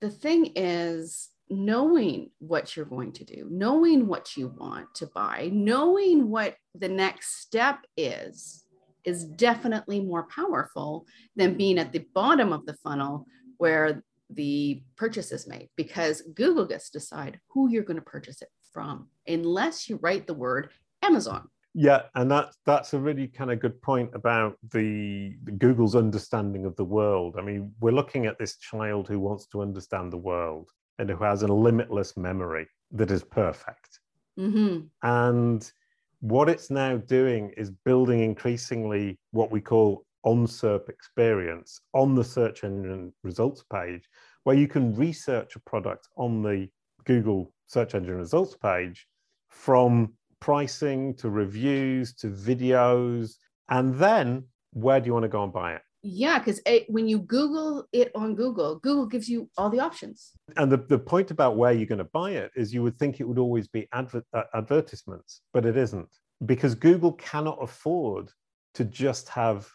the 0.00 0.10
thing 0.10 0.52
is, 0.56 1.28
knowing 1.48 2.30
what 2.38 2.76
you're 2.76 2.86
going 2.86 3.12
to 3.12 3.24
do, 3.24 3.46
knowing 3.50 4.06
what 4.06 4.36
you 4.36 4.48
want 4.58 4.94
to 4.94 5.06
buy, 5.06 5.50
knowing 5.52 6.30
what 6.30 6.56
the 6.74 6.88
next 6.88 7.42
step 7.42 7.80
is, 7.96 8.64
is 9.04 9.24
definitely 9.24 10.00
more 10.00 10.24
powerful 10.24 11.06
than 11.36 11.56
being 11.56 11.78
at 11.78 11.92
the 11.92 12.06
bottom 12.14 12.52
of 12.52 12.64
the 12.66 12.74
funnel 12.74 13.26
where 13.58 14.02
the 14.30 14.82
purchase 14.96 15.30
is 15.30 15.46
made 15.46 15.68
because 15.76 16.22
Google 16.34 16.64
gets 16.64 16.90
to 16.90 16.98
decide 16.98 17.38
who 17.50 17.68
you're 17.68 17.82
going 17.82 17.98
to 17.98 18.02
purchase 18.02 18.40
it 18.40 18.48
from, 18.72 19.08
unless 19.26 19.88
you 19.88 19.98
write 20.00 20.26
the 20.26 20.34
word 20.34 20.70
Amazon. 21.02 21.48
Yeah, 21.74 22.02
and 22.14 22.30
that's 22.30 22.58
that's 22.66 22.92
a 22.92 22.98
really 22.98 23.26
kind 23.26 23.50
of 23.50 23.60
good 23.60 23.80
point 23.80 24.10
about 24.14 24.58
the, 24.72 25.34
the, 25.44 25.52
Google's 25.52 25.96
understanding 25.96 26.66
of 26.66 26.76
the 26.76 26.84
world. 26.84 27.36
I 27.38 27.42
mean, 27.42 27.72
we're 27.80 27.92
looking 27.92 28.26
at 28.26 28.38
this 28.38 28.56
child 28.56 29.08
who 29.08 29.18
wants 29.18 29.46
to 29.48 29.62
understand 29.62 30.12
the 30.12 30.18
world 30.18 30.70
and 30.98 31.08
who 31.08 31.22
has 31.24 31.42
a 31.42 31.48
limitless 31.48 32.16
memory 32.16 32.66
that 32.90 33.10
is 33.10 33.24
perfect. 33.24 34.00
Mm-hmm. 34.38 34.80
And 35.02 35.72
what 36.20 36.50
it's 36.50 36.70
now 36.70 36.98
doing 36.98 37.52
is 37.56 37.70
building 37.70 38.20
increasingly 38.20 39.18
what 39.30 39.50
we 39.50 39.60
call 39.60 40.04
on 40.24 40.46
SERP 40.46 40.88
experience 40.88 41.80
on 41.94 42.14
the 42.14 42.24
search 42.24 42.64
engine 42.64 43.12
results 43.22 43.64
page, 43.72 44.08
where 44.44 44.56
you 44.56 44.68
can 44.68 44.94
research 44.94 45.56
a 45.56 45.60
product 45.60 46.08
on 46.16 46.42
the 46.42 46.68
Google 47.04 47.52
search 47.66 47.94
engine 47.94 48.16
results 48.16 48.56
page 48.56 49.06
from 49.48 50.12
pricing 50.42 51.14
to 51.14 51.30
reviews 51.30 52.12
to 52.14 52.26
videos. 52.26 53.36
And 53.68 53.94
then 53.94 54.44
where 54.72 54.98
do 55.00 55.06
you 55.06 55.12
want 55.12 55.22
to 55.22 55.28
go 55.28 55.44
and 55.44 55.52
buy 55.52 55.74
it? 55.74 55.82
Yeah, 56.02 56.40
because 56.40 56.60
when 56.88 57.06
you 57.06 57.20
Google 57.20 57.86
it 57.92 58.10
on 58.16 58.34
Google, 58.34 58.80
Google 58.80 59.06
gives 59.06 59.28
you 59.28 59.48
all 59.56 59.70
the 59.70 59.78
options. 59.78 60.32
And 60.56 60.70
the, 60.70 60.78
the 60.78 60.98
point 60.98 61.30
about 61.30 61.56
where 61.56 61.70
you're 61.70 61.86
going 61.86 61.98
to 61.98 62.12
buy 62.20 62.32
it 62.32 62.50
is 62.56 62.74
you 62.74 62.82
would 62.82 62.98
think 62.98 63.20
it 63.20 63.24
would 63.28 63.38
always 63.38 63.68
be 63.68 63.86
adver- 63.92 64.24
uh, 64.34 64.42
advertisements, 64.52 65.42
but 65.52 65.64
it 65.64 65.76
isn't 65.76 66.08
because 66.44 66.74
Google 66.74 67.12
cannot 67.12 67.58
afford 67.62 68.30
to 68.74 68.84
just 68.84 69.28
have 69.28 69.70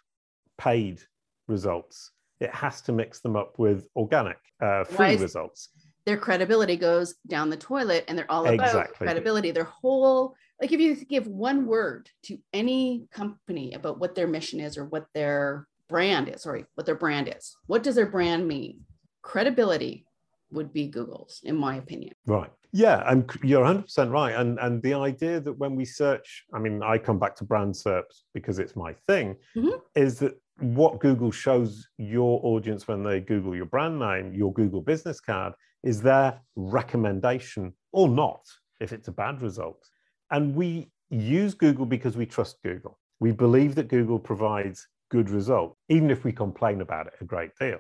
paid 0.57 0.99
results. 1.47 2.11
It 2.41 2.53
has 2.53 2.82
to 2.82 2.91
mix 2.91 3.22
them 3.22 3.38
up 3.38 3.57
with 3.57 3.88
organic, 3.95 4.38
uh, 4.61 4.84
free 4.84 5.15
results. 5.15 5.70
Their 6.05 6.18
credibility 6.18 6.76
goes 6.76 7.15
down 7.28 7.49
the 7.49 7.57
toilet 7.57 8.03
and 8.09 8.18
they're 8.18 8.30
all 8.30 8.45
about 8.45 8.68
exactly. 8.68 9.05
credibility. 9.05 9.51
Their 9.51 9.65
whole, 9.65 10.36
like 10.62 10.72
if 10.72 10.80
you 10.80 10.95
give 10.95 11.28
one 11.28 11.66
word 11.66 12.10
to 12.24 12.38
any 12.53 13.08
company 13.12 13.74
about 13.74 13.99
what 13.99 14.16
their 14.16 14.28
mission 14.28 14.60
is 14.60 14.78
or 14.78 14.86
what 14.86 15.05
their 15.14 15.68
brand 15.88 16.30
is, 16.30 16.43
sorry, 16.43 16.66
what 16.76 16.86
their 16.86 16.95
brand 16.95 17.34
is. 17.36 17.55
What 17.68 17.84
does 17.84 17.95
their 17.95 18.08
brand 18.08 18.47
mean? 18.47 18.82
Credibility 19.22 20.05
would 20.51 20.74
be 20.74 20.88
Google's, 20.88 21.41
in 21.43 21.55
my 21.55 21.76
opinion. 21.76 22.14
Right. 22.26 22.51
Yeah, 22.72 23.03
and 23.10 23.30
you're 23.43 23.66
100% 23.66 24.12
right. 24.12 24.36
And 24.36 24.60
and 24.60 24.82
the 24.82 24.93
idea 24.93 25.39
that 25.39 25.53
when 25.53 25.76
we 25.76 25.86
search, 25.86 26.43
I 26.53 26.60
mean, 26.60 26.84
I 26.84 26.97
come 26.97 27.18
back 27.18 27.36
to 27.38 27.43
brand 27.45 27.74
SERPs 27.74 28.24
because 28.34 28.60
it's 28.60 28.76
my 28.76 28.93
thing, 29.08 29.36
mm-hmm. 29.55 29.78
is 29.95 30.20
that 30.20 30.39
what 30.60 30.99
Google 30.99 31.32
shows 31.32 31.88
your 31.97 32.39
audience 32.43 32.88
when 32.88 33.03
they 33.03 33.20
Google 33.20 33.55
your 33.55 33.66
brand 33.66 33.99
name, 33.99 34.34
your 34.34 34.51
Google 34.53 34.82
business 34.82 35.20
card, 35.20 35.53
is 35.84 36.01
their 36.01 36.41
recommendation 36.55 37.74
or 37.93 38.10
not, 38.10 38.41
if 38.82 38.91
it's 38.91 39.08
a 39.08 39.14
bad 39.14 39.41
result. 39.41 39.88
And 40.32 40.55
we 40.55 40.89
use 41.09 41.53
Google 41.53 41.86
because 41.86 42.17
we 42.17 42.25
trust 42.25 42.57
Google. 42.63 42.99
We 43.19 43.32
believe 43.32 43.75
that 43.75 43.88
Google 43.88 44.19
provides 44.19 44.88
good 45.09 45.30
results, 45.30 45.78
even 45.89 46.11
if 46.11 46.23
we 46.23 46.32
complain 46.32 46.82
about 46.82 47.07
it 47.07 47.13
a 47.21 47.25
great 47.25 47.51
deal. 47.59 47.80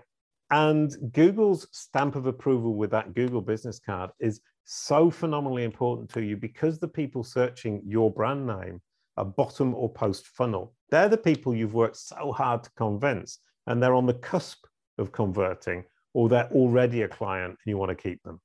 And 0.49 0.95
Google's 1.11 1.67
stamp 1.71 2.15
of 2.15 2.25
approval 2.25 2.75
with 2.75 2.89
that 2.91 3.13
Google 3.13 3.41
business 3.41 3.79
card 3.79 4.11
is 4.19 4.39
so 4.63 5.09
phenomenally 5.09 5.63
important 5.63 6.09
to 6.13 6.21
you 6.21 6.37
because 6.37 6.79
the 6.79 6.87
people 6.87 7.23
searching 7.23 7.81
your 7.85 8.11
brand 8.11 8.47
name 8.47 8.81
are 9.17 9.25
bottom 9.25 9.75
or 9.75 9.91
post 9.91 10.27
funnel. 10.27 10.73
They're 10.89 11.09
the 11.09 11.17
people 11.17 11.53
you've 11.53 11.73
worked 11.73 11.97
so 11.97 12.31
hard 12.31 12.63
to 12.63 12.71
convince, 12.77 13.39
and 13.65 13.83
they're 13.83 13.95
on 13.95 14.05
the 14.05 14.13
cusp 14.13 14.65
of 14.97 15.11
converting, 15.11 15.83
or 16.13 16.29
they're 16.29 16.49
already 16.51 17.01
a 17.01 17.07
client 17.07 17.51
and 17.51 17.71
you 17.71 17.77
want 17.77 17.89
to 17.89 17.95
keep 17.95 18.23
them. 18.23 18.39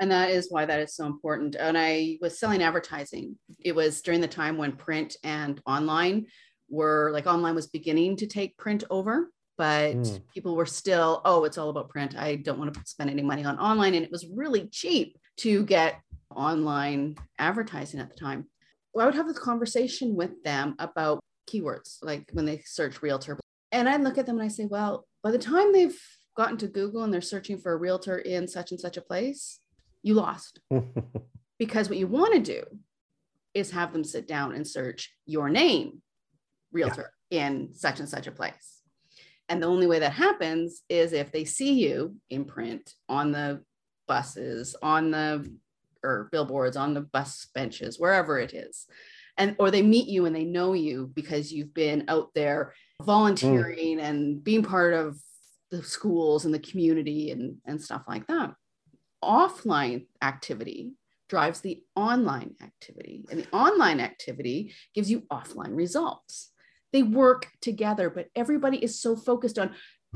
And 0.00 0.10
that 0.10 0.30
is 0.30 0.48
why 0.50 0.66
that 0.66 0.80
is 0.80 0.96
so 0.96 1.06
important. 1.06 1.54
And 1.54 1.78
I 1.78 2.18
was 2.20 2.38
selling 2.38 2.62
advertising. 2.62 3.38
It 3.60 3.74
was 3.74 4.02
during 4.02 4.20
the 4.20 4.28
time 4.28 4.56
when 4.56 4.72
print 4.72 5.16
and 5.22 5.60
online 5.66 6.26
were 6.68 7.10
like 7.12 7.26
online 7.26 7.54
was 7.54 7.68
beginning 7.68 8.16
to 8.16 8.26
take 8.26 8.56
print 8.56 8.84
over, 8.90 9.30
but 9.56 9.94
mm. 9.94 10.20
people 10.32 10.56
were 10.56 10.66
still, 10.66 11.22
oh, 11.24 11.44
it's 11.44 11.58
all 11.58 11.70
about 11.70 11.88
print. 11.88 12.16
I 12.16 12.36
don't 12.36 12.58
want 12.58 12.74
to 12.74 12.80
spend 12.84 13.10
any 13.10 13.22
money 13.22 13.44
on 13.44 13.58
online. 13.58 13.94
And 13.94 14.04
it 14.04 14.10
was 14.10 14.26
really 14.26 14.66
cheap 14.68 15.16
to 15.38 15.64
get 15.64 16.00
online 16.34 17.16
advertising 17.38 18.00
at 18.00 18.10
the 18.10 18.16
time. 18.16 18.46
Well, 18.92 19.04
I 19.04 19.06
would 19.06 19.14
have 19.14 19.28
this 19.28 19.38
conversation 19.38 20.14
with 20.14 20.42
them 20.42 20.74
about 20.78 21.20
keywords, 21.48 21.98
like 22.02 22.28
when 22.32 22.44
they 22.44 22.62
search 22.64 23.02
realtor. 23.02 23.38
And 23.72 23.88
I 23.88 23.96
look 23.96 24.18
at 24.18 24.26
them 24.26 24.36
and 24.36 24.44
I 24.44 24.48
say, 24.48 24.66
well, 24.66 25.06
by 25.22 25.30
the 25.30 25.38
time 25.38 25.72
they've 25.72 25.98
gotten 26.36 26.56
to 26.58 26.68
Google 26.68 27.04
and 27.04 27.12
they're 27.12 27.20
searching 27.20 27.58
for 27.58 27.72
a 27.72 27.76
realtor 27.76 28.18
in 28.18 28.48
such 28.48 28.70
and 28.70 28.80
such 28.80 28.96
a 28.96 29.02
place, 29.02 29.58
you 30.04 30.14
lost. 30.14 30.60
because 31.58 31.88
what 31.88 31.98
you 31.98 32.06
want 32.06 32.34
to 32.34 32.40
do 32.40 32.62
is 33.54 33.70
have 33.70 33.92
them 33.92 34.04
sit 34.04 34.28
down 34.28 34.54
and 34.54 34.66
search 34.66 35.12
your 35.26 35.48
name 35.48 36.02
realtor 36.72 37.12
yeah. 37.30 37.48
in 37.48 37.74
such 37.74 38.00
and 38.00 38.08
such 38.08 38.26
a 38.26 38.32
place. 38.32 38.82
And 39.48 39.62
the 39.62 39.66
only 39.66 39.86
way 39.86 39.98
that 39.98 40.12
happens 40.12 40.82
is 40.88 41.12
if 41.12 41.32
they 41.32 41.44
see 41.44 41.74
you 41.74 42.16
in 42.30 42.44
print 42.44 42.92
on 43.08 43.32
the 43.32 43.62
buses, 44.06 44.76
on 44.82 45.10
the 45.10 45.50
or 46.02 46.28
billboards, 46.32 46.76
on 46.76 46.92
the 46.92 47.00
bus 47.00 47.46
benches, 47.54 47.98
wherever 47.98 48.38
it 48.38 48.52
is. 48.52 48.86
And 49.36 49.56
or 49.58 49.70
they 49.70 49.82
meet 49.82 50.06
you 50.06 50.26
and 50.26 50.36
they 50.36 50.44
know 50.44 50.74
you 50.74 51.10
because 51.14 51.52
you've 51.52 51.74
been 51.74 52.04
out 52.08 52.28
there 52.34 52.74
volunteering 53.02 53.98
mm. 53.98 54.02
and 54.02 54.44
being 54.44 54.62
part 54.62 54.94
of 54.94 55.18
the 55.70 55.82
schools 55.82 56.44
and 56.44 56.54
the 56.54 56.60
community 56.60 57.30
and, 57.30 57.56
and 57.64 57.82
stuff 57.82 58.02
like 58.06 58.26
that. 58.28 58.54
Offline 59.24 60.06
activity 60.22 60.92
drives 61.28 61.60
the 61.60 61.82
online 61.96 62.54
activity, 62.62 63.24
and 63.30 63.40
the 63.40 63.48
online 63.50 64.00
activity 64.00 64.72
gives 64.94 65.10
you 65.10 65.22
offline 65.32 65.74
results 65.74 66.52
they 66.94 67.02
work 67.02 67.48
together, 67.60 68.08
but 68.08 68.28
everybody 68.36 68.78
is 68.78 69.00
so 69.00 69.16
focused 69.16 69.58
on 69.58 69.74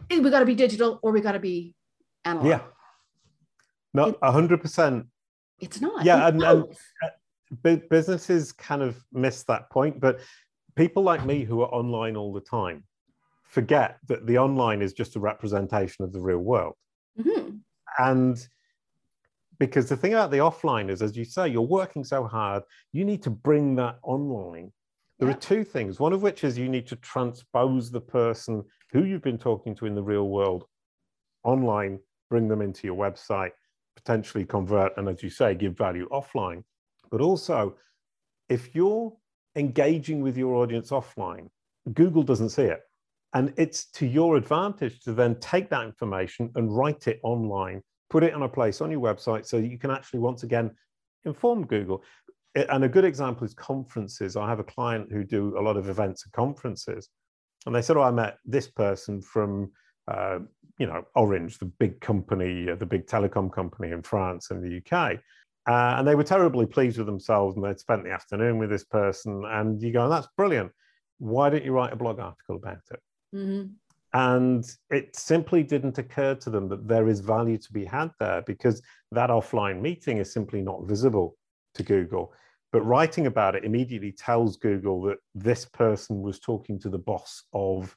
we 0.09 0.31
got 0.31 0.39
to 0.39 0.47
be 0.47 0.55
digital 0.55 1.01
or 1.03 1.11
we 1.11 1.21
got 1.21 1.33
to 1.33 1.41
be 1.41 1.75
analog. 2.25 2.47
Yeah. 2.47 2.61
No, 3.93 4.17
a 4.23 4.31
hundred 4.31 4.63
percent. 4.63 5.07
It's 5.59 5.81
not. 5.81 6.05
Yeah, 6.05 6.29
and, 6.29 6.41
and 6.41 6.65
uh, 7.65 7.77
businesses 7.91 8.53
kind 8.53 8.83
of 8.83 8.97
miss 9.13 9.43
that 9.45 9.69
point, 9.71 10.01
but 10.01 10.21
people 10.77 11.03
like 11.03 11.27
me 11.27 11.43
who 11.43 11.63
are 11.63 11.75
online 11.75 12.17
all 12.17 12.33
the 12.33 12.41
time 12.41 12.85
forget 13.43 13.97
that 14.07 14.25
the 14.29 14.39
online 14.39 14.81
is 14.81 14.93
just 14.93 15.17
a 15.17 15.21
representation 15.21 16.05
of 16.05 16.13
the 16.13 16.21
real 16.21 16.39
world. 16.39 16.75
Mm-hmm. 17.19 17.57
And 17.99 18.49
because 19.59 19.89
the 19.89 19.97
thing 19.97 20.13
about 20.13 20.31
the 20.31 20.39
offline 20.39 20.91
is, 20.91 21.03
as 21.03 21.17
you 21.17 21.25
say, 21.25 21.49
you're 21.49 21.63
working 21.63 22.05
so 22.05 22.25
hard, 22.25 22.63
you 22.93 23.05
need 23.05 23.23
to 23.25 23.31
bring 23.31 23.75
that 23.77 23.99
online 24.03 24.73
there 25.19 25.29
yeah. 25.29 25.35
are 25.35 25.41
two 25.41 25.65
things, 25.65 25.99
one 25.99 26.13
of 26.13 26.23
which 26.23 26.45
is 26.45 26.57
you 26.57 26.69
need 26.69 26.87
to 26.89 26.97
transpose 26.97 27.91
the 27.91 28.01
person 28.01 28.65
who 28.93 29.05
you've 29.05 29.23
been 29.23 29.39
talking 29.39 29.75
to 29.77 29.87
in 29.87 29.95
the 29.95 30.03
real 30.03 30.29
world 30.29 30.65
online, 31.45 31.99
bring 32.31 32.49
them 32.49 32.63
into 32.63 32.87
your 32.87 32.97
website, 32.97 33.51
potentially 33.97 34.45
convert, 34.45 34.97
and 34.97 35.09
as 35.09 35.23
you 35.23 35.31
say, 35.31 35.55
give 35.55 35.77
value 35.77 36.09
offline. 36.11 36.63
But 37.11 37.21
also, 37.21 37.77
if 38.49 38.75
you're 38.75 39.13
engaging 39.57 40.21
with 40.21 40.37
your 40.37 40.55
audience 40.55 40.91
offline, 40.91 41.49
Google 41.93 42.23
doesn't 42.23 42.51
see 42.51 42.63
it. 42.63 42.81
And 43.35 43.53
it's 43.57 43.87
to 43.93 44.07
your 44.07 44.37
advantage 44.37 45.01
to 45.01 45.13
then 45.13 45.39
take 45.41 45.69
that 45.71 45.85
information 45.85 46.51
and 46.55 46.75
write 46.75 47.09
it 47.09 47.21
online, 47.23 47.83
put 48.11 48.23
it 48.23 48.35
on 48.35 48.43
a 48.43 48.49
place 48.49 48.81
on 48.81 48.91
your 48.91 49.01
website 49.01 49.47
so 49.47 49.57
you 49.57 49.79
can 49.79 49.91
actually, 49.91 50.21
once 50.21 50.43
again, 50.43 50.71
inform 51.25 51.67
Google 51.67 52.03
and 52.55 52.85
a 52.85 52.89
good 52.89 53.05
example 53.05 53.45
is 53.45 53.55
conferences. 53.55 54.37
I 54.37 54.49
have 54.49 54.59
a 54.59 54.65
client 54.65 55.13
who 55.13 55.25
do 55.25 55.59
a 55.59 55.63
lot 55.63 55.77
of 55.77 55.89
events 55.89 56.25
and 56.25 56.33
conferences, 56.33 57.09
and 57.67 57.75
they 57.75 57.83
said, 57.83 57.97
"Oh, 57.97 58.03
I 58.03 58.11
met 58.11 58.39
this 58.45 58.69
person 58.69 59.21
from." 59.23 59.73
Uh, 60.07 60.41
you 60.79 60.87
know, 60.87 61.05
Orange, 61.17 61.59
the 61.59 61.67
big 61.67 62.01
company, 62.01 62.71
uh, 62.71 62.77
the 62.77 62.87
big 62.87 63.07
telecom 63.07 63.53
company 63.53 63.91
in 63.91 64.01
France 64.01 64.53
and 64.53 64.63
the 64.63 64.77
UK. 64.79 65.19
Uh, 65.69 65.97
and 65.99 66.07
they 66.07 66.15
were 66.15 66.23
terribly 66.23 66.65
pleased 66.67 66.99
with 66.99 67.07
themselves 67.07 67.57
and 67.57 67.65
they'd 67.65 67.81
spent 67.81 68.05
the 68.05 68.13
afternoon 68.13 68.59
with 68.59 68.71
this 68.71 68.85
person. 68.85 69.45
And 69.45 69.83
you 69.83 69.93
go, 69.93 70.09
that's 70.09 70.29
brilliant. 70.37 70.71
Why 71.19 71.51
don't 71.51 71.65
you 71.65 71.73
write 71.73 71.93
a 71.93 71.97
blog 71.97 72.21
article 72.21 72.55
about 72.55 72.79
it? 72.93 73.01
Mm-hmm. 73.35 73.67
And 74.15 74.65
it 74.91 75.15
simply 75.15 75.63
didn't 75.63 75.99
occur 75.99 76.35
to 76.37 76.51
them 76.51 76.69
that 76.69 76.89
there 76.89 77.09
is 77.09 77.21
value 77.21 77.59
to 77.59 77.73
be 77.73 77.85
had 77.85 78.11
there 78.19 78.43
because 78.47 78.81
that 79.13 79.31
offline 79.31 79.81
meeting 79.81 80.19
is 80.19 80.33
simply 80.33 80.63
not 80.63 80.87
visible 80.87 81.37
to 81.75 81.83
Google. 81.83 82.33
But 82.73 82.83
writing 82.83 83.27
about 83.27 83.55
it 83.55 83.65
immediately 83.65 84.13
tells 84.13 84.57
Google 84.57 85.03
that 85.03 85.19
this 85.35 85.65
person 85.65 86.21
was 86.21 86.39
talking 86.39 86.79
to 86.81 86.89
the 86.89 86.99
boss 86.99 87.45
of 87.53 87.95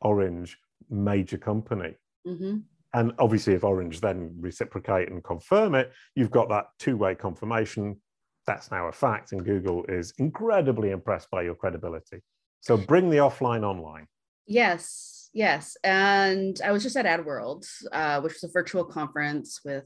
Orange, 0.00 0.56
major 0.90 1.38
company. 1.38 1.94
Mm-hmm. 2.26 2.58
And 2.94 3.12
obviously, 3.18 3.54
if 3.54 3.64
Orange 3.64 4.00
then 4.00 4.34
reciprocate 4.40 5.10
and 5.10 5.22
confirm 5.22 5.74
it, 5.74 5.92
you've 6.14 6.30
got 6.30 6.48
that 6.48 6.66
two 6.78 6.96
way 6.96 7.14
confirmation. 7.14 8.00
That's 8.46 8.70
now 8.70 8.86
a 8.86 8.92
fact, 8.92 9.32
and 9.32 9.44
Google 9.44 9.84
is 9.88 10.14
incredibly 10.18 10.90
impressed 10.90 11.30
by 11.30 11.42
your 11.42 11.54
credibility. 11.54 12.22
So 12.60 12.76
bring 12.76 13.10
the 13.10 13.18
offline 13.18 13.62
online. 13.62 14.06
Yes, 14.46 15.17
yes. 15.32 15.76
And 15.84 16.60
I 16.64 16.72
was 16.72 16.82
just 16.82 16.96
at 16.96 17.06
AdWorld, 17.06 17.66
uh, 17.92 18.20
which 18.20 18.34
was 18.34 18.44
a 18.44 18.52
virtual 18.52 18.84
conference 18.84 19.60
with, 19.64 19.84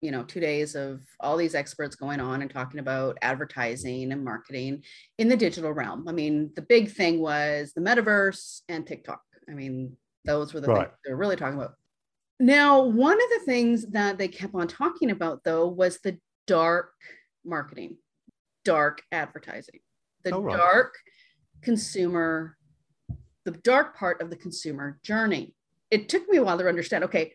you 0.00 0.10
know, 0.10 0.24
two 0.24 0.40
days 0.40 0.74
of 0.74 1.00
all 1.20 1.36
these 1.36 1.54
experts 1.54 1.94
going 1.94 2.20
on 2.20 2.42
and 2.42 2.50
talking 2.50 2.80
about 2.80 3.18
advertising 3.22 4.12
and 4.12 4.24
marketing 4.24 4.82
in 5.18 5.28
the 5.28 5.36
digital 5.36 5.72
realm. 5.72 6.08
I 6.08 6.12
mean, 6.12 6.50
the 6.56 6.62
big 6.62 6.90
thing 6.90 7.20
was 7.20 7.72
the 7.72 7.80
metaverse 7.80 8.62
and 8.68 8.86
TikTok. 8.86 9.22
I 9.48 9.52
mean, 9.52 9.96
those 10.24 10.52
were 10.54 10.60
the 10.60 10.68
right. 10.68 10.88
things 10.88 10.98
they 11.04 11.12
were 11.12 11.18
really 11.18 11.36
talking 11.36 11.58
about. 11.58 11.74
Now, 12.40 12.82
one 12.82 13.14
of 13.14 13.30
the 13.38 13.44
things 13.44 13.86
that 13.90 14.18
they 14.18 14.26
kept 14.26 14.54
on 14.54 14.66
talking 14.66 15.10
about, 15.12 15.44
though, 15.44 15.68
was 15.68 15.98
the 15.98 16.18
dark 16.48 16.92
marketing, 17.44 17.98
dark 18.64 19.02
advertising, 19.12 19.80
the 20.24 20.34
oh, 20.34 20.40
right. 20.40 20.56
dark 20.56 20.94
consumer, 21.62 22.56
the 23.44 23.52
dark 23.52 23.96
part 23.96 24.20
of 24.20 24.30
the 24.30 24.36
consumer 24.36 24.98
journey. 25.02 25.54
It 25.90 26.08
took 26.08 26.28
me 26.28 26.38
a 26.38 26.42
while 26.42 26.58
to 26.58 26.68
understand. 26.68 27.04
Okay, 27.04 27.32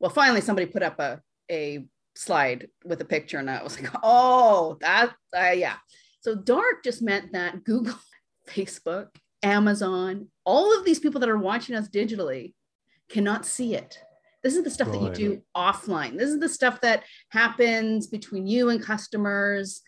well, 0.00 0.10
finally, 0.10 0.40
somebody 0.40 0.66
put 0.66 0.82
up 0.82 0.98
a 0.98 1.20
a 1.50 1.86
slide 2.14 2.68
with 2.84 3.00
a 3.00 3.04
picture, 3.04 3.38
and 3.38 3.50
I 3.50 3.62
was 3.62 3.80
like, 3.80 3.90
oh, 4.02 4.78
that, 4.80 5.14
uh, 5.36 5.50
yeah. 5.50 5.76
So 6.20 6.34
dark 6.34 6.84
just 6.84 7.02
meant 7.02 7.32
that 7.32 7.64
Google, 7.64 7.98
Facebook, 8.48 9.08
Amazon, 9.42 10.28
all 10.44 10.76
of 10.76 10.84
these 10.84 10.98
people 10.98 11.20
that 11.20 11.28
are 11.28 11.38
watching 11.38 11.74
us 11.74 11.88
digitally 11.88 12.54
cannot 13.08 13.44
see 13.44 13.74
it. 13.74 13.98
This 14.42 14.56
is 14.56 14.64
the 14.64 14.70
stuff 14.70 14.88
right. 14.88 15.00
that 15.00 15.18
you 15.18 15.28
do 15.28 15.42
offline. 15.56 16.18
This 16.18 16.30
is 16.30 16.40
the 16.40 16.48
stuff 16.48 16.80
that 16.80 17.04
happens 17.28 18.08
between 18.08 18.46
you 18.46 18.70
and 18.70 18.82
customers, 18.82 19.82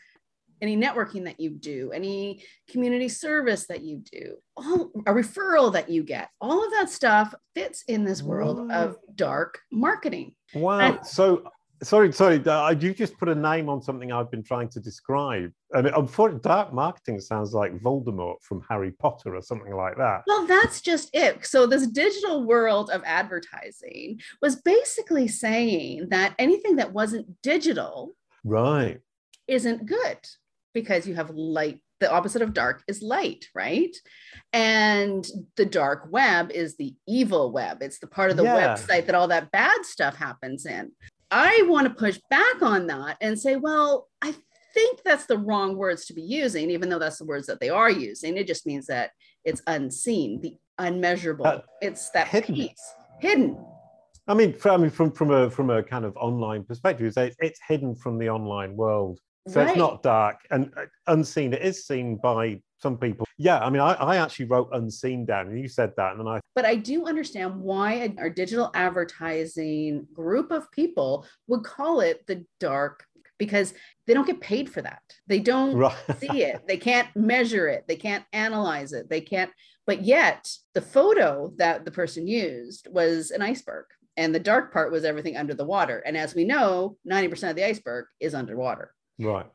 any 0.64 0.76
networking 0.78 1.24
that 1.24 1.38
you 1.38 1.50
do, 1.50 1.92
any 1.92 2.42
community 2.70 3.08
service 3.08 3.66
that 3.66 3.82
you 3.82 4.02
do, 4.10 4.36
all 4.56 4.90
a 5.06 5.12
referral 5.12 5.70
that 5.74 5.90
you 5.90 6.02
get. 6.02 6.30
All 6.40 6.64
of 6.64 6.70
that 6.72 6.88
stuff 6.88 7.34
fits 7.54 7.84
in 7.86 8.04
this 8.04 8.22
world 8.22 8.72
of 8.72 8.96
dark 9.14 9.60
marketing. 9.70 10.34
Wow. 10.54 10.80
And, 10.80 11.06
so 11.06 11.50
sorry, 11.82 12.12
sorry. 12.14 12.42
Uh, 12.42 12.70
you 12.70 12.94
just 12.94 13.18
put 13.18 13.28
a 13.28 13.34
name 13.34 13.68
on 13.68 13.82
something 13.82 14.10
I've 14.10 14.30
been 14.30 14.42
trying 14.42 14.70
to 14.70 14.80
describe. 14.80 15.52
And 15.72 15.86
unfortunately, 15.88 16.48
dark 16.48 16.72
marketing 16.72 17.20
sounds 17.20 17.52
like 17.52 17.78
Voldemort 17.80 18.36
from 18.40 18.62
Harry 18.70 18.92
Potter 18.92 19.36
or 19.36 19.42
something 19.42 19.74
like 19.74 19.98
that. 19.98 20.22
Well, 20.26 20.46
that's 20.46 20.80
just 20.80 21.10
it. 21.12 21.44
So, 21.44 21.66
this 21.66 21.86
digital 21.86 22.44
world 22.44 22.88
of 22.88 23.02
advertising 23.04 24.18
was 24.40 24.56
basically 24.56 25.28
saying 25.28 26.08
that 26.08 26.34
anything 26.38 26.76
that 26.76 26.94
wasn't 26.94 27.26
digital, 27.42 28.16
right, 28.44 29.00
isn't 29.46 29.84
good 29.84 30.18
because 30.75 31.07
you 31.07 31.14
have 31.14 31.31
light. 31.31 31.81
The 32.01 32.12
opposite 32.12 32.43
of 32.43 32.53
dark 32.53 32.83
is 32.89 33.01
light, 33.03 33.49
right? 33.55 33.97
And 34.53 35.27
the 35.57 35.64
dark 35.64 36.09
web 36.11 36.51
is 36.51 36.77
the 36.77 36.95
evil 37.07 37.53
web. 37.53 37.79
It's 37.81 38.01
the 38.01 38.09
part 38.09 38.31
of 38.31 38.37
the 38.37 38.43
yeah. 38.43 38.75
website 38.75 39.07
that 39.07 39.14
all 39.14 39.29
that 39.29 39.51
bad 39.53 39.85
stuff 39.85 40.16
happens 40.16 40.66
in. 40.66 40.93
I 41.31 41.64
want 41.66 41.89
to 41.89 41.95
push 41.95 42.18
back 42.29 42.61
on 42.61 42.89
that 42.89 43.16
and 43.20 43.41
say, 43.41 43.57
well, 43.57 44.09
I 44.20 44.35
think 44.75 45.03
that's 45.05 45.27
the 45.27 45.39
wrong 45.39 45.77
words 45.77 46.05
to 46.07 46.14
be 46.14 46.22
using, 46.22 46.70
even 46.70 46.89
though 46.89 46.99
that's 46.99 47.18
the 47.18 47.25
words 47.25 47.47
that 47.47 47.61
they 47.61 47.70
are 47.70 47.91
using. 47.91 48.37
It 48.37 48.47
just 48.47 48.66
means 48.66 48.87
that 48.87 49.12
it's 49.45 49.62
unseen, 49.66 50.41
the 50.41 50.57
unmeasurable. 50.79 51.47
Uh, 51.47 51.61
it's 51.81 52.11
that 52.11 52.29
hidden. 52.29 52.55
piece 52.55 52.95
hidden. 53.20 53.57
I 54.27 54.35
mean, 54.35 54.55
from, 54.55 54.70
I 54.72 54.77
mean, 54.79 54.91
from 54.91 55.11
from 55.12 55.31
a 55.31 55.51
from 55.51 55.70
a 55.70 55.83
kind 55.83 56.05
of 56.05 56.16
online 56.16 56.64
perspective, 56.64 57.07
it's, 57.16 57.37
it's 57.41 57.61
hidden 57.68 57.95
from 57.95 58.18
the 58.18 58.31
online 58.31 58.77
world. 58.77 59.20
So 59.47 59.61
right. 59.61 59.70
it's 59.70 59.78
not 59.78 60.03
dark 60.03 60.40
and 60.51 60.72
uh, 60.76 60.86
unseen. 61.07 61.53
It 61.53 61.62
is 61.62 61.86
seen 61.86 62.16
by 62.16 62.61
some 62.80 62.97
people. 62.97 63.26
Yeah, 63.36 63.59
I 63.59 63.68
mean, 63.68 63.80
I, 63.80 63.92
I 63.92 64.16
actually 64.16 64.47
wrote 64.47 64.70
unseen 64.72 65.26
down, 65.26 65.49
and 65.49 65.61
you 65.61 65.68
said 65.68 65.92
that, 65.97 66.12
and 66.12 66.20
then 66.20 66.28
I. 66.28 66.40
But 66.55 66.64
I 66.64 66.76
do 66.76 67.07
understand 67.07 67.61
why 67.61 68.14
our 68.18 68.30
digital 68.30 68.70
advertising 68.74 70.07
group 70.14 70.51
of 70.51 70.70
people 70.70 71.26
would 71.47 71.62
call 71.62 72.01
it 72.01 72.26
the 72.26 72.45
dark 72.59 73.05
because 73.38 73.74
they 74.07 74.14
don't 74.14 74.26
get 74.26 74.40
paid 74.40 74.70
for 74.70 74.80
that. 74.80 75.03
They 75.26 75.40
don't 75.40 75.76
right. 75.76 75.97
see 76.18 76.42
it. 76.42 76.62
They 76.66 76.76
can't 76.76 77.09
measure 77.14 77.68
it. 77.68 77.84
They 77.86 77.97
can't 77.97 78.24
analyze 78.32 78.92
it. 78.92 79.11
They 79.11 79.20
can't. 79.20 79.51
But 79.86 80.05
yet, 80.05 80.51
the 80.72 80.80
photo 80.80 81.53
that 81.57 81.84
the 81.84 81.90
person 81.90 82.26
used 82.26 82.88
was 82.90 83.30
an 83.30 83.42
iceberg, 83.42 83.86
and 84.16 84.34
the 84.34 84.40
dark 84.40 84.72
part 84.72 84.92
was 84.92 85.05
everything 85.05 85.36
under 85.36 85.55
the 85.55 85.66
water. 85.66 86.03
And 86.07 86.16
as 86.16 86.34
we 86.34 86.45
know, 86.45 86.97
90% 87.07 87.51
of 87.51 87.57
the 87.57 87.66
iceberg 87.66 88.07
is 88.20 88.34
underwater. 88.34 88.93
Right 89.18 89.46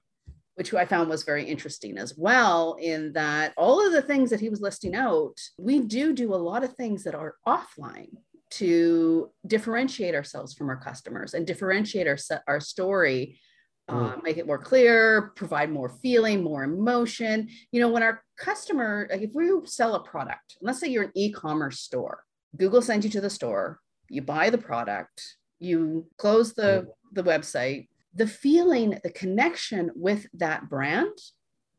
which 0.59 0.73
I 0.73 0.83
found 0.83 1.09
was 1.09 1.23
very 1.23 1.45
interesting 1.45 1.97
as 1.97 2.17
well, 2.17 2.75
in 2.81 3.13
that 3.13 3.53
all 3.55 3.79
of 3.85 3.93
the 3.93 4.01
things 4.01 4.29
that 4.29 4.41
he 4.41 4.49
was 4.49 4.59
listing 4.59 4.93
out, 4.93 5.39
we 5.57 5.79
do 5.79 6.11
do 6.11 6.33
a 6.33 6.35
lot 6.35 6.65
of 6.65 6.73
things 6.73 7.05
that 7.05 7.15
are 7.15 7.35
offline 7.47 8.09
to 8.51 9.31
differentiate 9.47 10.15
ourselves 10.15 10.53
from 10.53 10.67
our 10.67 10.75
customers 10.75 11.33
and 11.33 11.47
differentiate 11.47 12.07
our, 12.07 12.17
our 12.45 12.59
story, 12.59 13.39
uh, 13.87 14.17
make 14.21 14.35
it 14.35 14.47
more 14.47 14.57
clear, 14.57 15.31
provide 15.37 15.71
more 15.71 15.89
feeling, 16.01 16.43
more 16.43 16.63
emotion. 16.63 17.47
You 17.71 17.79
know, 17.79 17.89
when 17.89 18.03
our 18.03 18.21
customer, 18.37 19.07
like 19.09 19.21
if 19.21 19.31
we 19.33 19.49
sell 19.63 19.95
a 19.95 20.03
product, 20.03 20.57
let's 20.61 20.81
say 20.81 20.89
you're 20.89 21.05
an 21.05 21.11
e 21.15 21.31
commerce 21.31 21.79
store, 21.79 22.23
Google 22.57 22.81
sends 22.81 23.05
you 23.05 23.11
to 23.11 23.21
the 23.21 23.29
store, 23.29 23.79
you 24.09 24.21
buy 24.21 24.49
the 24.49 24.57
product, 24.57 25.37
you 25.59 26.05
close 26.17 26.53
the, 26.53 26.85
mm. 26.85 27.13
the 27.13 27.23
website, 27.23 27.87
the 28.13 28.27
feeling, 28.27 28.99
the 29.03 29.11
connection 29.11 29.91
with 29.95 30.27
that 30.33 30.69
brand 30.69 31.17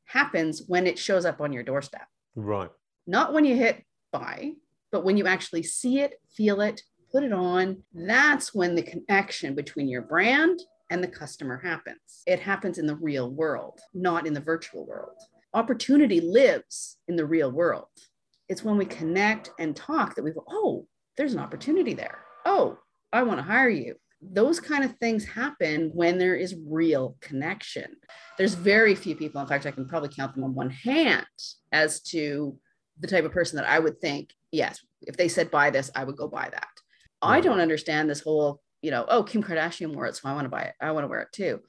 happens 0.04 0.62
when 0.66 0.86
it 0.86 0.98
shows 0.98 1.24
up 1.24 1.40
on 1.40 1.52
your 1.52 1.62
doorstep. 1.62 2.06
Right. 2.34 2.70
Not 3.06 3.32
when 3.32 3.44
you 3.44 3.56
hit 3.56 3.84
buy, 4.12 4.52
but 4.92 5.04
when 5.04 5.16
you 5.16 5.26
actually 5.26 5.62
see 5.62 6.00
it, 6.00 6.14
feel 6.36 6.60
it, 6.60 6.82
put 7.12 7.24
it 7.24 7.32
on. 7.32 7.82
That's 7.92 8.54
when 8.54 8.74
the 8.74 8.82
connection 8.82 9.54
between 9.54 9.88
your 9.88 10.02
brand 10.02 10.60
and 10.90 11.02
the 11.02 11.08
customer 11.08 11.58
happens. 11.58 12.22
It 12.26 12.40
happens 12.40 12.78
in 12.78 12.86
the 12.86 12.96
real 12.96 13.30
world, 13.30 13.80
not 13.94 14.26
in 14.26 14.34
the 14.34 14.40
virtual 14.40 14.86
world. 14.86 15.16
Opportunity 15.54 16.20
lives 16.20 16.98
in 17.08 17.16
the 17.16 17.26
real 17.26 17.50
world. 17.50 17.86
It's 18.48 18.64
when 18.64 18.76
we 18.76 18.84
connect 18.84 19.50
and 19.58 19.76
talk 19.76 20.14
that 20.14 20.24
we 20.24 20.32
go, 20.32 20.44
oh, 20.48 20.86
there's 21.16 21.34
an 21.34 21.40
opportunity 21.40 21.94
there. 21.94 22.24
Oh, 22.44 22.78
I 23.12 23.22
want 23.22 23.38
to 23.38 23.44
hire 23.44 23.68
you 23.68 23.94
those 24.22 24.60
kind 24.60 24.84
of 24.84 24.96
things 24.98 25.24
happen 25.24 25.90
when 25.94 26.18
there 26.18 26.36
is 26.36 26.54
real 26.66 27.16
connection. 27.20 27.96
There's 28.36 28.54
very 28.54 28.94
few 28.94 29.16
people, 29.16 29.40
in 29.40 29.46
fact, 29.46 29.66
I 29.66 29.70
can 29.70 29.88
probably 29.88 30.10
count 30.10 30.34
them 30.34 30.44
on 30.44 30.54
one 30.54 30.70
hand 30.70 31.26
as 31.72 32.00
to 32.02 32.56
the 32.98 33.06
type 33.06 33.24
of 33.24 33.32
person 33.32 33.56
that 33.56 33.68
I 33.68 33.78
would 33.78 34.00
think, 34.00 34.34
yes, 34.52 34.80
if 35.02 35.16
they 35.16 35.28
said 35.28 35.50
buy 35.50 35.70
this, 35.70 35.90
I 35.94 36.04
would 36.04 36.16
go 36.16 36.28
buy 36.28 36.48
that. 36.50 36.68
I 37.22 37.40
don't 37.40 37.60
understand 37.60 38.08
this 38.08 38.20
whole, 38.20 38.60
you 38.82 38.90
know, 38.90 39.04
oh, 39.08 39.22
Kim 39.22 39.42
Kardashian 39.42 39.94
wore 39.94 40.06
it, 40.06 40.16
so 40.16 40.28
I 40.28 40.34
want 40.34 40.44
to 40.44 40.50
buy 40.50 40.62
it. 40.62 40.74
I 40.80 40.90
want 40.90 41.04
to 41.04 41.08
wear 41.08 41.20
it 41.20 41.32
too. 41.32 41.60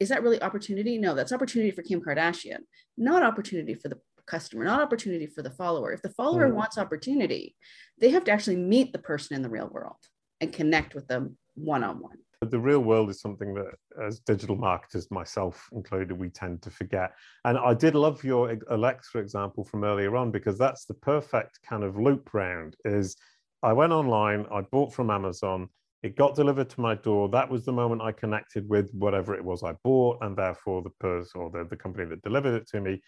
Is 0.00 0.08
that 0.08 0.22
really 0.22 0.42
opportunity? 0.42 0.98
No, 0.98 1.14
that's 1.14 1.32
opportunity 1.32 1.70
for 1.70 1.82
Kim 1.82 2.00
Kardashian, 2.00 2.58
not 2.96 3.22
opportunity 3.22 3.74
for 3.74 3.88
the 3.88 3.98
customer, 4.26 4.64
not 4.64 4.82
opportunity 4.82 5.26
for 5.26 5.42
the 5.42 5.50
follower. 5.50 5.92
If 5.92 6.02
the 6.02 6.10
follower 6.10 6.48
mm. 6.48 6.54
wants 6.54 6.78
opportunity, 6.78 7.54
they 8.00 8.10
have 8.10 8.24
to 8.24 8.32
actually 8.32 8.56
meet 8.56 8.92
the 8.92 8.98
person 8.98 9.36
in 9.36 9.42
the 9.42 9.48
real 9.48 9.68
world 9.68 9.96
and 10.40 10.52
connect 10.52 10.94
with 10.94 11.06
them 11.06 11.36
one 11.54 11.84
on 11.84 12.00
one. 12.00 12.18
The 12.40 12.58
real 12.58 12.80
world 12.80 13.08
is 13.08 13.20
something 13.20 13.54
that, 13.54 13.74
as 14.02 14.20
digital 14.20 14.56
marketers, 14.56 15.10
myself 15.10 15.66
included, 15.72 16.18
we 16.18 16.28
tend 16.28 16.60
to 16.62 16.70
forget. 16.70 17.12
And 17.44 17.56
I 17.56 17.72
did 17.72 17.94
love 17.94 18.22
your 18.22 18.58
Alexa 18.68 19.18
example 19.18 19.64
from 19.64 19.84
earlier 19.84 20.14
on 20.16 20.30
because 20.30 20.58
that's 20.58 20.84
the 20.84 20.94
perfect 20.94 21.60
kind 21.66 21.84
of 21.84 21.96
loop 21.96 22.34
round. 22.34 22.76
Is 22.84 23.16
I 23.62 23.72
went 23.72 23.92
online, 23.92 24.44
I 24.52 24.60
bought 24.60 24.92
from 24.92 25.10
Amazon, 25.10 25.68
It 26.04 26.16
got 26.16 26.34
delivered 26.34 26.68
to 26.68 26.80
my 26.82 26.96
door. 26.96 27.30
That 27.30 27.48
was 27.48 27.64
the 27.64 27.72
moment 27.72 28.02
I 28.02 28.12
connected 28.12 28.68
with 28.68 28.90
whatever 28.92 29.34
it 29.34 29.42
was 29.42 29.62
I 29.62 29.72
bought, 29.82 30.18
and 30.20 30.36
therefore 30.36 30.82
the 30.82 30.90
person 31.00 31.40
or 31.40 31.48
the, 31.50 31.64
the 31.64 31.76
company 31.76 32.04
that 32.10 32.20
delivered 32.20 32.54
it 32.60 32.68
to 32.72 32.80
me. 32.82 33.00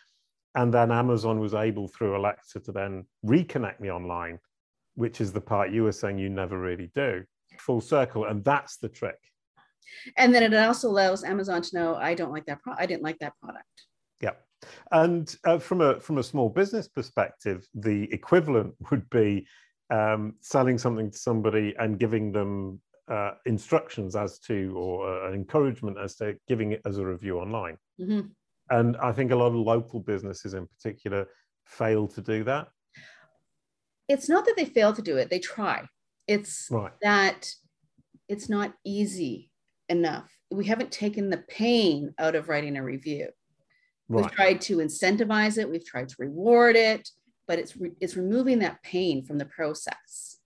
And 0.55 0.73
then 0.73 0.91
Amazon 0.91 1.39
was 1.39 1.53
able 1.53 1.89
through 1.89 2.17
Alexa 2.17 2.61
to 2.61 2.73
then 2.73 3.05
reconnect 3.23 3.81
me 3.81 3.91
online, 3.91 4.39
which 4.95 5.21
is 5.21 5.31
the 5.31 5.43
part 5.43 5.73
you 5.73 5.83
were 5.83 5.93
saying 5.93 6.19
you 6.19 6.31
never 6.31 6.59
really 6.59 6.91
do. 6.95 7.23
Full 7.61 7.81
circle. 7.81 8.25
And 8.25 8.45
that's 8.45 8.77
the 8.79 8.89
trick. 8.89 9.19
And 10.17 10.35
then 10.35 10.43
it 10.43 10.55
also 10.55 10.89
allows 10.89 11.25
Amazon 11.25 11.63
to 11.63 11.77
know 11.77 11.95
I 11.95 12.15
don't 12.15 12.33
like 12.33 12.47
that. 12.47 12.63
Pro- 12.63 12.75
I 12.77 12.87
didn't 12.87 13.03
like 13.03 13.19
that 13.21 13.35
product. 13.43 13.65
Yeah. 14.21 14.33
And 14.91 15.35
uh, 15.45 15.59
from 15.59 15.81
a 15.81 16.01
from 16.01 16.19
a 16.19 16.23
small 16.23 16.49
business 16.49 16.89
perspective, 16.89 17.67
the 17.75 18.13
equivalent 18.13 18.75
would 18.91 19.09
be 19.11 19.47
um, 19.91 20.35
selling 20.41 20.79
something 20.79 21.11
to 21.11 21.19
somebody 21.19 21.75
and 21.79 21.99
giving 21.99 22.33
them 22.33 22.81
uh, 23.09 23.33
instructions 23.45 24.17
as 24.17 24.39
to 24.41 24.75
or 24.77 25.09
uh, 25.09 25.29
an 25.29 25.35
encouragement 25.35 25.97
as 25.99 26.17
to 26.17 26.37
giving 26.49 26.73
it 26.73 26.83
as 26.85 26.99
a 26.99 27.07
review 27.07 27.39
online. 27.39 27.77
Mm-hmm. 28.01 28.29
And 28.71 28.97
I 28.97 29.13
think 29.13 29.31
a 29.31 29.37
lot 29.37 29.49
of 29.49 29.55
local 29.55 30.01
businesses 30.01 30.55
in 30.55 30.67
particular 30.67 31.29
fail 31.65 32.09
to 32.09 32.21
do 32.21 32.43
that. 32.45 32.69
It's 34.09 34.29
not 34.29 34.45
that 34.47 34.55
they 34.57 34.65
fail 34.65 34.93
to 34.93 35.03
do 35.03 35.17
it, 35.17 35.31
they 35.31 35.39
try. 35.39 35.87
It's 36.27 36.69
right. 36.71 36.93
that 37.03 37.51
it's 38.29 38.49
not 38.49 38.75
easy 38.85 39.51
enough. 39.89 40.37
We 40.51 40.67
haven't 40.67 40.91
taken 40.91 41.31
the 41.31 41.45
pain 41.49 42.15
out 42.19 42.35
of 42.35 42.49
writing 42.49 42.77
a 42.77 42.83
review. 42.83 43.29
Right. 44.09 44.25
We've 44.25 44.33
tried 44.33 44.61
to 44.63 44.79
incentivize 44.79 45.59
it, 45.59 45.71
we've 45.71 45.85
tried 45.85 46.09
to 46.11 46.17
reward 46.19 46.77
it, 46.77 47.09
but 47.47 47.59
it's 47.59 47.77
re- 47.77 47.97
it's 48.01 48.17
removing 48.17 48.61
that 48.61 48.83
pain 48.83 49.25
from 49.25 49.39
the 49.39 49.47
process. 49.47 50.39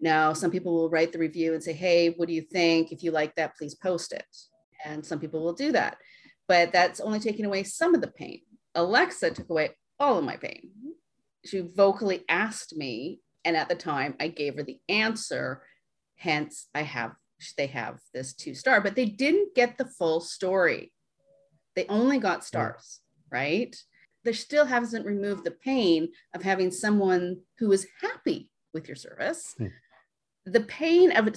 Now, 0.00 0.32
some 0.32 0.50
people 0.50 0.72
will 0.74 0.90
write 0.90 1.12
the 1.12 1.18
review 1.18 1.52
and 1.54 1.62
say, 1.62 1.72
"Hey, 1.72 2.10
what 2.10 2.28
do 2.28 2.34
you 2.34 2.42
think? 2.42 2.92
If 2.92 3.02
you 3.02 3.10
like 3.10 3.34
that, 3.34 3.56
please 3.56 3.74
post 3.74 4.12
it." 4.12 4.24
And 4.84 5.04
some 5.04 5.20
people 5.20 5.42
will 5.42 5.52
do 5.52 5.72
that, 5.72 5.98
but 6.48 6.72
that's 6.72 7.00
only 7.00 7.20
taking 7.20 7.44
away 7.44 7.64
some 7.64 7.94
of 7.94 8.00
the 8.00 8.08
pain. 8.08 8.40
Alexa 8.74 9.32
took 9.32 9.50
away 9.50 9.70
all 9.98 10.18
of 10.18 10.24
my 10.24 10.36
pain. 10.36 10.70
She 11.44 11.60
vocally 11.60 12.24
asked 12.28 12.76
me, 12.76 13.20
and 13.44 13.56
at 13.56 13.68
the 13.68 13.74
time, 13.74 14.14
I 14.20 14.28
gave 14.28 14.56
her 14.56 14.62
the 14.62 14.78
answer. 14.88 15.62
Hence, 16.16 16.68
I 16.74 16.82
have 16.82 17.12
they 17.56 17.68
have 17.68 17.98
this 18.12 18.34
two 18.34 18.54
star, 18.54 18.80
but 18.80 18.94
they 18.94 19.06
didn't 19.06 19.54
get 19.54 19.78
the 19.78 19.86
full 19.86 20.20
story. 20.20 20.92
They 21.74 21.86
only 21.88 22.18
got 22.18 22.44
stars, 22.44 23.00
right? 23.30 23.74
There 24.24 24.34
still 24.34 24.66
hasn't 24.66 25.06
removed 25.06 25.44
the 25.44 25.50
pain 25.50 26.10
of 26.34 26.42
having 26.42 26.70
someone 26.70 27.38
who 27.58 27.72
is 27.72 27.86
happy 28.02 28.50
with 28.74 28.88
your 28.88 28.96
service. 28.96 29.54
Hmm. 29.56 29.68
The 30.44 30.60
pain 30.60 31.12
of 31.12 31.28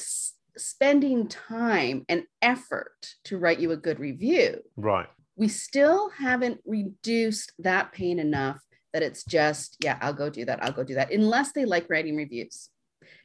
spending 0.58 1.28
time 1.28 2.06
and 2.10 2.24
effort 2.42 3.16
to 3.26 3.38
write 3.38 3.60
you 3.60 3.72
a 3.72 3.78
good 3.78 4.00
review. 4.00 4.60
Right. 4.76 5.08
We 5.36 5.48
still 5.48 6.10
haven't 6.10 6.60
reduced 6.66 7.54
that 7.60 7.92
pain 7.92 8.20
enough 8.20 8.60
that 8.94 9.04
it's 9.04 9.24
just, 9.24 9.78
yeah, 9.84 9.98
I'll 10.02 10.14
go 10.14 10.30
do 10.30 10.46
that. 10.46 10.64
I'll 10.64 10.72
go 10.72 10.84
do 10.84 10.96
that. 10.96 11.12
Unless 11.12 11.52
they 11.52 11.66
like 11.66 11.90
writing 11.90 12.16
reviews. 12.16 12.70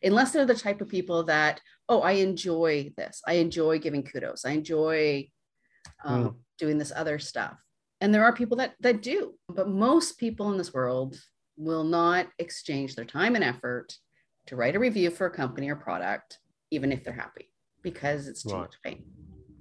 Unless 0.03 0.33
they're 0.33 0.47
the 0.47 0.55
type 0.55 0.81
of 0.81 0.89
people 0.89 1.25
that, 1.25 1.61
oh, 1.89 2.01
I 2.01 2.13
enjoy 2.13 2.93
this. 2.97 3.21
I 3.27 3.35
enjoy 3.35 3.79
giving 3.79 4.03
kudos. 4.03 4.45
I 4.45 4.51
enjoy 4.51 5.29
um, 6.05 6.25
mm. 6.25 6.35
doing 6.59 6.79
this 6.79 6.93
other 6.95 7.19
stuff. 7.19 7.57
And 8.01 8.15
there 8.15 8.25
are 8.25 8.33
people 8.33 8.57
that 8.59 8.75
that 8.81 9.03
do, 9.03 9.35
but 9.49 9.69
most 9.69 10.19
people 10.19 10.53
in 10.53 10.59
this 10.59 10.73
world 10.73 11.21
will 11.57 11.83
not 11.83 12.29
exchange 12.39 12.95
their 12.95 13.05
time 13.05 13.35
and 13.35 13.43
effort 13.43 13.93
to 14.47 14.55
write 14.55 14.77
a 14.77 14.79
review 14.79 15.11
for 15.11 15.27
a 15.27 15.31
company 15.31 15.69
or 15.69 15.75
product, 15.75 16.39
even 16.71 16.93
if 16.93 17.03
they're 17.03 17.13
happy, 17.13 17.51
because 17.83 18.29
it's 18.29 18.45
too 18.45 18.55
right. 18.55 18.61
much 18.61 18.77
pain. 18.85 19.05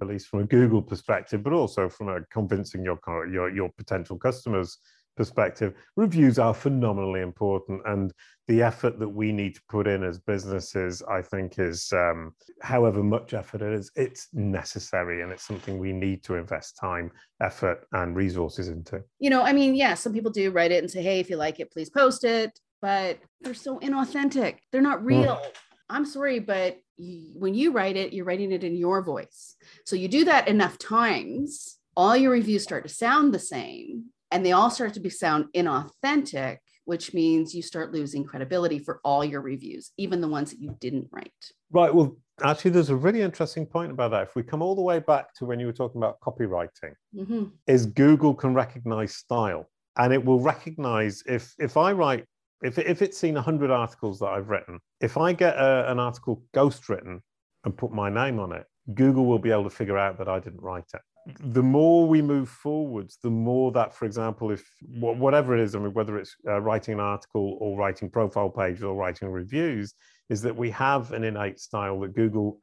At 0.00 0.06
least 0.06 0.28
from 0.28 0.40
a 0.40 0.44
Google 0.44 0.80
perspective, 0.80 1.42
but 1.42 1.52
also 1.52 1.88
from 1.88 2.08
a 2.08 2.20
convincing 2.30 2.84
your 2.84 3.00
your 3.28 3.50
your 3.50 3.70
potential 3.76 4.16
customers 4.16 4.78
perspective, 5.18 5.74
reviews 5.96 6.38
are 6.38 6.54
phenomenally 6.54 7.20
important. 7.20 7.82
And 7.84 8.14
the 8.46 8.62
effort 8.62 8.98
that 9.00 9.08
we 9.08 9.32
need 9.32 9.56
to 9.56 9.60
put 9.68 9.86
in 9.86 10.02
as 10.02 10.18
businesses, 10.18 11.02
I 11.02 11.20
think, 11.20 11.58
is 11.58 11.92
um, 11.92 12.32
however 12.62 13.02
much 13.02 13.34
effort 13.34 13.60
it 13.60 13.74
is, 13.74 13.90
it's 13.96 14.28
necessary 14.32 15.20
and 15.20 15.30
it's 15.32 15.46
something 15.46 15.78
we 15.78 15.92
need 15.92 16.22
to 16.24 16.36
invest 16.36 16.78
time, 16.78 17.10
effort, 17.42 17.86
and 17.92 18.16
resources 18.16 18.68
into. 18.68 19.02
You 19.18 19.28
know, 19.28 19.42
I 19.42 19.52
mean, 19.52 19.74
yeah, 19.74 19.94
some 19.94 20.14
people 20.14 20.30
do 20.30 20.52
write 20.52 20.70
it 20.70 20.82
and 20.82 20.90
say, 20.90 21.02
hey, 21.02 21.18
if 21.18 21.28
you 21.28 21.36
like 21.36 21.60
it, 21.60 21.72
please 21.72 21.90
post 21.90 22.24
it. 22.24 22.58
But 22.80 23.18
they're 23.40 23.54
so 23.54 23.80
inauthentic, 23.80 24.58
they're 24.70 24.80
not 24.80 25.00
mm. 25.00 25.06
real. 25.06 25.36
Mm. 25.36 25.50
I'm 25.90 26.06
sorry, 26.06 26.38
but 26.38 26.78
when 26.96 27.54
you 27.54 27.72
write 27.72 27.96
it, 27.96 28.12
you're 28.12 28.24
writing 28.24 28.52
it 28.52 28.62
in 28.62 28.76
your 28.76 29.02
voice. 29.02 29.56
So 29.84 29.96
you 29.96 30.06
do 30.06 30.24
that 30.26 30.46
enough 30.46 30.78
times, 30.78 31.78
all 31.96 32.16
your 32.16 32.30
reviews 32.30 32.62
start 32.62 32.86
to 32.86 32.94
sound 32.94 33.34
the 33.34 33.40
same 33.40 34.10
and 34.30 34.44
they 34.44 34.52
all 34.52 34.70
start 34.70 34.94
to 34.94 35.00
be 35.00 35.10
sound 35.10 35.46
inauthentic 35.54 36.58
which 36.84 37.12
means 37.12 37.54
you 37.54 37.60
start 37.60 37.92
losing 37.92 38.24
credibility 38.24 38.78
for 38.78 38.98
all 39.04 39.24
your 39.24 39.40
reviews 39.40 39.92
even 39.96 40.20
the 40.20 40.28
ones 40.28 40.50
that 40.50 40.60
you 40.60 40.74
didn't 40.80 41.08
write. 41.10 41.32
Right 41.70 41.94
well 41.94 42.16
actually 42.42 42.70
there's 42.70 42.90
a 42.90 42.96
really 42.96 43.22
interesting 43.22 43.66
point 43.66 43.90
about 43.90 44.10
that. 44.12 44.22
If 44.22 44.36
we 44.36 44.42
come 44.42 44.62
all 44.62 44.74
the 44.74 44.82
way 44.82 44.98
back 45.00 45.34
to 45.34 45.44
when 45.44 45.60
you 45.60 45.66
were 45.66 45.72
talking 45.72 46.00
about 46.00 46.20
copywriting 46.20 46.94
mm-hmm. 47.14 47.44
is 47.66 47.86
google 47.86 48.34
can 48.34 48.54
recognize 48.54 49.14
style 49.14 49.68
and 49.98 50.12
it 50.12 50.24
will 50.24 50.40
recognize 50.40 51.22
if 51.26 51.54
if 51.58 51.76
i 51.76 51.92
write 51.92 52.24
if, 52.62 52.78
if 52.78 53.02
it's 53.02 53.18
seen 53.18 53.34
100 53.34 53.70
articles 53.70 54.18
that 54.20 54.28
i've 54.28 54.48
written 54.48 54.78
if 55.00 55.16
i 55.18 55.32
get 55.32 55.56
a, 55.56 55.90
an 55.90 55.98
article 55.98 56.42
ghost 56.54 56.88
written 56.88 57.20
and 57.64 57.76
put 57.76 57.92
my 57.92 58.08
name 58.08 58.38
on 58.38 58.52
it 58.52 58.64
google 58.94 59.26
will 59.26 59.38
be 59.38 59.50
able 59.50 59.64
to 59.64 59.70
figure 59.70 59.98
out 59.98 60.16
that 60.18 60.28
i 60.28 60.38
didn't 60.38 60.62
write 60.62 60.84
it 60.94 61.00
the 61.40 61.62
more 61.62 62.06
we 62.06 62.22
move 62.22 62.48
forwards, 62.48 63.18
the 63.22 63.30
more 63.30 63.70
that, 63.72 63.94
for 63.94 64.06
example, 64.06 64.50
if 64.50 64.64
whatever 64.98 65.54
it 65.54 65.60
is, 65.60 65.74
I 65.74 65.78
mean, 65.78 65.92
whether 65.92 66.18
it's 66.18 66.34
uh, 66.46 66.60
writing 66.60 66.94
an 66.94 67.00
article 67.00 67.58
or 67.60 67.76
writing 67.76 68.08
profile 68.08 68.48
pages 68.48 68.82
or 68.82 68.94
writing 68.94 69.28
reviews, 69.28 69.94
is 70.30 70.42
that 70.42 70.56
we 70.56 70.70
have 70.70 71.12
an 71.12 71.24
innate 71.24 71.60
style 71.60 72.00
that 72.00 72.14
Google 72.14 72.58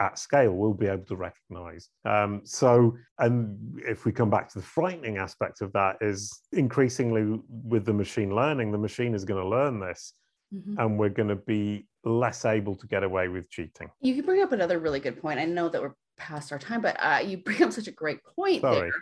at 0.00 0.18
scale 0.18 0.52
will 0.52 0.74
be 0.74 0.86
able 0.86 1.04
to 1.04 1.16
recognize. 1.16 1.88
Um, 2.04 2.42
so, 2.44 2.96
and 3.18 3.80
if 3.86 4.04
we 4.04 4.12
come 4.12 4.30
back 4.30 4.48
to 4.50 4.58
the 4.58 4.64
frightening 4.64 5.16
aspect 5.18 5.60
of 5.62 5.72
that, 5.72 5.96
is 6.00 6.42
increasingly 6.52 7.40
with 7.48 7.86
the 7.86 7.92
machine 7.92 8.34
learning, 8.34 8.72
the 8.72 8.78
machine 8.78 9.14
is 9.14 9.24
going 9.24 9.42
to 9.42 9.48
learn 9.48 9.80
this. 9.80 10.12
Mm-hmm. 10.54 10.78
And 10.78 10.98
we're 10.98 11.08
going 11.08 11.30
to 11.30 11.36
be 11.36 11.88
less 12.04 12.44
able 12.44 12.76
to 12.76 12.86
get 12.86 13.02
away 13.02 13.28
with 13.28 13.50
cheating. 13.50 13.90
You 14.00 14.14
can 14.14 14.24
bring 14.24 14.42
up 14.42 14.52
another 14.52 14.78
really 14.78 15.00
good 15.00 15.20
point. 15.20 15.40
I 15.40 15.46
know 15.46 15.68
that 15.68 15.80
we're 15.80 15.94
past 16.16 16.52
our 16.52 16.58
time, 16.58 16.80
but 16.80 16.96
uh, 17.00 17.20
you 17.24 17.38
bring 17.38 17.62
up 17.62 17.72
such 17.72 17.88
a 17.88 17.92
great 17.92 18.20
point 18.36 18.62
sorry. 18.62 18.90
there. 18.90 18.92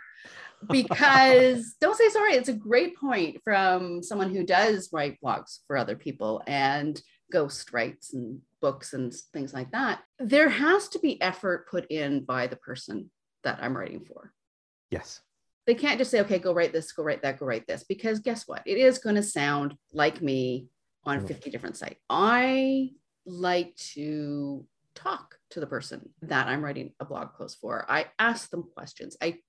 Because 0.69 1.75
don't 1.81 1.97
say 1.97 2.07
sorry. 2.09 2.33
It's 2.33 2.49
a 2.49 2.53
great 2.53 2.97
point 2.97 3.41
from 3.43 4.01
someone 4.01 4.33
who 4.33 4.45
does 4.45 4.89
write 4.93 5.19
blogs 5.21 5.59
for 5.67 5.77
other 5.77 5.95
people 5.97 6.41
and 6.47 7.01
ghost 7.33 7.73
writes 7.73 8.13
and 8.13 8.39
books 8.61 8.93
and 8.93 9.13
things 9.33 9.53
like 9.53 9.71
that. 9.71 10.01
There 10.19 10.47
has 10.47 10.87
to 10.89 10.99
be 10.99 11.21
effort 11.21 11.67
put 11.69 11.87
in 11.91 12.23
by 12.23 12.47
the 12.47 12.55
person 12.55 13.11
that 13.43 13.59
I'm 13.61 13.75
writing 13.75 14.05
for. 14.05 14.31
Yes. 14.89 15.19
They 15.65 15.75
can't 15.75 15.97
just 15.97 16.11
say, 16.11 16.21
okay, 16.21 16.39
go 16.39 16.53
write 16.53 16.71
this, 16.71 16.91
go 16.91 17.03
write 17.03 17.21
that, 17.23 17.39
go 17.39 17.45
write 17.45 17.67
this, 17.67 17.83
because 17.83 18.19
guess 18.19 18.47
what? 18.47 18.61
It 18.65 18.77
is 18.77 18.99
going 18.99 19.15
to 19.15 19.23
sound 19.23 19.75
like 19.91 20.21
me 20.21 20.67
on 21.05 21.21
mm. 21.21 21.27
50 21.27 21.49
different 21.49 21.77
sites. 21.77 21.99
I 22.09 22.91
like 23.25 23.75
to 23.93 24.65
talk 24.95 25.35
to 25.51 25.59
the 25.59 25.67
person 25.67 26.09
that 26.21 26.47
I'm 26.47 26.63
writing 26.63 26.91
a 26.99 27.05
blog 27.05 27.33
post 27.33 27.59
for. 27.59 27.85
I 27.89 28.07
ask 28.19 28.49
them 28.49 28.63
questions. 28.73 29.17
I 29.21 29.39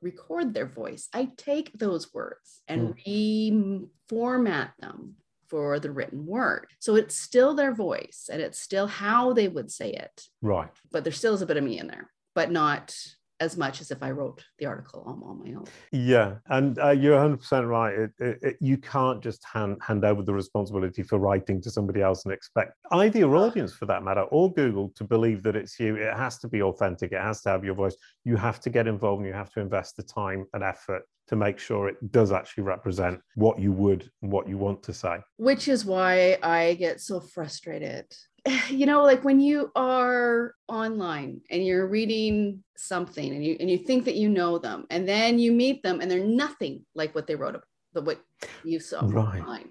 record 0.00 0.52
their 0.52 0.66
voice. 0.66 1.08
I 1.12 1.30
take 1.36 1.72
those 1.78 2.12
words 2.12 2.62
and 2.68 2.94
mm. 2.96 3.88
reformat 4.10 4.72
them 4.78 5.16
for 5.48 5.78
the 5.78 5.90
written 5.90 6.26
word. 6.26 6.66
So 6.80 6.96
it's 6.96 7.16
still 7.16 7.54
their 7.54 7.74
voice 7.74 8.28
and 8.32 8.40
it's 8.40 8.58
still 8.58 8.86
how 8.86 9.32
they 9.32 9.48
would 9.48 9.70
say 9.70 9.92
it. 9.92 10.24
Right. 10.40 10.70
But 10.90 11.04
there 11.04 11.12
still 11.12 11.34
is 11.34 11.42
a 11.42 11.46
bit 11.46 11.58
of 11.58 11.64
me 11.64 11.78
in 11.78 11.86
there, 11.86 12.10
but 12.34 12.50
not 12.50 12.96
as 13.42 13.56
much 13.56 13.80
as 13.80 13.90
if 13.90 14.02
I 14.02 14.12
wrote 14.12 14.44
the 14.58 14.66
article 14.66 15.02
on, 15.04 15.20
on 15.24 15.40
my 15.44 15.52
own. 15.58 15.64
Yeah, 15.90 16.36
and 16.48 16.78
uh, 16.78 16.90
you're 16.90 17.18
100% 17.18 17.68
right. 17.68 17.92
It, 17.92 18.10
it, 18.20 18.38
it, 18.42 18.56
you 18.60 18.78
can't 18.78 19.20
just 19.20 19.44
hand, 19.44 19.78
hand 19.82 20.04
over 20.04 20.22
the 20.22 20.32
responsibility 20.32 21.02
for 21.02 21.18
writing 21.18 21.60
to 21.62 21.70
somebody 21.70 22.02
else 22.02 22.24
and 22.24 22.32
expect 22.32 22.74
either 22.92 23.18
your 23.18 23.36
audience, 23.36 23.72
for 23.72 23.86
that 23.86 24.04
matter, 24.04 24.22
or 24.22 24.52
Google 24.52 24.92
to 24.94 25.04
believe 25.04 25.42
that 25.42 25.56
it's 25.56 25.78
you. 25.80 25.96
It 25.96 26.14
has 26.16 26.38
to 26.38 26.48
be 26.48 26.62
authentic, 26.62 27.10
it 27.10 27.20
has 27.20 27.42
to 27.42 27.50
have 27.50 27.64
your 27.64 27.74
voice. 27.74 27.96
You 28.24 28.36
have 28.36 28.60
to 28.60 28.70
get 28.70 28.86
involved 28.86 29.20
and 29.20 29.28
you 29.28 29.34
have 29.34 29.52
to 29.54 29.60
invest 29.60 29.96
the 29.96 30.04
time 30.04 30.46
and 30.52 30.62
effort 30.62 31.02
to 31.28 31.36
make 31.36 31.58
sure 31.58 31.88
it 31.88 32.12
does 32.12 32.30
actually 32.30 32.64
represent 32.64 33.20
what 33.34 33.58
you 33.58 33.72
would 33.72 34.08
and 34.22 34.30
what 34.30 34.48
you 34.48 34.58
want 34.58 34.82
to 34.84 34.92
say. 34.92 35.18
Which 35.36 35.66
is 35.66 35.84
why 35.84 36.38
I 36.42 36.74
get 36.74 37.00
so 37.00 37.20
frustrated 37.20 38.06
you 38.68 38.86
know 38.86 39.02
like 39.02 39.24
when 39.24 39.40
you 39.40 39.70
are 39.76 40.54
online 40.68 41.40
and 41.50 41.64
you're 41.64 41.86
reading 41.86 42.62
something 42.76 43.34
and 43.34 43.44
you 43.44 43.56
and 43.60 43.70
you 43.70 43.78
think 43.78 44.04
that 44.04 44.16
you 44.16 44.28
know 44.28 44.58
them 44.58 44.86
and 44.90 45.08
then 45.08 45.38
you 45.38 45.52
meet 45.52 45.82
them 45.82 46.00
and 46.00 46.10
they're 46.10 46.24
nothing 46.24 46.84
like 46.94 47.14
what 47.14 47.26
they 47.26 47.36
wrote 47.36 47.54
about 47.54 47.66
the 47.94 48.02
what 48.02 48.20
you 48.64 48.80
saw 48.80 49.00
right. 49.04 49.40
online 49.40 49.68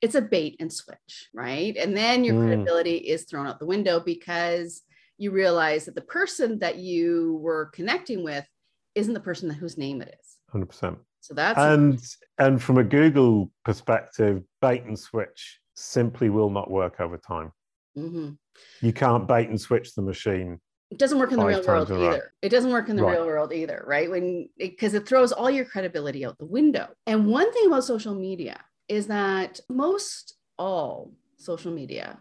it's 0.00 0.14
a 0.14 0.22
bait 0.22 0.56
and 0.60 0.72
switch 0.72 1.28
right 1.34 1.76
and 1.76 1.96
then 1.96 2.24
your 2.24 2.34
mm. 2.34 2.46
credibility 2.46 2.96
is 2.96 3.24
thrown 3.24 3.46
out 3.46 3.58
the 3.58 3.66
window 3.66 4.00
because 4.00 4.82
you 5.20 5.30
realize 5.30 5.84
that 5.84 5.94
the 5.94 6.00
person 6.00 6.58
that 6.60 6.76
you 6.76 7.38
were 7.42 7.66
connecting 7.74 8.24
with 8.24 8.46
isn't 8.94 9.12
the 9.12 9.20
person 9.20 9.50
whose 9.50 9.76
name 9.76 10.00
it 10.00 10.16
is. 10.18 10.38
100%. 10.54 10.96
So 11.20 11.34
that's 11.34 11.58
and 11.58 12.02
and 12.38 12.62
from 12.62 12.78
a 12.78 12.84
Google 12.84 13.52
perspective, 13.62 14.42
bait 14.62 14.84
and 14.84 14.98
switch 14.98 15.60
simply 15.74 16.30
will 16.30 16.48
not 16.48 16.70
work 16.70 16.98
over 16.98 17.18
time. 17.18 17.52
Mm-hmm. 18.00 18.86
You 18.86 18.92
can't 18.92 19.28
bait 19.28 19.48
and 19.48 19.60
switch 19.60 19.94
the 19.94 20.02
machine. 20.02 20.60
It 20.90 20.98
doesn't 20.98 21.18
work 21.18 21.30
in 21.30 21.38
the 21.38 21.46
real 21.46 21.62
world 21.64 21.90
either. 21.90 22.32
It 22.42 22.48
doesn't 22.48 22.72
work 22.72 22.88
in 22.88 22.96
the 22.96 23.04
right. 23.04 23.12
real 23.12 23.26
world 23.26 23.52
either, 23.52 23.84
right? 23.86 24.10
When 24.10 24.48
because 24.58 24.94
it, 24.94 25.02
it 25.02 25.08
throws 25.08 25.30
all 25.30 25.48
your 25.48 25.64
credibility 25.64 26.26
out 26.26 26.36
the 26.38 26.46
window. 26.46 26.88
And 27.06 27.26
one 27.26 27.52
thing 27.52 27.66
about 27.66 27.84
social 27.84 28.14
media 28.14 28.60
is 28.88 29.06
that 29.06 29.60
most 29.68 30.34
all 30.58 31.12
social 31.38 31.72
media 31.72 32.18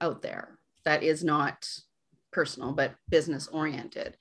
out 0.00 0.22
there 0.22 0.58
that 0.84 1.02
is 1.02 1.22
not 1.22 1.68
personal 2.32 2.72
but 2.72 2.94
business 3.10 3.46
oriented 3.48 4.16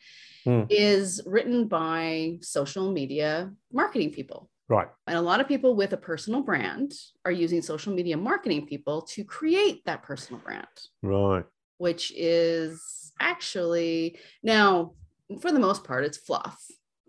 mm. 0.45 0.67
is 0.69 1.21
written 1.25 1.67
by 1.67 2.37
social 2.41 2.91
media 2.91 3.51
marketing 3.71 4.11
people 4.11 4.49
right. 4.71 4.87
And 5.07 5.17
a 5.17 5.21
lot 5.21 5.39
of 5.39 5.47
people 5.47 5.75
with 5.75 5.93
a 5.93 5.97
personal 5.97 6.41
brand 6.41 6.93
are 7.25 7.31
using 7.31 7.61
social 7.61 7.93
media 7.93 8.17
marketing 8.17 8.65
people 8.65 9.01
to 9.03 9.23
create 9.23 9.85
that 9.85 10.03
personal 10.03 10.41
brand. 10.41 10.67
Right. 11.01 11.43
Which 11.77 12.11
is 12.15 13.13
actually 13.19 14.17
now 14.41 14.93
for 15.41 15.51
the 15.51 15.59
most 15.59 15.83
part 15.83 16.03
it's 16.03 16.17
fluff 16.17 16.59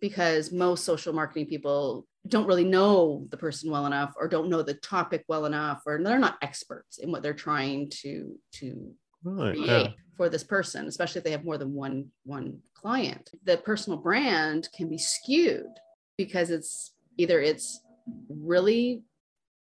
because 0.01 0.53
most 0.53 0.85
social 0.85 1.13
marketing 1.13 1.47
people 1.47 2.07
don't 2.29 2.47
really 2.47 2.65
know 2.65 3.27
the 3.31 3.37
person 3.37 3.71
well 3.71 3.87
enough 3.87 4.13
or 4.19 4.29
don't 4.29 4.49
know 4.51 4.63
the 4.63 4.75
topic 4.75 5.25
well 5.27 5.47
enough 5.47 5.83
or 5.87 6.01
they're 6.03 6.19
not 6.19 6.37
experts 6.43 6.99
in 6.99 7.11
what 7.11 7.23
they're 7.23 7.33
trying 7.33 7.89
to 7.91 8.39
to 8.53 8.93
right, 9.25 9.55
create 9.55 9.67
yeah. 9.67 9.89
for 10.17 10.29
this 10.29 10.45
person 10.45 10.87
especially 10.87 11.19
if 11.19 11.25
they 11.25 11.31
have 11.31 11.45
more 11.45 11.59
than 11.59 11.73
one 11.73 12.07
one 12.25 12.61
client. 12.83 13.31
The 13.45 13.57
personal 13.59 13.99
brand 13.99 14.69
can 14.77 14.89
be 14.89 14.99
skewed 14.99 15.79
because 16.19 16.51
it's 16.51 16.93
either 17.17 17.41
it's 17.41 17.81
really 18.29 19.03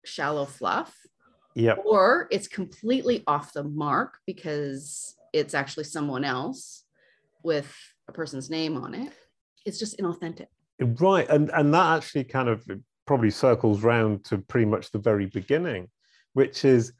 shallow 0.04 0.44
fluff 0.44 0.94
yep. 1.54 1.78
or 1.84 2.28
it's 2.30 2.48
completely 2.48 3.22
off 3.26 3.52
the 3.52 3.64
mark 3.64 4.18
because 4.26 5.14
it's 5.32 5.54
actually 5.54 5.84
someone 5.84 6.24
else 6.24 6.84
with 7.42 7.74
a 8.08 8.12
person's 8.12 8.50
name 8.50 8.76
on 8.76 8.94
it. 8.94 9.12
It's 9.64 9.78
just 9.78 9.98
inauthentic. 9.98 10.46
Right. 10.80 11.28
And 11.28 11.50
and 11.50 11.72
that 11.72 11.96
actually 11.96 12.24
kind 12.24 12.48
of 12.48 12.68
probably 13.06 13.30
circles 13.30 13.82
round 13.82 14.24
to 14.24 14.38
pretty 14.38 14.66
much 14.66 14.90
the 14.90 14.98
very 14.98 15.26
beginning 15.26 15.88
which 16.34 16.64
is 16.64 16.92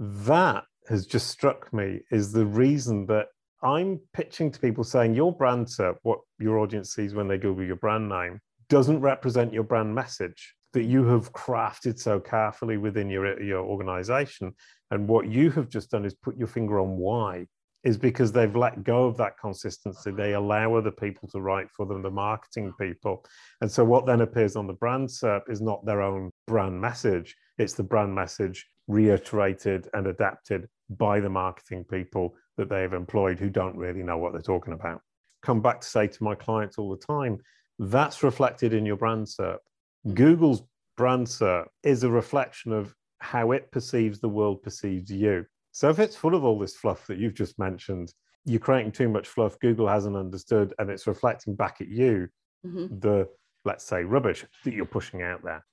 that 0.00 0.64
has 0.88 1.06
just 1.06 1.28
struck 1.28 1.72
me 1.72 2.00
is 2.10 2.32
the 2.32 2.44
reason 2.44 3.06
that 3.06 3.28
I'm 3.62 4.00
pitching 4.12 4.50
to 4.50 4.60
people 4.60 4.84
saying 4.84 5.14
your 5.14 5.32
brand 5.32 5.66
SERP, 5.66 5.96
what 6.02 6.20
your 6.38 6.58
audience 6.58 6.94
sees 6.94 7.14
when 7.14 7.28
they 7.28 7.38
Google 7.38 7.64
your 7.64 7.76
brand 7.76 8.08
name, 8.08 8.40
doesn't 8.68 9.00
represent 9.00 9.52
your 9.52 9.64
brand 9.64 9.94
message 9.94 10.54
that 10.72 10.84
you 10.84 11.04
have 11.06 11.32
crafted 11.32 11.98
so 11.98 12.20
carefully 12.20 12.76
within 12.76 13.08
your, 13.08 13.40
your 13.42 13.64
organization. 13.64 14.52
And 14.90 15.08
what 15.08 15.28
you 15.28 15.50
have 15.52 15.68
just 15.68 15.90
done 15.90 16.04
is 16.04 16.14
put 16.14 16.36
your 16.36 16.48
finger 16.48 16.80
on 16.80 16.96
why 16.96 17.46
is 17.84 17.96
because 17.96 18.32
they've 18.32 18.56
let 18.56 18.84
go 18.84 19.06
of 19.06 19.16
that 19.16 19.38
consistency. 19.38 20.10
They 20.10 20.34
allow 20.34 20.74
other 20.74 20.90
people 20.90 21.28
to 21.28 21.40
write 21.40 21.70
for 21.70 21.86
them, 21.86 22.02
the 22.02 22.10
marketing 22.10 22.72
people. 22.78 23.24
And 23.60 23.70
so 23.70 23.84
what 23.84 24.04
then 24.04 24.20
appears 24.20 24.56
on 24.56 24.66
the 24.66 24.72
brand 24.72 25.08
SERP 25.08 25.48
is 25.48 25.60
not 25.60 25.84
their 25.86 26.02
own 26.02 26.30
brand 26.46 26.80
message, 26.80 27.36
it's 27.56 27.74
the 27.74 27.82
brand 27.82 28.14
message 28.14 28.66
reiterated 28.88 29.88
and 29.94 30.06
adapted 30.06 30.68
by 30.90 31.20
the 31.20 31.28
marketing 31.28 31.84
people 31.84 32.34
that 32.56 32.68
they've 32.68 32.92
employed 32.92 33.38
who 33.38 33.50
don't 33.50 33.76
really 33.76 34.02
know 34.02 34.18
what 34.18 34.32
they're 34.32 34.42
talking 34.42 34.72
about. 34.72 35.00
Come 35.42 35.60
back 35.60 35.80
to 35.80 35.86
say 35.86 36.08
to 36.08 36.24
my 36.24 36.34
clients 36.34 36.78
all 36.78 36.90
the 36.90 37.06
time, 37.06 37.38
that's 37.78 38.22
reflected 38.22 38.74
in 38.74 38.84
your 38.84 38.96
brand 38.96 39.26
SERP. 39.26 39.58
Hmm. 40.04 40.14
Google's 40.14 40.62
brand 40.96 41.26
SERP 41.26 41.66
is 41.82 42.02
a 42.02 42.10
reflection 42.10 42.72
of 42.72 42.94
how 43.20 43.52
it 43.52 43.70
perceives 43.72 44.20
the 44.20 44.28
world 44.28 44.62
perceives 44.62 45.10
you. 45.10 45.44
So 45.72 45.88
if 45.90 45.98
it's 45.98 46.16
full 46.16 46.34
of 46.34 46.44
all 46.44 46.58
this 46.58 46.76
fluff 46.76 47.06
that 47.06 47.18
you've 47.18 47.34
just 47.34 47.58
mentioned, 47.58 48.12
you're 48.44 48.60
creating 48.60 48.92
too 48.92 49.08
much 49.08 49.28
fluff, 49.28 49.58
Google 49.60 49.88
hasn't 49.88 50.16
understood, 50.16 50.74
and 50.78 50.90
it's 50.90 51.06
reflecting 51.06 51.54
back 51.54 51.80
at 51.80 51.88
you 51.88 52.28
mm-hmm. 52.66 52.98
the, 52.98 53.28
let's 53.64 53.84
say, 53.84 54.02
rubbish 54.04 54.44
that 54.64 54.74
you're 54.74 54.86
pushing 54.86 55.22
out 55.22 55.42
there. 55.44 55.64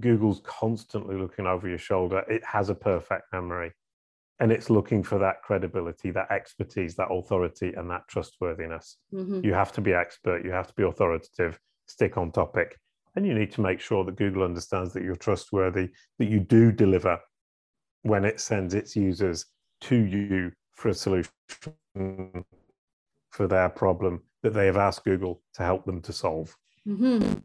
Google's 0.00 0.40
constantly 0.44 1.16
looking 1.16 1.46
over 1.46 1.68
your 1.68 1.78
shoulder. 1.78 2.24
It 2.28 2.44
has 2.44 2.68
a 2.68 2.74
perfect 2.74 3.24
memory 3.32 3.72
and 4.40 4.50
it's 4.50 4.70
looking 4.70 5.02
for 5.02 5.18
that 5.18 5.42
credibility, 5.42 6.10
that 6.10 6.30
expertise, 6.30 6.96
that 6.96 7.12
authority, 7.12 7.72
and 7.76 7.88
that 7.90 8.08
trustworthiness. 8.08 8.96
Mm-hmm. 9.12 9.44
You 9.44 9.52
have 9.52 9.70
to 9.72 9.82
be 9.82 9.92
expert, 9.92 10.44
you 10.44 10.50
have 10.50 10.66
to 10.66 10.74
be 10.74 10.82
authoritative, 10.82 11.58
stick 11.86 12.16
on 12.16 12.32
topic, 12.32 12.78
and 13.14 13.26
you 13.26 13.34
need 13.34 13.52
to 13.52 13.60
make 13.60 13.80
sure 13.80 14.04
that 14.04 14.16
Google 14.16 14.42
understands 14.42 14.92
that 14.94 15.02
you're 15.02 15.16
trustworthy, 15.16 15.90
that 16.18 16.28
you 16.28 16.40
do 16.40 16.72
deliver 16.72 17.18
when 18.02 18.24
it 18.24 18.40
sends 18.40 18.72
its 18.72 18.96
users 18.96 19.44
to 19.82 19.96
you 19.96 20.52
for 20.72 20.88
a 20.88 20.94
solution 20.94 21.28
for 21.94 23.46
their 23.46 23.68
problem 23.68 24.22
that 24.42 24.54
they 24.54 24.66
have 24.66 24.78
asked 24.78 25.04
Google 25.04 25.42
to 25.54 25.62
help 25.62 25.84
them 25.84 26.00
to 26.00 26.12
solve. 26.12 26.56
Mm-hmm. 26.88 27.40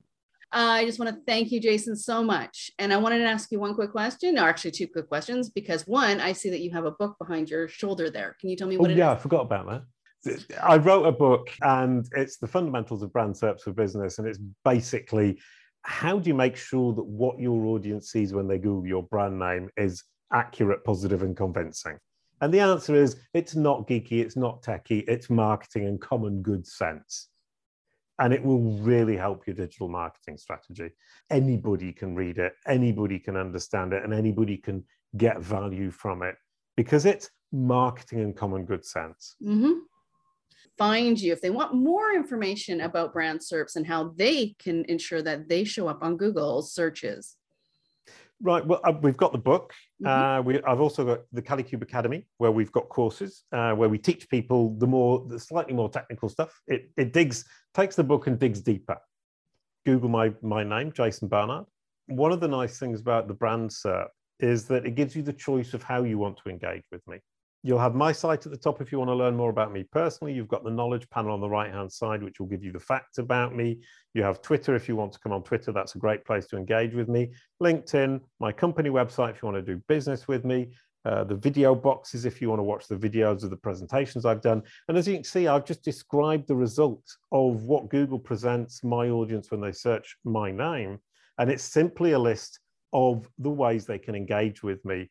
Uh, 0.55 0.71
I 0.71 0.85
just 0.85 0.99
want 0.99 1.13
to 1.13 1.21
thank 1.27 1.51
you, 1.51 1.59
Jason, 1.59 1.97
so 1.97 2.23
much. 2.23 2.71
And 2.79 2.93
I 2.93 2.97
wanted 2.97 3.19
to 3.19 3.25
ask 3.25 3.51
you 3.51 3.59
one 3.59 3.75
quick 3.75 3.91
question, 3.91 4.39
or 4.39 4.47
actually 4.47 4.71
two 4.71 4.87
quick 4.87 5.09
questions, 5.09 5.49
because 5.49 5.85
one, 5.85 6.21
I 6.21 6.31
see 6.31 6.49
that 6.49 6.61
you 6.61 6.71
have 6.71 6.85
a 6.85 6.91
book 6.91 7.17
behind 7.19 7.49
your 7.49 7.67
shoulder 7.67 8.09
there. 8.09 8.37
Can 8.39 8.49
you 8.49 8.55
tell 8.55 8.69
me 8.69 8.77
what 8.77 8.89
oh, 8.89 8.93
yeah, 8.93 9.11
is? 9.11 9.17
I 9.17 9.21
forgot 9.21 9.41
about 9.41 9.67
that. 10.23 10.45
I 10.63 10.77
wrote 10.77 11.03
a 11.03 11.11
book 11.11 11.51
and 11.61 12.07
it's 12.13 12.37
the 12.37 12.47
fundamentals 12.47 13.03
of 13.03 13.11
brand 13.11 13.35
SERPs 13.35 13.61
for 13.63 13.73
business. 13.73 14.17
And 14.17 14.29
it's 14.29 14.39
basically 14.63 15.41
how 15.81 16.19
do 16.19 16.29
you 16.29 16.33
make 16.33 16.55
sure 16.55 16.93
that 16.93 17.03
what 17.03 17.37
your 17.37 17.65
audience 17.65 18.11
sees 18.11 18.33
when 18.33 18.47
they 18.47 18.57
Google 18.57 18.87
your 18.87 19.03
brand 19.03 19.37
name 19.37 19.69
is 19.75 20.05
accurate, 20.31 20.85
positive, 20.85 21.21
and 21.21 21.35
convincing? 21.35 21.97
And 22.39 22.53
the 22.53 22.61
answer 22.61 22.95
is 22.95 23.17
it's 23.33 23.55
not 23.55 23.89
geeky, 23.89 24.21
it's 24.21 24.37
not 24.37 24.63
techie, 24.63 25.03
it's 25.05 25.29
marketing 25.29 25.85
and 25.85 25.99
common 25.99 26.41
good 26.41 26.65
sense 26.65 27.27
and 28.19 28.33
it 28.33 28.43
will 28.43 28.61
really 28.79 29.17
help 29.17 29.45
your 29.45 29.55
digital 29.55 29.89
marketing 29.89 30.37
strategy. 30.37 30.89
Anybody 31.29 31.91
can 31.91 32.15
read 32.15 32.37
it, 32.37 32.53
anybody 32.67 33.19
can 33.19 33.35
understand 33.35 33.93
it, 33.93 34.03
and 34.03 34.13
anybody 34.13 34.57
can 34.57 34.83
get 35.17 35.41
value 35.41 35.91
from 35.91 36.21
it 36.21 36.35
because 36.75 37.05
it's 37.05 37.29
marketing 37.51 38.21
and 38.21 38.35
common 38.35 38.65
good 38.65 38.85
sense. 38.85 39.35
Mm-hmm. 39.43 39.79
Find 40.77 41.19
you 41.19 41.31
if 41.31 41.41
they 41.41 41.51
want 41.51 41.73
more 41.73 42.13
information 42.13 42.81
about 42.81 43.13
brand 43.13 43.39
SERPs 43.39 43.77
and 43.77 43.87
how 43.87 44.13
they 44.17 44.55
can 44.59 44.83
ensure 44.85 45.21
that 45.21 45.47
they 45.47 45.63
show 45.63 45.87
up 45.87 46.03
on 46.03 46.17
Google 46.17 46.61
searches. 46.61 47.37
Right. 48.45 48.63
Well, 48.63 48.79
uh, 48.83 48.93
we've 49.01 49.17
got 49.17 49.31
the 49.31 49.39
book. 49.39 49.73
Mm-hmm. 50.03 50.07
Uh, 50.07 50.41
we, 50.43 50.61
I've 50.61 50.79
also 50.79 51.03
got 51.03 51.21
the 51.33 51.41
Kalicube 51.41 51.81
Academy, 51.81 52.27
where 52.37 52.51
we've 52.51 52.71
got 52.71 52.89
courses 52.89 53.43
uh, 53.51 53.73
where 53.73 53.89
we 53.89 53.97
teach 53.97 54.29
people 54.29 54.77
the 54.77 54.85
more, 54.85 55.25
the 55.27 55.39
slightly 55.39 55.73
more 55.73 55.89
technical 55.89 56.29
stuff. 56.29 56.61
It, 56.67 56.91
it 56.95 57.11
digs, 57.11 57.43
takes 57.73 57.95
the 57.95 58.03
book 58.03 58.27
and 58.27 58.37
digs 58.37 58.61
deeper. 58.61 58.97
Google 59.83 60.09
my 60.09 60.31
my 60.43 60.63
name, 60.63 60.91
Jason 60.91 61.27
Barnard. 61.27 61.65
One 62.05 62.31
of 62.31 62.39
the 62.39 62.47
nice 62.47 62.77
things 62.77 63.01
about 63.01 63.27
the 63.27 63.33
brand 63.33 63.71
SERP 63.71 64.09
is 64.39 64.65
that 64.65 64.85
it 64.85 64.93
gives 64.93 65.15
you 65.15 65.23
the 65.23 65.33
choice 65.33 65.73
of 65.73 65.81
how 65.81 66.03
you 66.03 66.19
want 66.19 66.37
to 66.43 66.49
engage 66.51 66.83
with 66.91 67.01
me. 67.07 67.17
You'll 67.65 67.79
have 67.79 67.95
my 67.95 68.11
site 68.11 68.45
at 68.45 68.51
the 68.51 68.59
top 68.59 68.79
if 68.79 68.91
you 68.91 68.99
want 68.99 69.09
to 69.09 69.15
learn 69.15 69.35
more 69.35 69.49
about 69.49 69.73
me 69.73 69.81
personally. 69.81 70.33
You've 70.33 70.47
got 70.47 70.63
the 70.63 70.69
knowledge 70.69 71.09
panel 71.09 71.33
on 71.33 71.41
the 71.41 71.49
right 71.49 71.73
hand 71.73 71.91
side, 71.91 72.21
which 72.21 72.39
will 72.39 72.45
give 72.45 72.63
you 72.63 72.71
the 72.71 72.79
facts 72.79 73.17
about 73.17 73.55
me. 73.55 73.79
You 74.13 74.21
have 74.21 74.43
Twitter 74.43 74.75
if 74.75 74.87
you 74.87 74.95
want 74.95 75.13
to 75.13 75.19
come 75.19 75.31
on 75.31 75.41
Twitter. 75.41 75.71
That's 75.71 75.95
a 75.95 75.97
great 75.97 76.23
place 76.25 76.45
to 76.49 76.57
engage 76.57 76.93
with 76.93 77.09
me. 77.09 77.33
LinkedIn, 77.63 78.21
my 78.39 78.51
company 78.51 78.91
website 78.91 79.31
if 79.31 79.41
you 79.41 79.47
want 79.47 79.65
to 79.65 79.73
do 79.73 79.81
business 79.87 80.27
with 80.27 80.45
me. 80.45 80.75
Uh, 81.05 81.23
the 81.23 81.33
video 81.33 81.73
boxes 81.73 82.23
if 82.25 82.39
you 82.39 82.49
want 82.49 82.59
to 82.59 82.63
watch 82.63 82.87
the 82.87 82.95
videos 82.95 83.43
of 83.43 83.49
the 83.49 83.57
presentations 83.57 84.27
I've 84.27 84.43
done. 84.43 84.61
And 84.87 84.95
as 84.95 85.07
you 85.07 85.15
can 85.15 85.23
see, 85.23 85.47
I've 85.47 85.65
just 85.65 85.81
described 85.81 86.47
the 86.47 86.55
result 86.55 87.03
of 87.31 87.63
what 87.63 87.89
Google 87.89 88.19
presents 88.19 88.83
my 88.83 89.09
audience 89.09 89.49
when 89.49 89.61
they 89.61 89.71
search 89.71 90.17
my 90.23 90.51
name. 90.51 90.99
And 91.39 91.49
it's 91.49 91.63
simply 91.63 92.11
a 92.11 92.19
list 92.19 92.59
of 92.93 93.27
the 93.39 93.49
ways 93.49 93.87
they 93.87 93.97
can 93.97 94.13
engage 94.13 94.61
with 94.61 94.85
me 94.85 95.09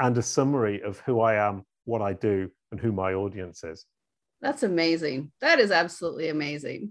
and 0.00 0.18
a 0.18 0.22
summary 0.22 0.82
of 0.82 0.98
who 0.98 1.20
I 1.20 1.34
am 1.34 1.64
what 1.84 2.02
I 2.02 2.12
do 2.12 2.50
and 2.70 2.80
who 2.80 2.92
my 2.92 3.14
audience 3.14 3.64
is. 3.64 3.84
That's 4.40 4.62
amazing. 4.62 5.32
That 5.40 5.58
is 5.58 5.70
absolutely 5.70 6.28
amazing. 6.28 6.90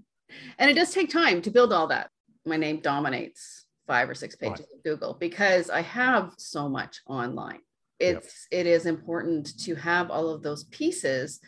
And 0.57 0.69
it 0.69 0.73
does 0.73 0.91
take 0.91 1.09
time 1.09 1.41
to 1.43 1.51
build 1.51 1.71
all 1.71 1.87
that. 1.87 2.09
My 2.45 2.57
name 2.57 2.79
dominates 2.79 3.65
five 3.87 4.09
or 4.09 4.15
six 4.15 4.35
pages 4.35 4.61
right. 4.61 4.67
of 4.77 4.83
Google 4.83 5.17
because 5.19 5.69
I 5.69 5.81
have 5.81 6.33
so 6.37 6.67
much 6.69 7.01
online. 7.07 7.59
It's 7.99 8.47
yep. 8.51 8.61
it 8.61 8.67
is 8.67 8.85
important 8.85 9.57
to 9.65 9.75
have 9.75 10.09
all 10.09 10.29
of 10.29 10.41
those 10.41 10.63
pieces, 10.65 11.39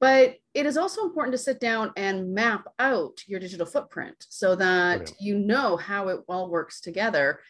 but 0.00 0.36
it 0.54 0.64
is 0.64 0.76
also 0.76 1.02
important 1.02 1.32
to 1.32 1.38
sit 1.38 1.60
down 1.60 1.92
and 1.96 2.32
map 2.32 2.66
out 2.78 3.18
your 3.26 3.40
digital 3.40 3.66
footprint 3.66 4.26
so 4.28 4.54
that 4.54 4.98
Brilliant. 4.98 5.20
you 5.20 5.38
know 5.38 5.76
how 5.76 6.08
it 6.08 6.20
all 6.28 6.50
works 6.50 6.80
together 6.80 7.40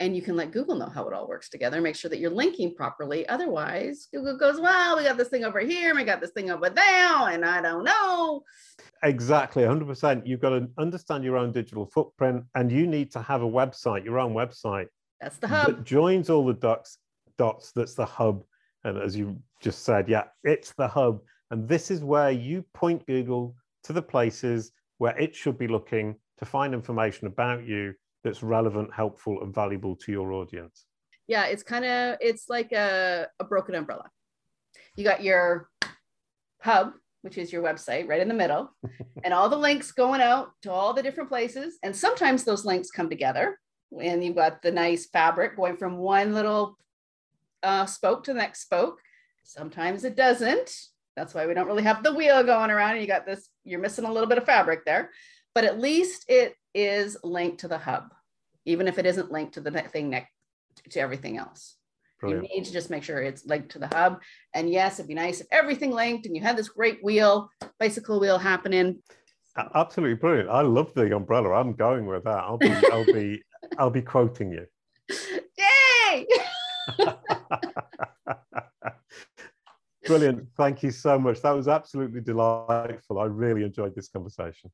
and 0.00 0.16
you 0.16 0.22
can 0.22 0.36
let 0.36 0.50
Google 0.50 0.76
know 0.76 0.88
how 0.88 1.06
it 1.06 1.14
all 1.14 1.28
works 1.28 1.48
together. 1.48 1.80
Make 1.80 1.96
sure 1.96 2.08
that 2.08 2.18
you're 2.18 2.30
linking 2.30 2.74
properly. 2.74 3.28
Otherwise, 3.28 4.08
Google 4.12 4.36
goes, 4.36 4.60
"Well, 4.60 4.96
we 4.96 5.04
got 5.04 5.16
this 5.16 5.28
thing 5.28 5.44
over 5.44 5.60
here, 5.60 5.94
we 5.94 6.04
got 6.04 6.20
this 6.20 6.32
thing 6.32 6.50
over 6.50 6.68
there, 6.68 7.28
and 7.30 7.44
I 7.44 7.60
don't 7.60 7.84
know." 7.84 8.42
Exactly, 9.02 9.62
100%. 9.62 10.26
You've 10.26 10.40
got 10.40 10.50
to 10.50 10.68
understand 10.78 11.24
your 11.24 11.36
own 11.36 11.52
digital 11.52 11.86
footprint, 11.86 12.44
and 12.54 12.72
you 12.72 12.86
need 12.86 13.12
to 13.12 13.22
have 13.22 13.42
a 13.42 13.48
website, 13.48 14.04
your 14.04 14.18
own 14.18 14.34
website. 14.34 14.86
That's 15.20 15.36
the 15.38 15.48
hub. 15.48 15.66
That 15.66 15.84
joins 15.84 16.28
all 16.28 16.44
the 16.44 16.54
dots. 16.54 16.98
Dots. 17.38 17.72
That's 17.72 17.94
the 17.94 18.04
hub. 18.04 18.44
And 18.84 18.98
as 18.98 19.16
you 19.16 19.40
just 19.60 19.84
said, 19.84 20.08
yeah, 20.08 20.24
it's 20.42 20.72
the 20.74 20.88
hub. 20.88 21.20
And 21.50 21.68
this 21.68 21.90
is 21.90 22.04
where 22.04 22.30
you 22.30 22.64
point 22.74 23.06
Google 23.06 23.54
to 23.84 23.92
the 23.92 24.02
places 24.02 24.72
where 24.98 25.16
it 25.18 25.34
should 25.34 25.58
be 25.58 25.68
looking 25.68 26.16
to 26.38 26.44
find 26.44 26.74
information 26.74 27.26
about 27.26 27.64
you 27.64 27.94
that's 28.24 28.42
relevant, 28.42 28.92
helpful, 28.92 29.42
and 29.42 29.54
valuable 29.54 29.94
to 29.96 30.10
your 30.10 30.32
audience. 30.32 30.86
Yeah, 31.28 31.44
it's 31.44 31.62
kind 31.62 31.84
of 31.84 32.16
it's 32.20 32.48
like 32.48 32.72
a, 32.72 33.28
a 33.38 33.44
broken 33.44 33.74
umbrella. 33.74 34.10
You 34.96 35.04
got 35.04 35.22
your 35.22 35.68
hub, 36.60 36.92
which 37.22 37.38
is 37.38 37.52
your 37.52 37.62
website, 37.62 38.08
right 38.08 38.20
in 38.20 38.28
the 38.28 38.34
middle, 38.34 38.74
and 39.24 39.32
all 39.32 39.48
the 39.48 39.56
links 39.56 39.92
going 39.92 40.20
out 40.20 40.50
to 40.62 40.72
all 40.72 40.94
the 40.94 41.02
different 41.02 41.28
places. 41.28 41.78
And 41.82 41.94
sometimes 41.94 42.44
those 42.44 42.64
links 42.64 42.90
come 42.90 43.08
together, 43.08 43.58
and 44.00 44.24
you've 44.24 44.36
got 44.36 44.62
the 44.62 44.72
nice 44.72 45.06
fabric 45.06 45.56
going 45.56 45.76
from 45.76 45.98
one 45.98 46.34
little 46.34 46.76
uh, 47.62 47.86
spoke 47.86 48.24
to 48.24 48.32
the 48.32 48.38
next 48.38 48.62
spoke. 48.62 49.00
Sometimes 49.42 50.04
it 50.04 50.16
doesn't. 50.16 50.70
That's 51.16 51.34
why 51.34 51.46
we 51.46 51.54
don't 51.54 51.66
really 51.66 51.82
have 51.84 52.02
the 52.02 52.14
wheel 52.14 52.42
going 52.42 52.70
around. 52.70 52.92
And 52.92 53.00
you 53.00 53.06
got 53.06 53.26
this, 53.26 53.48
you're 53.64 53.80
missing 53.80 54.04
a 54.04 54.12
little 54.12 54.28
bit 54.28 54.38
of 54.38 54.44
fabric 54.44 54.84
there, 54.84 55.10
but 55.54 55.64
at 55.64 55.80
least 55.80 56.24
it 56.28 56.54
is 56.74 57.16
linked 57.22 57.60
to 57.60 57.68
the 57.68 57.78
hub, 57.78 58.12
even 58.64 58.88
if 58.88 58.98
it 58.98 59.06
isn't 59.06 59.32
linked 59.32 59.54
to 59.54 59.60
the 59.60 59.70
thing 59.70 60.10
next 60.10 60.30
to 60.90 61.00
everything 61.00 61.38
else. 61.38 61.76
Brilliant. 62.20 62.48
You 62.48 62.56
need 62.56 62.64
to 62.64 62.72
just 62.72 62.90
make 62.90 63.02
sure 63.02 63.22
it's 63.22 63.46
linked 63.46 63.70
to 63.70 63.78
the 63.78 63.88
hub. 63.88 64.20
And 64.54 64.70
yes, 64.70 64.98
it'd 64.98 65.08
be 65.08 65.14
nice 65.14 65.40
if 65.40 65.46
everything 65.50 65.90
linked 65.92 66.26
and 66.26 66.34
you 66.34 66.42
had 66.42 66.56
this 66.56 66.68
great 66.68 66.98
wheel, 67.02 67.48
bicycle 67.78 68.18
wheel 68.18 68.38
happening. 68.38 69.02
Absolutely 69.56 70.16
brilliant. 70.16 70.50
I 70.50 70.62
love 70.62 70.92
the 70.94 71.14
umbrella. 71.14 71.52
I'm 71.52 71.74
going 71.74 72.06
with 72.06 72.24
that. 72.24 72.38
I'll 72.38 72.58
be, 72.58 72.70
I'll 72.70 73.04
be, 73.04 73.42
I'll 73.78 73.90
be 73.90 74.02
quoting 74.02 74.50
you. 74.52 74.66
Yay! 75.58 76.26
Brilliant. 80.06 80.48
Thank 80.56 80.82
you 80.82 80.90
so 80.90 81.18
much. 81.18 81.40
That 81.40 81.52
was 81.52 81.66
absolutely 81.66 82.20
delightful. 82.20 83.18
I 83.18 83.24
really 83.24 83.64
enjoyed 83.64 83.94
this 83.94 84.08
conversation. 84.08 84.70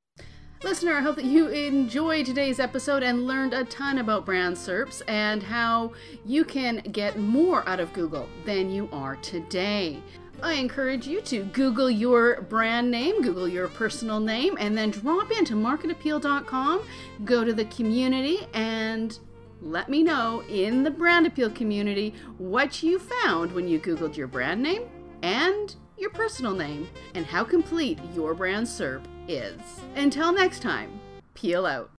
Listener, 0.62 0.94
I 0.94 1.00
hope 1.00 1.16
that 1.16 1.24
you 1.24 1.48
enjoyed 1.48 2.26
today's 2.26 2.61
episode 2.61 3.02
and 3.02 3.26
learned 3.26 3.54
a 3.54 3.64
ton 3.64 3.96
about 3.96 4.26
brand 4.26 4.54
SERPs 4.54 5.00
and 5.08 5.42
how 5.42 5.92
you 6.26 6.44
can 6.44 6.80
get 6.92 7.18
more 7.18 7.66
out 7.66 7.80
of 7.80 7.90
Google 7.94 8.28
than 8.44 8.70
you 8.70 8.86
are 8.92 9.16
today. 9.16 10.02
I 10.42 10.54
encourage 10.54 11.06
you 11.06 11.22
to 11.22 11.44
Google 11.44 11.90
your 11.90 12.42
brand 12.42 12.90
name, 12.90 13.22
Google 13.22 13.48
your 13.48 13.68
personal 13.68 14.20
name, 14.20 14.58
and 14.61 14.76
then 14.76 14.90
drop 14.90 15.30
into 15.30 15.54
marketappeal.com, 15.54 16.82
go 17.24 17.42
to 17.42 17.54
the 17.54 17.64
community, 17.64 18.46
and 18.52 19.18
let 19.62 19.88
me 19.88 20.02
know 20.02 20.42
in 20.50 20.82
the 20.82 20.90
brand 20.90 21.26
appeal 21.26 21.48
community 21.48 22.14
what 22.36 22.82
you 22.82 22.98
found 22.98 23.50
when 23.52 23.66
you 23.66 23.80
Googled 23.80 24.14
your 24.14 24.26
brand 24.26 24.62
name 24.62 24.82
and 25.22 25.74
your 25.96 26.11
personal 26.11 26.52
name 26.52 26.86
and 27.14 27.24
how 27.24 27.44
complete 27.44 27.98
your 28.14 28.34
brand 28.34 28.66
SERP 28.66 29.06
is. 29.30 29.80
Until 29.96 30.32
next 30.32 30.60
time, 30.60 30.90
peel 31.34 31.64
out. 31.64 31.88